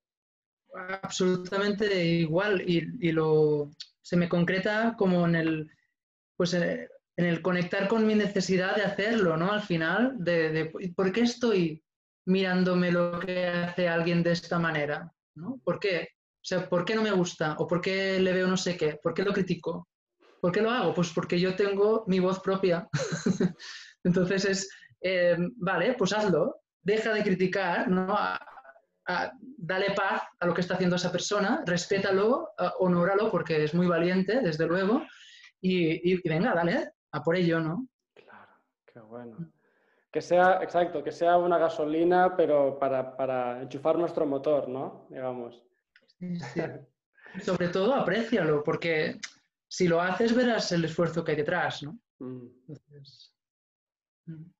Absolutamente 1.01 2.03
igual 2.03 2.61
y, 2.61 3.11
lo, 3.11 3.71
se 4.01 4.17
me 4.17 4.29
concreta 4.29 4.95
como 4.97 5.25
en 5.25 5.35
el, 5.35 5.71
pues 6.35 6.53
eh, 6.53 6.87
en 7.15 7.25
el 7.25 7.41
conectar 7.41 7.87
con 7.87 8.05
mi 8.07 8.15
necesidad 8.15 8.75
de 8.75 8.83
hacerlo, 8.83 9.37
¿no? 9.37 9.51
Al 9.51 9.61
final, 9.61 10.15
de, 10.17 10.71
¿por 10.95 11.11
qué 11.11 11.21
estoy 11.21 11.83
mirándome 12.25 12.91
lo 12.91 13.19
que 13.19 13.47
hace 13.47 13.87
alguien 13.87 14.23
de 14.23 14.31
esta 14.31 14.57
manera? 14.57 15.11
¿no? 15.35 15.59
¿Por 15.63 15.79
qué? 15.79 16.09
O 16.19 16.45
sea, 16.45 16.67
¿por 16.67 16.83
qué 16.85 16.95
no 16.95 17.01
me 17.01 17.11
gusta? 17.11 17.55
¿O 17.59 17.67
por 17.67 17.81
qué 17.81 18.19
le 18.19 18.33
veo 18.33 18.47
no 18.47 18.57
sé 18.57 18.75
qué? 18.75 18.99
¿Por 19.01 19.13
qué 19.13 19.23
lo 19.23 19.31
critico? 19.31 19.87
¿Por 20.41 20.51
qué 20.51 20.61
lo 20.61 20.71
hago? 20.71 20.93
Pues 20.93 21.11
porque 21.13 21.39
yo 21.39 21.55
tengo 21.55 22.03
mi 22.07 22.19
voz 22.19 22.39
propia. 22.39 22.89
Entonces 24.03 24.45
es, 24.45 24.69
eh, 25.01 25.37
vale, 25.55 25.93
pues 25.93 26.13
hazlo. 26.13 26.61
Deja 26.81 27.13
de 27.13 27.23
criticar, 27.23 27.87
¿no? 27.87 28.17
dale 29.57 29.91
paz 29.91 30.21
a 30.39 30.45
lo 30.45 30.53
que 30.53 30.61
está 30.61 30.75
haciendo 30.75 30.95
esa 30.95 31.11
persona, 31.11 31.61
respétalo, 31.65 32.51
honóralo 32.79 33.29
porque 33.29 33.63
es 33.63 33.73
muy 33.73 33.85
valiente, 33.85 34.39
desde 34.39 34.65
luego, 34.65 35.05
y, 35.59 36.13
y 36.13 36.21
venga, 36.27 36.53
dale, 36.53 36.93
a 37.13 37.23
por 37.23 37.35
ello, 37.35 37.59
¿no? 37.59 37.87
Claro, 38.13 38.51
qué 38.85 38.99
bueno. 38.99 39.37
Que 40.11 40.21
sea, 40.21 40.61
exacto, 40.61 41.03
que 41.03 41.11
sea 41.11 41.37
una 41.37 41.57
gasolina, 41.57 42.35
pero 42.35 42.77
para, 42.77 43.61
enchufar 43.61 43.97
nuestro 43.97 44.25
motor, 44.25 44.67
¿no? 44.67 45.07
Digamos. 45.09 45.63
Sobre 47.41 47.69
todo, 47.69 47.95
aprécialo, 47.95 48.63
porque 48.63 49.19
si 49.67 49.87
lo 49.87 50.01
haces, 50.01 50.35
verás 50.35 50.71
el 50.71 50.85
esfuerzo 50.85 51.23
que 51.23 51.31
hay 51.31 51.37
detrás, 51.37 51.81
¿no? 51.83 51.97
Mm. 52.19 52.47
Mm. 54.25 54.51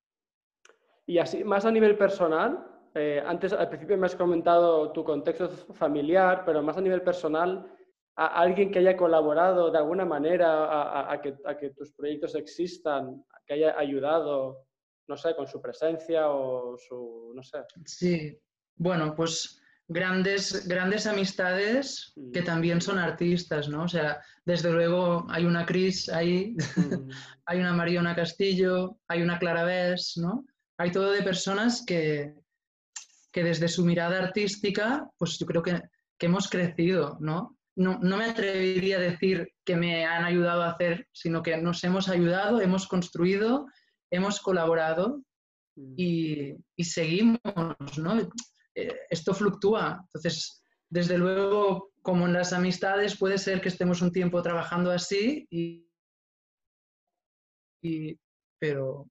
Y 1.06 1.18
así, 1.18 1.44
más 1.44 1.66
a 1.66 1.72
nivel 1.72 1.98
personal, 1.98 2.66
eh, 2.96 3.22
antes 3.26 3.54
al 3.54 3.70
principio 3.70 3.98
me 3.98 4.06
has 4.06 4.16
comentado 4.16 4.92
tu 4.92 5.04
contexto 5.04 5.50
familiar, 5.74 6.44
pero 6.46 6.62
más 6.62 6.78
a 6.78 6.82
nivel 6.82 7.02
personal, 7.02 7.72
a 8.16 8.28
alguien 8.42 8.72
que 8.72 8.80
haya 8.80 8.96
colaborado 8.96 9.72
de 9.72 9.78
alguna 9.78 10.06
manera 10.06 11.12
a, 11.12 11.22
que, 11.22 11.70
tus 11.72 11.92
proyectos 11.94 12.36
existan, 12.36 13.26
que 13.46 13.56
haya 13.56 13.78
ayudado, 13.78 14.68
no 15.08 15.18
sé, 15.18 15.36
con 15.36 15.48
su 15.48 15.62
presencia 15.62 16.30
o 16.30 16.78
su, 16.78 17.32
no 17.36 17.42
sé. 17.42 17.60
Sí, 17.86 18.38
bueno, 18.76 19.16
pues 19.16 19.60
grandes, 19.88 20.68
grandes 20.68 21.08
amistades 21.08 22.14
que 22.32 22.42
mm. 22.42 22.46
también 22.46 22.82
son 22.82 23.00
artistas, 23.00 23.68
¿no? 23.68 23.84
O 23.84 23.88
sea, 23.88 24.22
desde 24.46 24.72
luego 24.72 25.26
hay 25.30 25.46
una 25.46 25.66
Cris 25.66 26.08
ahí, 26.10 26.56
mm. 26.76 27.10
hay 27.46 27.60
una 27.60 27.74
Mariona 27.74 28.16
Castillo, 28.16 29.00
hay 29.08 29.22
una 29.22 29.40
Clara 29.40 29.64
Bess, 29.64 30.18
¿no? 30.18 30.46
Hay 30.78 30.92
todo 30.92 31.12
de 31.12 31.24
personas 31.24 31.84
que, 31.86 32.36
que 33.32 33.44
desde 33.44 33.68
su 33.68 33.84
mirada 33.86 34.20
artística, 34.20 35.10
pues 35.18 35.40
yo 35.40 35.46
creo 35.48 35.64
que, 35.64 35.82
que 36.18 36.28
hemos 36.28 36.48
crecido, 36.48 37.18
¿no? 37.20 37.58
No, 37.76 38.00
me 38.00 38.26
atrevería 38.26 38.98
a 38.98 39.02
decir 39.02 39.52
que 39.66 39.76
me 39.76 40.06
han 40.06 40.24
ayudado 40.24 40.62
a 40.64 40.72
hacer, 40.72 41.08
sino 41.12 41.42
que 41.42 41.58
nos 41.58 41.84
hemos 41.84 42.08
ayudado, 42.10 42.62
hemos 42.62 42.88
construido, 42.88 43.68
hemos 44.12 44.40
colaborado 44.40 45.24
mm. 45.76 45.94
y, 45.98 46.84
seguimos, 46.84 47.40
¿no? 47.98 48.20
Eh, 48.76 49.00
esto 49.10 49.34
fluctúa. 49.34 50.00
Entonces, 50.06 50.64
desde 50.90 51.18
luego, 51.18 51.92
como 52.02 52.28
en 52.28 52.34
las 52.34 52.54
amistades, 52.54 53.18
puede 53.18 53.38
ser 53.38 53.62
que 53.62 53.70
estemos 53.70 54.02
un 54.02 54.12
tiempo 54.12 54.42
trabajando 54.42 54.92
así, 54.92 55.48
y, 55.50 55.90
pero 58.60 59.10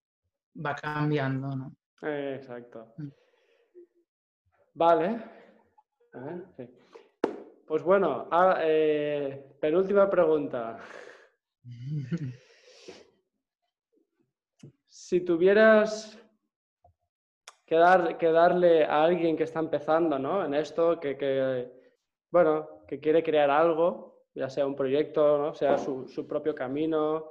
va 0.55 0.75
cambiando, 0.75 1.49
¿no? 1.49 1.77
exacto. 2.03 2.95
Mm. 2.97 3.09
Vale. 4.75 5.23
Pues 7.67 7.83
bueno, 7.83 8.29
eh, 8.61 9.57
penúltima 9.61 10.11
pregunta. 10.11 10.79
si 14.89 15.21
tuvieras 15.21 16.19
que, 17.67 17.77
darle 17.77 18.85
a 18.85 19.05
alguien 19.05 19.37
que 19.37 19.45
está 19.45 19.61
empezando 19.61 20.19
¿no? 20.19 20.45
en 20.45 20.55
esto, 20.55 20.99
que, 21.01 21.71
bueno, 22.31 22.83
que 22.87 22.99
quiere 23.01 23.23
crear 23.23 23.51
algo, 23.51 24.25
ya 24.35 24.51
sea 24.51 24.67
un 24.67 24.75
proyecto, 24.75 25.39
¿no? 25.39 25.55
sea 25.55 25.79
su, 25.79 26.09
su 26.09 26.27
propio 26.27 26.55
camino, 26.55 27.31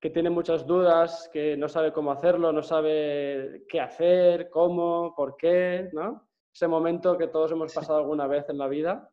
que 0.00 0.10
tiene 0.10 0.30
muchas 0.30 0.66
dudas, 0.66 1.28
que 1.32 1.56
no 1.56 1.68
sabe 1.68 1.92
cómo 1.92 2.10
hacerlo, 2.10 2.52
no 2.52 2.62
sabe 2.62 3.64
qué 3.68 3.80
hacer, 3.80 4.48
cómo, 4.48 5.14
por 5.14 5.36
qué, 5.36 5.90
¿no? 5.92 6.29
Ese 6.52 6.66
momento 6.66 7.16
que 7.16 7.28
todos 7.28 7.52
hemos 7.52 7.72
pasado 7.72 7.98
alguna 7.98 8.26
vez 8.26 8.48
en 8.48 8.58
la 8.58 8.68
vida 8.68 9.10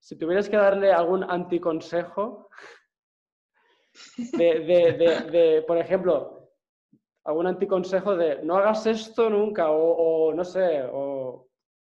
si 0.00 0.16
tuvieras 0.16 0.48
que 0.48 0.56
darle 0.56 0.92
algún 0.92 1.22
anticonsejo, 1.22 2.48
de, 4.32 5.64
por 5.66 5.76
ejemplo, 5.76 6.50
algún 7.24 7.46
anticonsejo 7.46 8.16
de 8.16 8.42
no 8.42 8.56
hagas 8.56 8.86
esto 8.86 9.28
nunca, 9.28 9.70
o, 9.70 10.32
no 10.32 10.44
sé, 10.44 10.82
o 10.90 11.48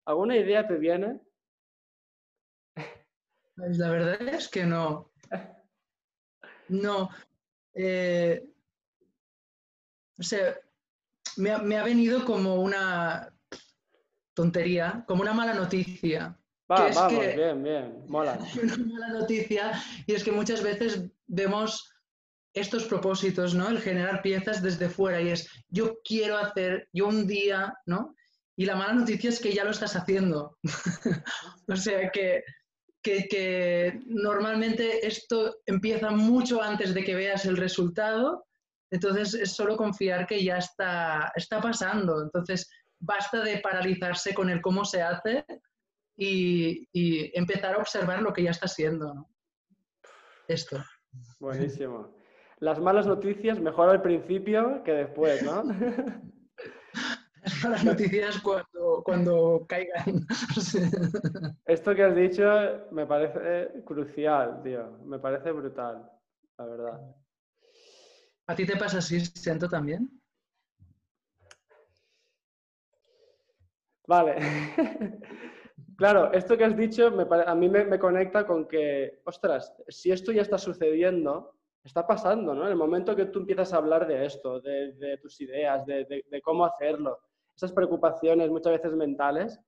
alguna 0.05 0.35
idea 0.35 0.67
te 0.67 0.75
viene. 0.75 1.21
Pues 3.55 3.77
la 3.77 3.89
verdad 3.89 4.21
es 4.21 4.49
que 4.49 4.65
no. 4.65 5.11
No. 6.67 7.09
Eh, 7.73 8.43
o 10.19 10.23
sea, 10.23 10.57
me 11.37 11.57
me 11.59 11.77
ha 11.77 11.83
venido 11.83 12.25
como 12.25 12.55
una 12.55 13.32
tontería, 14.33 15.03
como 15.07 15.21
una 15.21 15.33
mala 15.33 15.53
noticia 15.53 16.37
vamos, 16.67 17.35
bien, 17.35 17.63
bien, 17.63 18.03
mola. 18.07 18.37
Una 18.61 18.77
mala 18.77 19.07
noticia 19.19 19.71
y 20.05 20.13
es 20.13 20.23
que 20.23 20.31
muchas 20.31 20.63
veces 20.63 21.03
vemos 21.27 21.91
estos 22.53 22.85
propósitos, 22.85 23.55
¿no? 23.55 23.69
El 23.69 23.81
generar 23.81 24.21
piezas 24.21 24.61
desde 24.61 24.89
fuera 24.89 25.21
y 25.21 25.29
es, 25.29 25.49
yo 25.69 25.99
quiero 26.03 26.37
hacer, 26.37 26.87
yo 26.93 27.07
un 27.07 27.25
día, 27.25 27.73
¿no? 27.85 28.15
Y 28.55 28.65
la 28.65 28.75
mala 28.75 28.93
noticia 28.93 29.29
es 29.29 29.39
que 29.39 29.53
ya 29.53 29.63
lo 29.63 29.71
estás 29.71 29.95
haciendo. 29.95 30.57
o 31.67 31.75
sea 31.75 32.11
que, 32.11 32.43
que, 33.01 33.99
normalmente 34.05 35.05
esto 35.05 35.55
empieza 35.65 36.11
mucho 36.11 36.61
antes 36.61 36.93
de 36.93 37.03
que 37.03 37.15
veas 37.15 37.45
el 37.45 37.57
resultado, 37.57 38.45
entonces 38.91 39.33
es 39.33 39.53
solo 39.53 39.75
confiar 39.75 40.27
que 40.27 40.43
ya 40.43 40.57
está, 40.57 41.31
está 41.35 41.59
pasando. 41.59 42.21
Entonces 42.21 42.69
basta 43.03 43.43
de 43.43 43.57
paralizarse 43.57 44.33
con 44.33 44.49
el 44.49 44.61
cómo 44.61 44.85
se 44.85 45.01
hace 45.01 45.45
y, 46.15 46.87
empezar 47.37 47.75
a 47.75 47.79
observar 47.79 48.21
lo 48.21 48.33
que 48.33 48.43
ya 48.43 48.51
está 48.51 48.65
haciendo. 48.65 49.27
Esto. 50.47 50.83
Buenísimo. 51.39 52.15
Las 52.59 52.79
malas 52.79 53.05
noticias 53.05 53.59
mejor 53.59 53.89
al 53.89 54.01
principio 54.01 54.83
que 54.83 54.93
después, 54.93 55.43
¿no? 55.43 55.63
Las 57.69 57.83
noticias 57.83 58.39
cuando, 58.39 59.01
cuando 59.03 59.65
caigan. 59.67 60.25
Esto 61.65 61.93
que 61.93 62.03
has 62.03 62.15
dicho 62.15 62.43
me 62.91 63.05
parece 63.05 63.83
crucial, 63.83 64.61
tío. 64.63 64.97
Me 65.05 65.19
parece 65.19 65.51
brutal, 65.51 66.09
la 66.57 66.65
verdad. 66.65 67.01
¿A 68.47 68.55
ti 68.55 68.65
te 68.65 68.77
pasa 68.77 68.99
así, 68.99 69.19
siento 69.19 69.67
también? 69.67 70.22
Vale. 74.07 74.35
claro, 75.97 76.31
esto 76.33 76.57
que 76.57 76.65
has 76.65 76.75
dicho 76.75 77.07
a 77.07 77.55
mí 77.55 77.69
me, 77.69 77.99
conecta 77.99 78.45
con 78.45 78.67
que, 78.67 79.21
ostras, 79.25 79.73
si 79.87 80.11
esto 80.11 80.31
ya 80.31 80.41
está 80.41 80.57
sucediendo, 80.57 81.55
está 81.83 82.05
pasando, 82.05 82.53
¿no? 82.53 82.65
En 82.65 82.71
el 82.71 82.77
momento 82.77 83.15
que 83.15 83.25
tú 83.25 83.39
empiezas 83.39 83.73
a 83.73 83.77
hablar 83.77 84.07
de 84.07 84.25
esto, 84.25 84.59
de, 84.61 85.17
tus 85.21 85.39
ideas, 85.41 85.85
de, 85.85 86.41
cómo 86.43 86.65
hacerlo, 86.65 87.19
esas 87.55 87.71
preocupaciones 87.71 88.49
muchas 88.49 88.73
veces 88.73 88.93
mentales, 88.93 89.59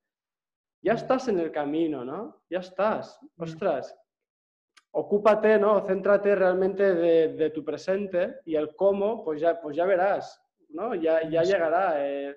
ya 0.81 0.93
estás 0.93 1.27
en 1.27 1.39
el 1.39 1.51
camino, 1.51 2.05
¿no? 2.05 2.43
Ya 2.49 2.59
estás. 2.59 3.19
Mm. 3.21 3.43
Ostras, 3.43 3.97
ocúpate, 4.91 5.57
¿no? 5.57 5.81
Céntrate 5.81 6.35
realmente 6.35 6.93
de, 6.93 7.49
tu 7.49 7.63
presente 7.63 8.35
y 8.45 8.55
el 8.55 8.75
cómo, 8.75 9.23
pues 9.23 9.41
ya, 9.41 9.59
pues 9.59 9.75
ya 9.75 9.85
verás, 9.85 10.41
¿no? 10.69 10.93
Ya, 10.95 11.27
ya 11.27 11.43
llegará. 11.43 12.05
Eh, 12.05 12.35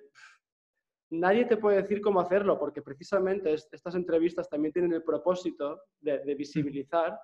nadie 1.11 1.45
te 1.47 1.57
puede 1.57 1.83
decir 1.83 2.01
cómo 2.01 2.21
hacerlo, 2.21 2.59
porque 2.59 2.83
precisamente 2.83 3.53
estas 3.53 3.95
entrevistas 3.95 4.49
también 4.49 4.73
tienen 4.73 4.93
el 4.93 5.03
propósito 5.03 5.83
de, 6.01 6.35
visibilizar 6.35 7.19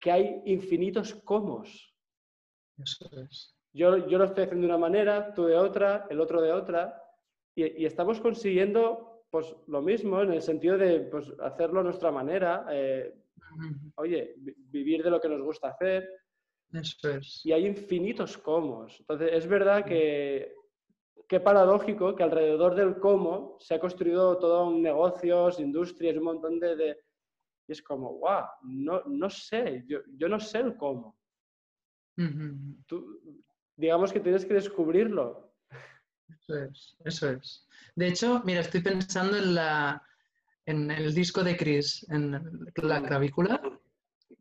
que 0.00 0.10
hay 0.10 0.42
infinitos 0.46 1.14
cómo. 1.24 1.62
Eso 1.62 3.10
es. 3.12 3.56
Yo, 3.72 4.06
yo 4.08 4.18
lo 4.18 4.24
estoy 4.24 4.44
haciendo 4.44 4.66
de 4.66 4.72
una 4.72 4.80
manera, 4.80 5.32
tú 5.34 5.44
de 5.46 5.56
otra, 5.56 6.06
el 6.10 6.20
otro 6.20 6.40
de 6.40 6.52
otra, 6.52 7.00
y, 7.54 7.84
estamos 7.84 8.20
consiguiendo 8.20 9.24
pues, 9.30 9.54
lo 9.66 9.80
mismo 9.82 10.20
en 10.22 10.32
el 10.32 10.42
sentido 10.42 10.76
de 10.78 11.00
pues, 11.00 11.32
hacerlo 11.40 11.80
a 11.80 11.84
nuestra 11.84 12.10
manera. 12.10 12.66
Eh, 12.70 13.14
oye, 13.96 14.34
vivir 14.36 15.02
de 15.02 15.10
lo 15.10 15.20
que 15.20 15.28
nos 15.28 15.42
gusta 15.42 15.68
hacer. 15.68 16.08
Eso 16.72 17.08
es. 17.10 17.40
Y 17.44 17.52
hay 17.52 17.66
infinitos 17.66 18.36
cómo. 18.38 18.86
Entonces, 18.98 19.30
es 19.32 19.46
verdad 19.46 19.84
que 19.84 20.54
qué 21.28 21.40
paradójico 21.40 22.14
que 22.14 22.22
alrededor 22.22 22.74
del 22.74 22.98
cómo 22.98 23.56
se 23.60 23.74
ha 23.74 23.80
construido 23.80 24.38
todo 24.38 24.68
un 24.68 24.82
negocios, 24.82 25.60
industrias, 25.60 26.16
un 26.16 26.24
montón 26.24 26.60
de... 26.60 26.98
Y 27.66 27.72
es 27.72 27.82
como, 27.82 28.14
guau, 28.14 28.44
no, 28.62 29.02
no 29.06 29.30
sé, 29.30 29.84
yo, 29.86 30.00
yo 30.16 30.28
no 30.28 30.38
sé 30.38 30.58
el 30.58 30.76
cómo. 30.76 31.16
Tú, 32.86 33.20
digamos 33.76 34.12
que 34.12 34.20
tienes 34.20 34.44
que 34.44 34.54
descubrirlo. 34.54 35.54
Eso 36.28 36.58
es, 36.58 36.96
eso 37.04 37.30
es. 37.30 37.66
De 37.96 38.08
hecho, 38.08 38.42
mira, 38.44 38.60
estoy 38.60 38.82
pensando 38.82 39.36
en, 39.36 39.54
la, 39.54 40.02
en 40.66 40.90
el 40.90 41.14
disco 41.14 41.42
de 41.42 41.56
Chris, 41.56 42.06
en 42.10 42.70
la 42.76 43.02
clavícula, 43.02 43.62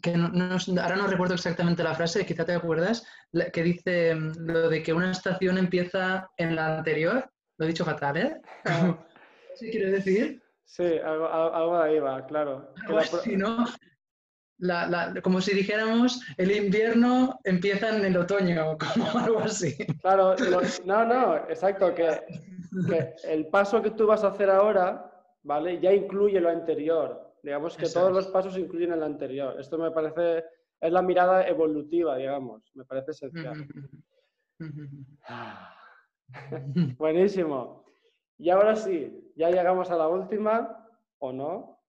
que 0.03 0.13
ahora 0.15 0.97
no 0.97 1.07
recuerdo 1.07 1.35
exactamente 1.35 1.81
la 1.81 1.95
frase, 1.95 2.25
quizá 2.25 2.45
te 2.45 2.53
acuerdas, 2.53 3.07
que 3.53 3.63
dice 3.63 4.13
mm, 4.13 4.33
lo 4.41 4.69
de 4.69 4.83
que 4.83 4.91
una 4.91 5.11
estación 5.11 5.57
empieza 5.57 6.29
en 6.35 6.55
la 6.57 6.77
anterior. 6.77 7.31
Lo 7.57 7.65
he 7.65 7.69
dicho 7.69 7.85
fatal, 7.85 8.17
¿eh? 8.17 8.41
¿Qué 9.59 9.71
quiere 9.71 9.91
decir? 9.91 10.43
Sí, 10.65 10.97
algo, 11.03 11.77
ahí 11.77 11.99
va, 11.99 12.25
claro. 12.25 12.73
¿no? 13.37 13.65
como 15.21 15.41
si 15.41 15.53
dijéramos, 15.53 16.21
el 16.37 16.51
invierno 16.51 17.39
empieza 17.43 17.95
en 17.95 18.03
el 18.03 18.17
otoño, 18.17 18.77
como 18.93 19.19
algo 19.19 19.39
así. 19.39 19.77
Claro, 20.01 20.35
no, 20.85 21.05
no, 21.05 21.35
exacto, 21.49 21.93
que, 21.95 22.21
que 22.89 23.13
el 23.23 23.47
paso 23.47 23.81
que 23.81 23.91
tú 23.91 24.07
vas 24.07 24.23
a 24.23 24.29
hacer 24.29 24.49
ahora, 24.49 25.11
¿vale? 25.43 25.79
Ya 25.79 25.93
incluye 25.93 26.41
lo 26.41 26.49
anterior. 26.49 27.22
Digamos 27.43 27.75
que 27.75 27.89
todos 27.89 28.13
los 28.13 28.27
pasos 28.27 28.57
incluyen 28.57 28.93
el 28.93 29.03
anterior. 29.03 29.59
Esto 29.59 29.77
me 29.77 29.91
parece, 29.91 30.45
es 30.79 30.91
la 30.91 31.01
mirada 31.01 31.45
evolutiva, 31.45 32.15
digamos, 32.15 32.71
me 32.73 32.85
parece 32.85 33.11
esencial. 33.11 33.67
Buenísimo. 36.97 37.83
Y 38.37 38.49
ahora 38.49 38.77
sí, 38.77 39.29
ya 39.35 39.49
llegamos 39.49 39.91
a 39.91 39.97
la 39.97 40.07
última, 40.07 40.87
¿o 41.19 41.33
no? 41.33 41.81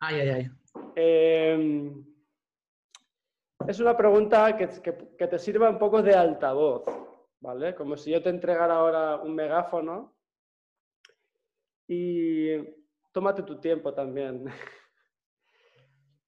Ay, 0.00 0.20
ay, 0.20 0.28
ay. 0.28 0.50
Em, 0.94 2.04
es 3.66 3.80
una 3.80 3.96
pregunta 3.96 4.58
que, 4.58 4.68
que, 5.18 5.26
te 5.26 5.38
sirva 5.38 5.70
un 5.70 5.78
poco 5.78 6.02
de 6.02 6.14
altavoz, 6.14 6.84
¿vale? 7.40 7.74
Como 7.74 7.96
si 7.96 8.10
yo 8.10 8.22
te 8.22 8.28
entregara 8.28 8.74
ahora 8.74 9.16
un 9.16 9.34
megáfono 9.34 10.14
y 11.88 12.58
tómate 13.10 13.42
tu 13.42 13.58
tiempo 13.58 13.94
también. 13.94 14.44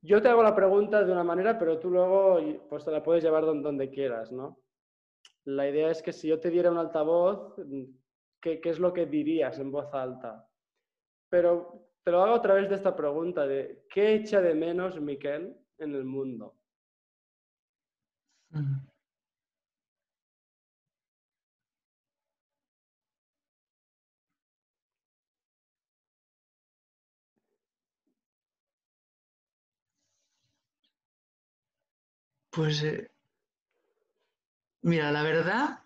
Yo 0.03 0.22
te 0.22 0.28
hago 0.28 0.42
la 0.42 0.55
pregunta 0.55 1.05
de 1.05 1.12
una 1.12 1.24
manera, 1.24 1.59
pero 1.59 1.78
tú 1.78 1.90
luego 1.90 2.38
pues, 2.68 2.84
te 2.84 2.90
la 2.90 3.03
puedes 3.03 3.22
llevar 3.22 3.44
donde, 3.44 3.90
quieras, 3.90 4.32
¿no? 4.32 4.59
La 5.44 5.68
idea 5.68 5.90
es 5.90 6.03
que 6.03 6.12
si 6.12 6.28
yo 6.28 6.40
te 6.40 6.51
diera 6.51 6.70
un 6.70 6.78
altavoz, 6.78 7.55
¿qué, 8.40 8.61
¿qué, 8.61 8.70
es 8.70 8.78
lo 8.78 8.92
que 8.92 9.07
dirías 9.07 9.59
en 9.59 9.70
voz 9.70 9.92
alta? 9.92 10.48
Pero 11.28 11.90
te 12.03 12.11
lo 12.11 12.22
hago 12.22 12.34
a 12.34 12.42
través 12.42 12.68
de 12.68 12.76
esta 12.76 12.96
pregunta 12.96 13.46
de 13.46 13.84
¿qué 13.90 14.14
echa 14.14 14.40
de 14.40 14.55
menos 14.55 15.01
Miquel 15.01 15.57
en 15.78 15.94
el 15.94 16.05
mundo? 16.05 16.57
Pues, 32.51 32.82
eh, 32.82 33.11
mira, 34.82 35.12
la 35.12 35.22
verdad, 35.22 35.80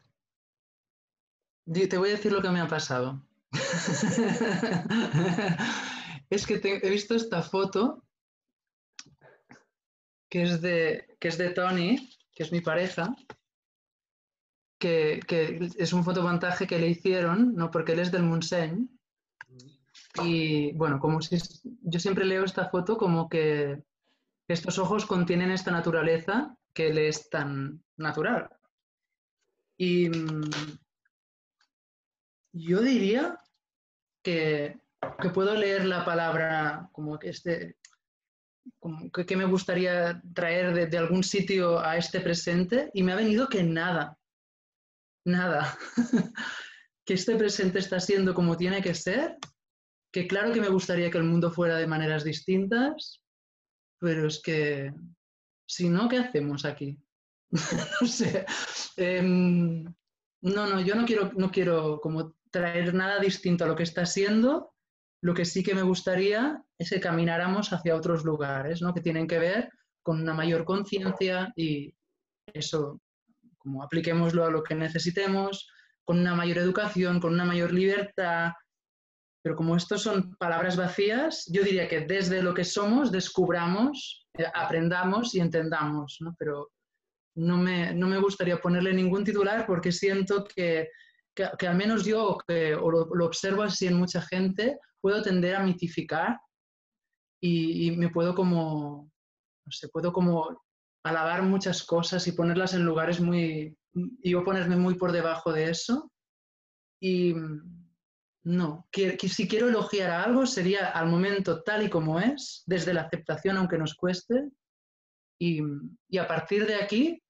te 1.67 1.99
voy 1.99 2.09
a 2.09 2.13
decir 2.13 2.33
lo 2.33 2.43
que 2.43 2.51
me 2.51 2.61
ha 2.61 2.69
pasado. 2.69 3.23
es 6.31 6.47
que 6.47 6.81
he 6.83 6.91
visto 6.91 7.15
esta 7.15 7.43
foto 7.43 8.03
que 10.29 10.43
es, 10.43 10.61
de, 10.61 11.17
que 11.21 11.29
es 11.29 11.39
de 11.39 11.51
Tony, 11.51 12.11
que 12.35 12.43
es 12.43 12.51
mi 12.51 12.61
pareja, 12.61 13.15
que, 14.79 15.21
es 15.79 15.93
un 15.93 16.03
fotomontaje 16.03 16.67
que 16.67 16.79
le 16.79 16.89
hicieron, 16.89 17.55
¿no? 17.55 17.71
porque 17.71 17.93
él 17.93 18.01
es 18.01 18.11
del 18.11 18.25
Montseny. 18.25 18.89
Y 20.23 20.73
bueno, 20.73 20.99
como 20.99 21.23
si 21.23 21.39
yo 21.83 22.01
siempre 22.01 22.25
leo 22.25 22.45
esta 22.45 22.69
foto 22.69 22.97
como 22.97 23.29
que 23.29 23.85
estos 24.49 24.79
ojos 24.79 25.07
contienen 25.07 25.51
esta 25.51 25.71
naturaleza 25.71 26.57
que 26.75 26.93
le 26.93 27.09
es 27.09 27.31
tan 27.31 27.83
natural. 27.97 28.49
Y 29.79 30.09
mm, 30.09 30.51
yo 32.53 32.81
diría 32.83 33.39
que, 34.23 34.81
puedo 35.33 35.55
leer 35.55 35.85
la 35.85 36.05
palabra 36.05 36.89
como 36.93 37.19
que 37.19 37.31
este 37.31 37.77
que, 39.27 39.37
me 39.37 39.45
gustaría 39.45 40.23
traer 40.35 40.89
de, 40.89 40.99
algún 40.99 41.23
sitio 41.23 41.81
a 41.81 41.97
este 41.97 42.21
presente 42.21 42.91
y 42.95 43.03
me 43.03 43.13
ha 43.13 43.17
venido 43.17 43.49
que 43.49 43.63
nada, 43.63 44.19
nada. 45.25 45.77
que 47.05 47.15
este 47.15 47.37
presente 47.37 47.79
está 47.79 48.01
siendo 48.01 48.35
como 48.35 48.57
tiene 48.57 48.81
que 48.81 48.95
ser, 48.95 49.37
que 50.11 50.27
claro 50.27 50.53
que 50.53 50.61
me 50.61 50.71
gustaría 50.71 51.11
que 51.11 51.19
el 51.19 51.25
mundo 51.25 51.51
fuera 51.51 51.77
de 51.77 51.87
maneras 51.87 52.25
distintas, 52.25 53.21
pero 54.05 54.27
es 54.27 54.43
que, 54.43 54.93
si 55.67 55.89
no, 55.89 56.11
¿qué 56.11 56.19
hacemos 56.19 56.67
aquí? 56.67 56.99
no 58.01 58.07
sé. 58.07 58.45
Em, 58.99 59.83
no, 60.43 60.67
no, 60.67 60.81
yo 60.83 60.95
no 60.95 61.07
quiero, 61.07 61.33
no 61.35 61.51
quiero 61.51 62.01
como 62.03 62.35
traer 62.51 62.93
nada 62.93 63.19
distinto 63.19 63.65
a 63.65 63.67
lo 63.67 63.75
que 63.75 63.85
está 63.85 64.05
siendo. 64.05 64.75
Lo 65.23 65.33
que 65.33 65.47
sí 65.47 65.63
que 65.63 65.75
me 65.75 65.81
gustaría 65.81 66.63
es 66.79 66.91
que 66.91 67.01
camináramos 67.01 67.73
hacia 67.73 67.97
otros 67.97 68.27
lugares, 68.27 68.83
¿no? 68.83 68.93
Que 68.93 69.01
tienen 69.01 69.27
que 69.27 69.39
ver 69.39 69.71
con 70.03 70.21
una 70.21 70.35
mayor 70.35 70.67
conciencia 70.67 71.51
y 71.57 71.95
eso, 72.53 73.01
como 73.57 73.83
apliquémoslo 73.83 74.45
a 74.45 74.51
lo 74.51 74.63
que 74.63 74.75
necesitemos, 74.75 75.67
con 76.05 76.19
una 76.19 76.35
mayor 76.35 76.59
educación, 76.59 77.21
con 77.21 77.33
una 77.33 77.47
mayor 77.47 77.73
libertad, 77.73 78.53
Pero 79.45 79.57
como 79.57 79.77
estos 79.77 80.01
son 80.01 80.35
palabras 80.37 80.75
vacías, 80.75 81.45
yo 81.53 81.63
diría 81.63 81.87
que 81.87 82.01
desde 82.01 82.43
lo 82.43 82.55
que 82.55 82.65
somos 82.65 83.13
descubramos, 83.13 84.27
eh, 84.39 84.47
aprendamos 84.55 85.35
y 85.35 85.41
entendamos, 85.41 86.17
¿no? 86.21 86.35
Pero 86.39 86.71
no 87.37 87.59
me, 87.59 87.93
no 87.95 88.09
me 88.09 88.19
gustaría 88.19 88.59
ponerle 88.59 88.95
ningún 88.95 89.23
titular 89.23 89.67
porque 89.67 89.93
siento 89.93 90.45
que, 90.45 90.89
que, 91.35 91.69
al 91.69 91.77
menos 91.77 92.07
yo, 92.07 92.39
que, 92.49 92.75
o 92.75 92.91
lo, 92.91 93.27
observo 93.27 93.65
así 93.65 93.87
en 93.87 93.99
mucha 93.99 94.23
gente, 94.23 94.79
puedo 94.99 95.21
tender 95.21 95.57
a 95.57 95.63
mitificar 95.63 96.41
y, 97.39 97.89
y 97.89 97.97
me 97.99 98.09
puedo 98.09 98.35
como, 98.35 99.11
no 99.67 99.73
sé, 99.73 99.89
puedo 99.89 100.11
como 100.11 100.59
alabar 101.05 101.43
muchas 101.43 101.83
cosas 101.83 102.27
y 102.27 102.33
ponerlas 102.33 102.73
en 102.73 102.87
lugares 102.87 103.21
muy, 103.21 103.77
y 103.93 104.31
yo 104.31 104.43
ponerme 104.43 104.77
muy 104.77 104.95
por 104.95 105.13
debajo 105.13 105.53
de 105.53 105.69
eso. 105.69 106.11
Y 106.99 107.35
no, 108.45 108.87
que, 108.93 109.17
si 109.19 109.49
quiero 109.49 109.69
elogiar 109.69 110.11
a 110.11 110.23
algo 110.23 110.45
sería 110.45 110.91
al 110.91 111.09
momento 111.09 111.63
tal 111.63 111.83
y 111.83 111.89
como 111.89 112.21
es, 112.21 112.63
desde 112.67 112.93
la 112.93 113.01
aceptación 113.03 113.57
aunque 113.57 113.79
nos 113.79 113.95
cueste, 113.95 114.51
y, 115.39 115.63
a 116.19 116.29
partir 116.29 116.67
de 116.67 116.75
aquí 116.75 117.23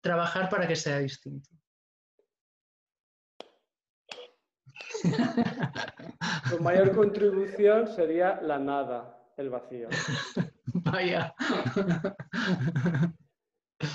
trabajar 0.00 0.48
para 0.48 0.68
que 0.68 0.76
sea 0.76 0.98
distinto. 1.00 1.50
Tu 6.50 6.60
mayor 6.60 6.94
contribución 6.94 7.88
sería 7.88 8.40
la 8.40 8.58
nada, 8.58 9.18
el 9.36 9.50
vacío. 9.50 9.88
Vaya. 10.66 11.34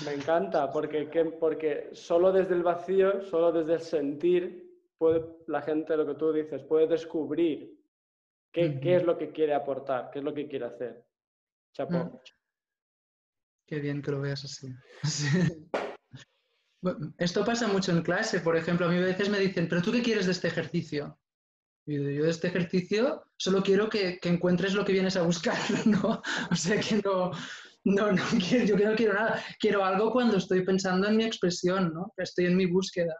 Me 0.04 0.12
encanta, 0.12 0.70
porque, 0.70 1.06
porque 1.40 1.90
solo 1.92 2.30
desde 2.32 2.54
el 2.54 2.62
vacío, 2.62 3.22
solo 3.22 3.52
desde 3.52 3.74
el 3.74 3.80
sentir, 3.80 4.69
puede, 5.00 5.24
la 5.46 5.62
gente, 5.62 5.96
lo 5.96 6.06
que 6.06 6.14
tú 6.14 6.30
dices, 6.30 6.62
puede 6.64 6.86
descubrir 6.86 7.74
qué, 8.52 8.78
qué, 8.80 8.96
es 8.96 9.02
lo 9.02 9.16
que 9.16 9.32
quiere 9.32 9.54
aportar, 9.54 10.10
qué 10.12 10.18
es 10.18 10.24
lo 10.24 10.34
que 10.34 10.46
quiere 10.46 10.66
hacer. 10.66 11.06
Chapo. 11.74 12.04
Mm. 12.04 12.18
Qué 13.66 13.80
bien 13.80 14.02
que 14.02 14.10
lo 14.10 14.20
veas 14.20 14.44
así. 14.44 14.68
Esto 17.18 17.44
pasa 17.46 17.66
mucho 17.66 17.92
en 17.92 18.02
clase, 18.02 18.40
por 18.40 18.58
ejemplo, 18.58 18.86
a 18.86 18.88
mí 18.90 18.98
a 18.98 19.00
veces 19.00 19.30
me 19.30 19.38
dicen, 19.38 19.68
pero 19.70 19.80
tú 19.80 19.90
qué 19.90 20.02
quieres 20.02 20.26
de 20.26 20.32
este 20.32 20.48
ejercicio? 20.48 21.18
Y 21.86 21.94
yo 21.94 22.24
de 22.24 22.30
este 22.30 22.48
ejercicio 22.48 23.24
solo 23.38 23.62
quiero 23.62 23.88
que, 23.88 24.18
que 24.18 24.28
encuentres 24.28 24.74
lo 24.74 24.84
que 24.84 24.92
vienes 24.92 25.16
a 25.16 25.22
buscar, 25.22 25.56
¿no? 25.86 26.20
O 26.50 26.54
sea, 26.54 26.78
que 26.78 26.96
no, 26.96 27.30
no, 27.84 28.12
no 28.12 28.22
quiero, 28.46 28.76
yo 28.76 28.90
no 28.90 28.96
quiero 28.96 29.14
nada. 29.14 29.42
Quiero 29.58 29.82
algo 29.82 30.12
cuando 30.12 30.36
estoy 30.36 30.62
pensando 30.62 31.08
en 31.08 31.16
mi 31.16 31.24
expresión, 31.24 31.94
¿no? 31.94 32.12
Estoy 32.18 32.46
en 32.46 32.56
mi 32.58 32.66
búsqueda 32.66 33.16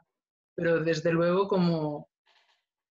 pero 0.61 0.79
desde 0.85 1.11
luego 1.11 1.49
como, 1.49 2.11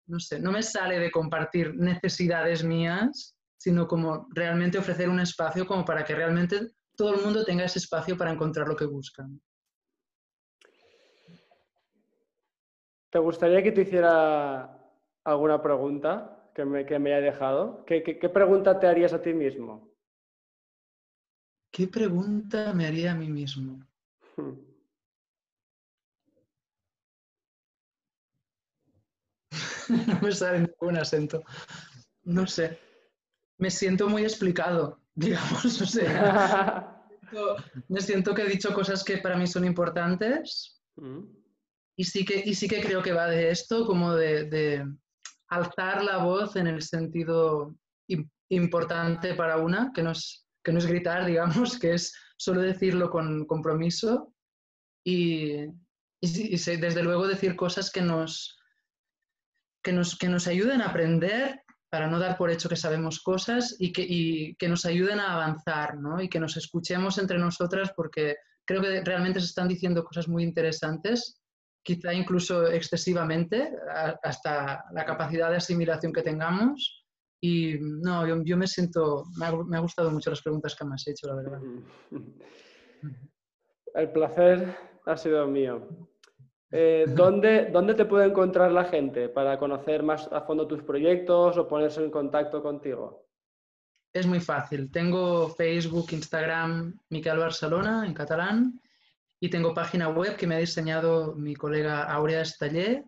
no 0.06 0.22
sé, 0.22 0.40
no 0.40 0.54
me 0.54 0.64
sale 0.64 1.00
de 1.00 1.12
compartir 1.12 1.76
necesidades 1.76 2.64
mías, 2.64 3.36
sino 3.58 3.86
como 3.90 4.30
realmente 4.34 4.78
ofrecer 4.78 5.10
un 5.10 5.20
espacio 5.20 5.68
como 5.68 5.84
para 5.84 6.06
que 6.06 6.16
realmente 6.16 6.62
todo 6.96 7.14
el 7.14 7.22
mundo 7.22 7.44
tenga 7.44 7.66
ese 7.66 7.80
espacio 7.80 8.18
para 8.18 8.32
encontrar 8.32 8.70
lo 8.70 8.76
que 8.78 8.86
buscan. 8.86 9.42
¿Te 13.10 13.20
gustaría 13.20 13.62
que 13.62 13.74
te 13.74 13.82
hiciera 13.82 14.80
alguna 15.26 15.62
pregunta 15.62 16.50
que 16.56 16.64
me, 16.64 16.86
que 16.86 17.00
me 17.00 17.14
haya 17.14 17.32
dejado? 17.34 17.84
¿Qué, 17.86 18.02
qué 18.02 18.30
pregunta 18.30 18.80
te 18.80 18.88
harías 18.88 19.12
a 19.12 19.22
ti 19.22 19.34
mismo? 19.34 19.92
¿Qué 21.70 21.86
pregunta 21.86 22.74
me 22.74 22.88
haría 22.88 23.12
a 23.12 23.16
mí 23.16 23.28
mismo? 23.28 23.86
Hmm. 24.38 24.67
no 30.08 30.20
me 30.22 30.32
sale 30.32 30.60
ningún 30.60 30.98
acento. 30.98 31.44
No 32.24 32.46
sé. 32.48 32.80
Me 33.58 33.72
siento 33.72 34.08
muy 34.10 34.24
explicado, 34.24 35.00
digamos. 35.16 35.82
O 35.82 35.86
sea, 35.86 37.06
me 37.88 38.02
siento 38.02 38.34
que 38.34 38.44
he 38.44 38.50
dicho 38.50 38.74
cosas 38.74 39.04
que 39.04 39.18
para 39.18 39.38
mí 39.38 39.48
son 39.48 39.66
importantes. 39.66 40.82
Mm. 40.96 41.24
Y 42.00 42.04
sí, 42.04 42.26
que, 42.26 42.44
y 42.46 42.54
sí 42.54 42.68
que 42.68 42.82
creo 42.82 43.02
que 43.02 43.14
va 43.14 43.28
de 43.28 43.50
esto, 43.50 43.86
como 43.86 44.14
de, 44.14 44.86
alzar 45.50 46.04
la 46.04 46.18
voz 46.18 46.56
en 46.56 46.68
el 46.68 46.82
sentido 46.82 47.74
importante 48.50 49.34
para 49.34 49.58
una, 49.58 49.92
que 49.96 50.04
no, 50.04 50.12
es, 50.12 50.46
que 50.64 50.72
no 50.72 50.80
es 50.80 50.86
gritar, 50.86 51.26
digamos, 51.26 51.80
que 51.80 51.94
es 51.94 52.14
solo 52.38 52.62
decirlo 52.62 53.10
con 53.10 53.46
compromiso 53.46 54.34
y, 55.04 55.66
y 56.22 56.58
desde 56.58 57.04
luego 57.04 57.28
decir 57.28 57.56
cosas 57.56 57.90
que 57.90 58.02
nos, 58.02 58.57
que 59.88 59.94
nos, 59.94 60.18
que 60.18 60.28
nos 60.28 60.48
ayuden 60.48 60.82
a 60.82 60.88
aprender 60.88 61.62
para 61.90 62.08
no 62.08 62.20
dar 62.20 62.38
por 62.38 62.52
hecho 62.52 62.68
que 62.68 62.76
sabemos 62.76 63.22
cosas 63.22 63.78
y 63.80 63.94
que, 63.94 64.54
que 64.60 64.68
nos 64.68 64.84
ayuden 64.84 65.22
a 65.22 65.36
avanzar 65.36 65.98
¿no? 65.98 66.22
y 66.22 66.28
que 66.28 66.42
nos 66.42 66.58
escuchemos 66.58 67.18
entre 67.18 67.38
nosotras 67.38 67.94
porque 67.96 68.36
creo 68.66 68.82
que 68.82 69.02
realmente 69.06 69.40
se 69.40 69.46
están 69.46 69.70
diciendo 69.70 70.04
cosas 70.04 70.28
muy 70.28 70.44
interesantes, 70.44 71.42
quizá 71.82 72.14
incluso 72.14 72.68
excesivamente, 72.68 73.72
hasta 74.22 74.84
la 74.92 75.06
capacidad 75.06 75.52
de 75.52 75.56
asimilación 75.56 76.12
que 76.12 76.22
tengamos. 76.22 77.06
Y 77.40 77.76
no, 77.80 78.28
yo, 78.28 78.44
yo 78.44 78.58
me 78.58 78.68
siento, 78.68 79.24
me 79.40 79.46
ha, 79.46 79.52
me 79.54 79.78
ha, 79.78 79.80
gustado 79.80 80.12
mucho 80.12 80.32
las 80.32 80.42
preguntas 80.42 80.76
que 80.76 80.84
me 80.84 80.96
has 80.96 81.08
hecho, 81.08 81.28
la 81.28 81.36
verdad. 81.36 81.62
El 83.94 84.12
placer 84.12 84.76
ha 85.06 85.16
sido 85.16 85.48
mío. 85.48 85.88
Eh, 86.72 87.06
¿dónde, 87.08 87.70
¿Dónde 87.72 87.94
te 87.94 88.06
puede 88.06 88.28
encontrar 88.28 88.72
la 88.72 88.86
gente 88.86 89.30
para 89.30 89.58
conocer 89.58 90.04
más 90.04 90.30
a 90.32 90.42
fondo 90.42 90.68
tus 90.68 90.84
proyectos 90.84 91.58
o 91.58 91.68
ponerse 91.68 92.04
en 92.04 92.12
contacto 92.12 92.62
contigo? 92.62 93.26
Es 94.14 94.26
muy 94.26 94.40
fácil. 94.40 94.92
Tengo 94.92 95.50
Facebook, 95.50 96.08
Instagram, 96.12 96.98
Miquel 97.10 97.38
Barcelona 97.38 98.06
en 98.06 98.14
catalán 98.14 98.82
y 99.40 99.50
tengo 99.50 99.74
página 99.74 100.10
web 100.10 100.36
que 100.36 100.48
me 100.48 100.56
ha 100.56 100.60
diseñado 100.60 101.36
mi 101.36 101.56
colega 101.56 102.04
Aurea 102.04 102.42
Estallé, 102.42 103.06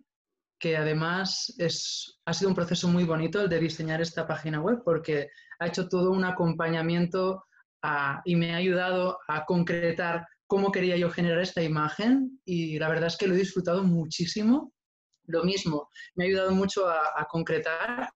que 0.59 0.77
además 0.77 1.53
es, 1.57 2.19
ha 2.25 2.33
sido 2.33 2.49
un 2.49 2.55
proceso 2.55 2.87
muy 2.87 3.03
bonito 3.03 3.41
el 3.41 3.49
de 3.49 3.59
diseñar 3.59 4.01
esta 4.01 4.27
página 4.27 4.61
web 4.61 4.81
porque 4.85 5.29
ha 5.59 5.67
hecho 5.67 5.87
todo 5.87 6.11
un 6.11 6.23
acompañamiento 6.23 7.45
y 8.25 8.35
me 8.35 8.53
ha 8.53 8.57
ayudado 8.57 9.19
a 9.27 9.45
concretar 9.45 10.27
cómo 10.49 10.71
quería 10.71 10.97
yo 10.97 11.11
generar 11.11 11.41
esta 11.41 11.61
imagen 11.61 12.41
y 12.43 12.79
la 12.79 12.89
verdad 12.89 13.05
es 13.05 13.17
que 13.17 13.27
lo 13.27 13.35
he 13.35 13.37
disfrutado 13.37 13.83
muchísimo. 13.83 14.73
Lo 15.27 15.43
mismo, 15.43 15.89
me 16.15 16.23
ha 16.23 16.27
ayudado 16.27 16.51
mucho 16.51 16.89
a, 16.89 17.27
concretar. 17.29 18.09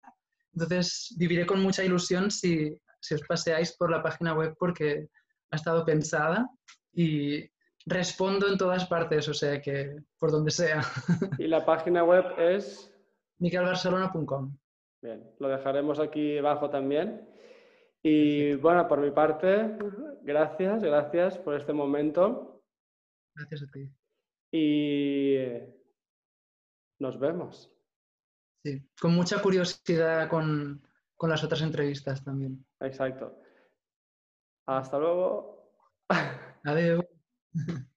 Entonces, 0.51 1.13
viviré 1.19 1.45
con 1.45 1.61
mucha 1.61 1.83
ilusión 1.83 2.31
si, 2.31 2.75
si 2.99 3.13
os 3.13 3.21
paseáis 3.21 3.77
por 3.77 3.91
la 3.91 4.01
página 4.01 4.33
web 4.33 4.55
porque 4.57 5.09
ha 5.51 5.55
estado 5.55 5.85
pensada 5.85 6.49
y 6.91 7.47
respondo 7.85 8.47
en 8.47 8.57
todas 8.57 8.87
partes, 8.87 9.29
o 9.29 9.33
sea 9.35 9.61
que 9.61 9.95
por 10.17 10.31
donde 10.31 10.49
sea. 10.49 10.81
¿Y 11.37 11.47
la 11.47 11.63
página 11.63 12.03
web 12.03 12.25
es? 12.39 12.91
miquelbarcelona.com. 13.37 14.57
Bien, 15.03 15.23
lo 15.37 15.49
dejaremos 15.49 15.99
aquí 15.99 16.39
abajo 16.39 16.71
también. 16.71 17.32
Y 18.03 18.55
bueno, 18.55 18.85
por 18.87 18.99
mi 18.99 19.11
parte, 19.11 19.77
gracias, 20.21 20.83
gracias 20.83 21.37
por 21.37 21.55
este 21.55 21.71
momento. 21.71 22.61
Gracias 23.33 23.63
a 23.63 23.71
ti. 23.71 23.89
Y 24.51 25.37
nos 26.99 27.17
vemos. 27.17 27.71
Sí, 28.63 28.89
con 28.99 29.15
mucha 29.15 29.41
curiosidad 29.41 30.29
con, 30.29 30.85
con 31.15 31.29
las 31.29 31.43
otras 31.43 31.61
entrevistas 31.61 32.23
también. 32.23 32.65
Exacto. 32.81 33.39
Hasta 34.67 34.99
luego. 34.99 35.73
Adiós. 36.63 37.05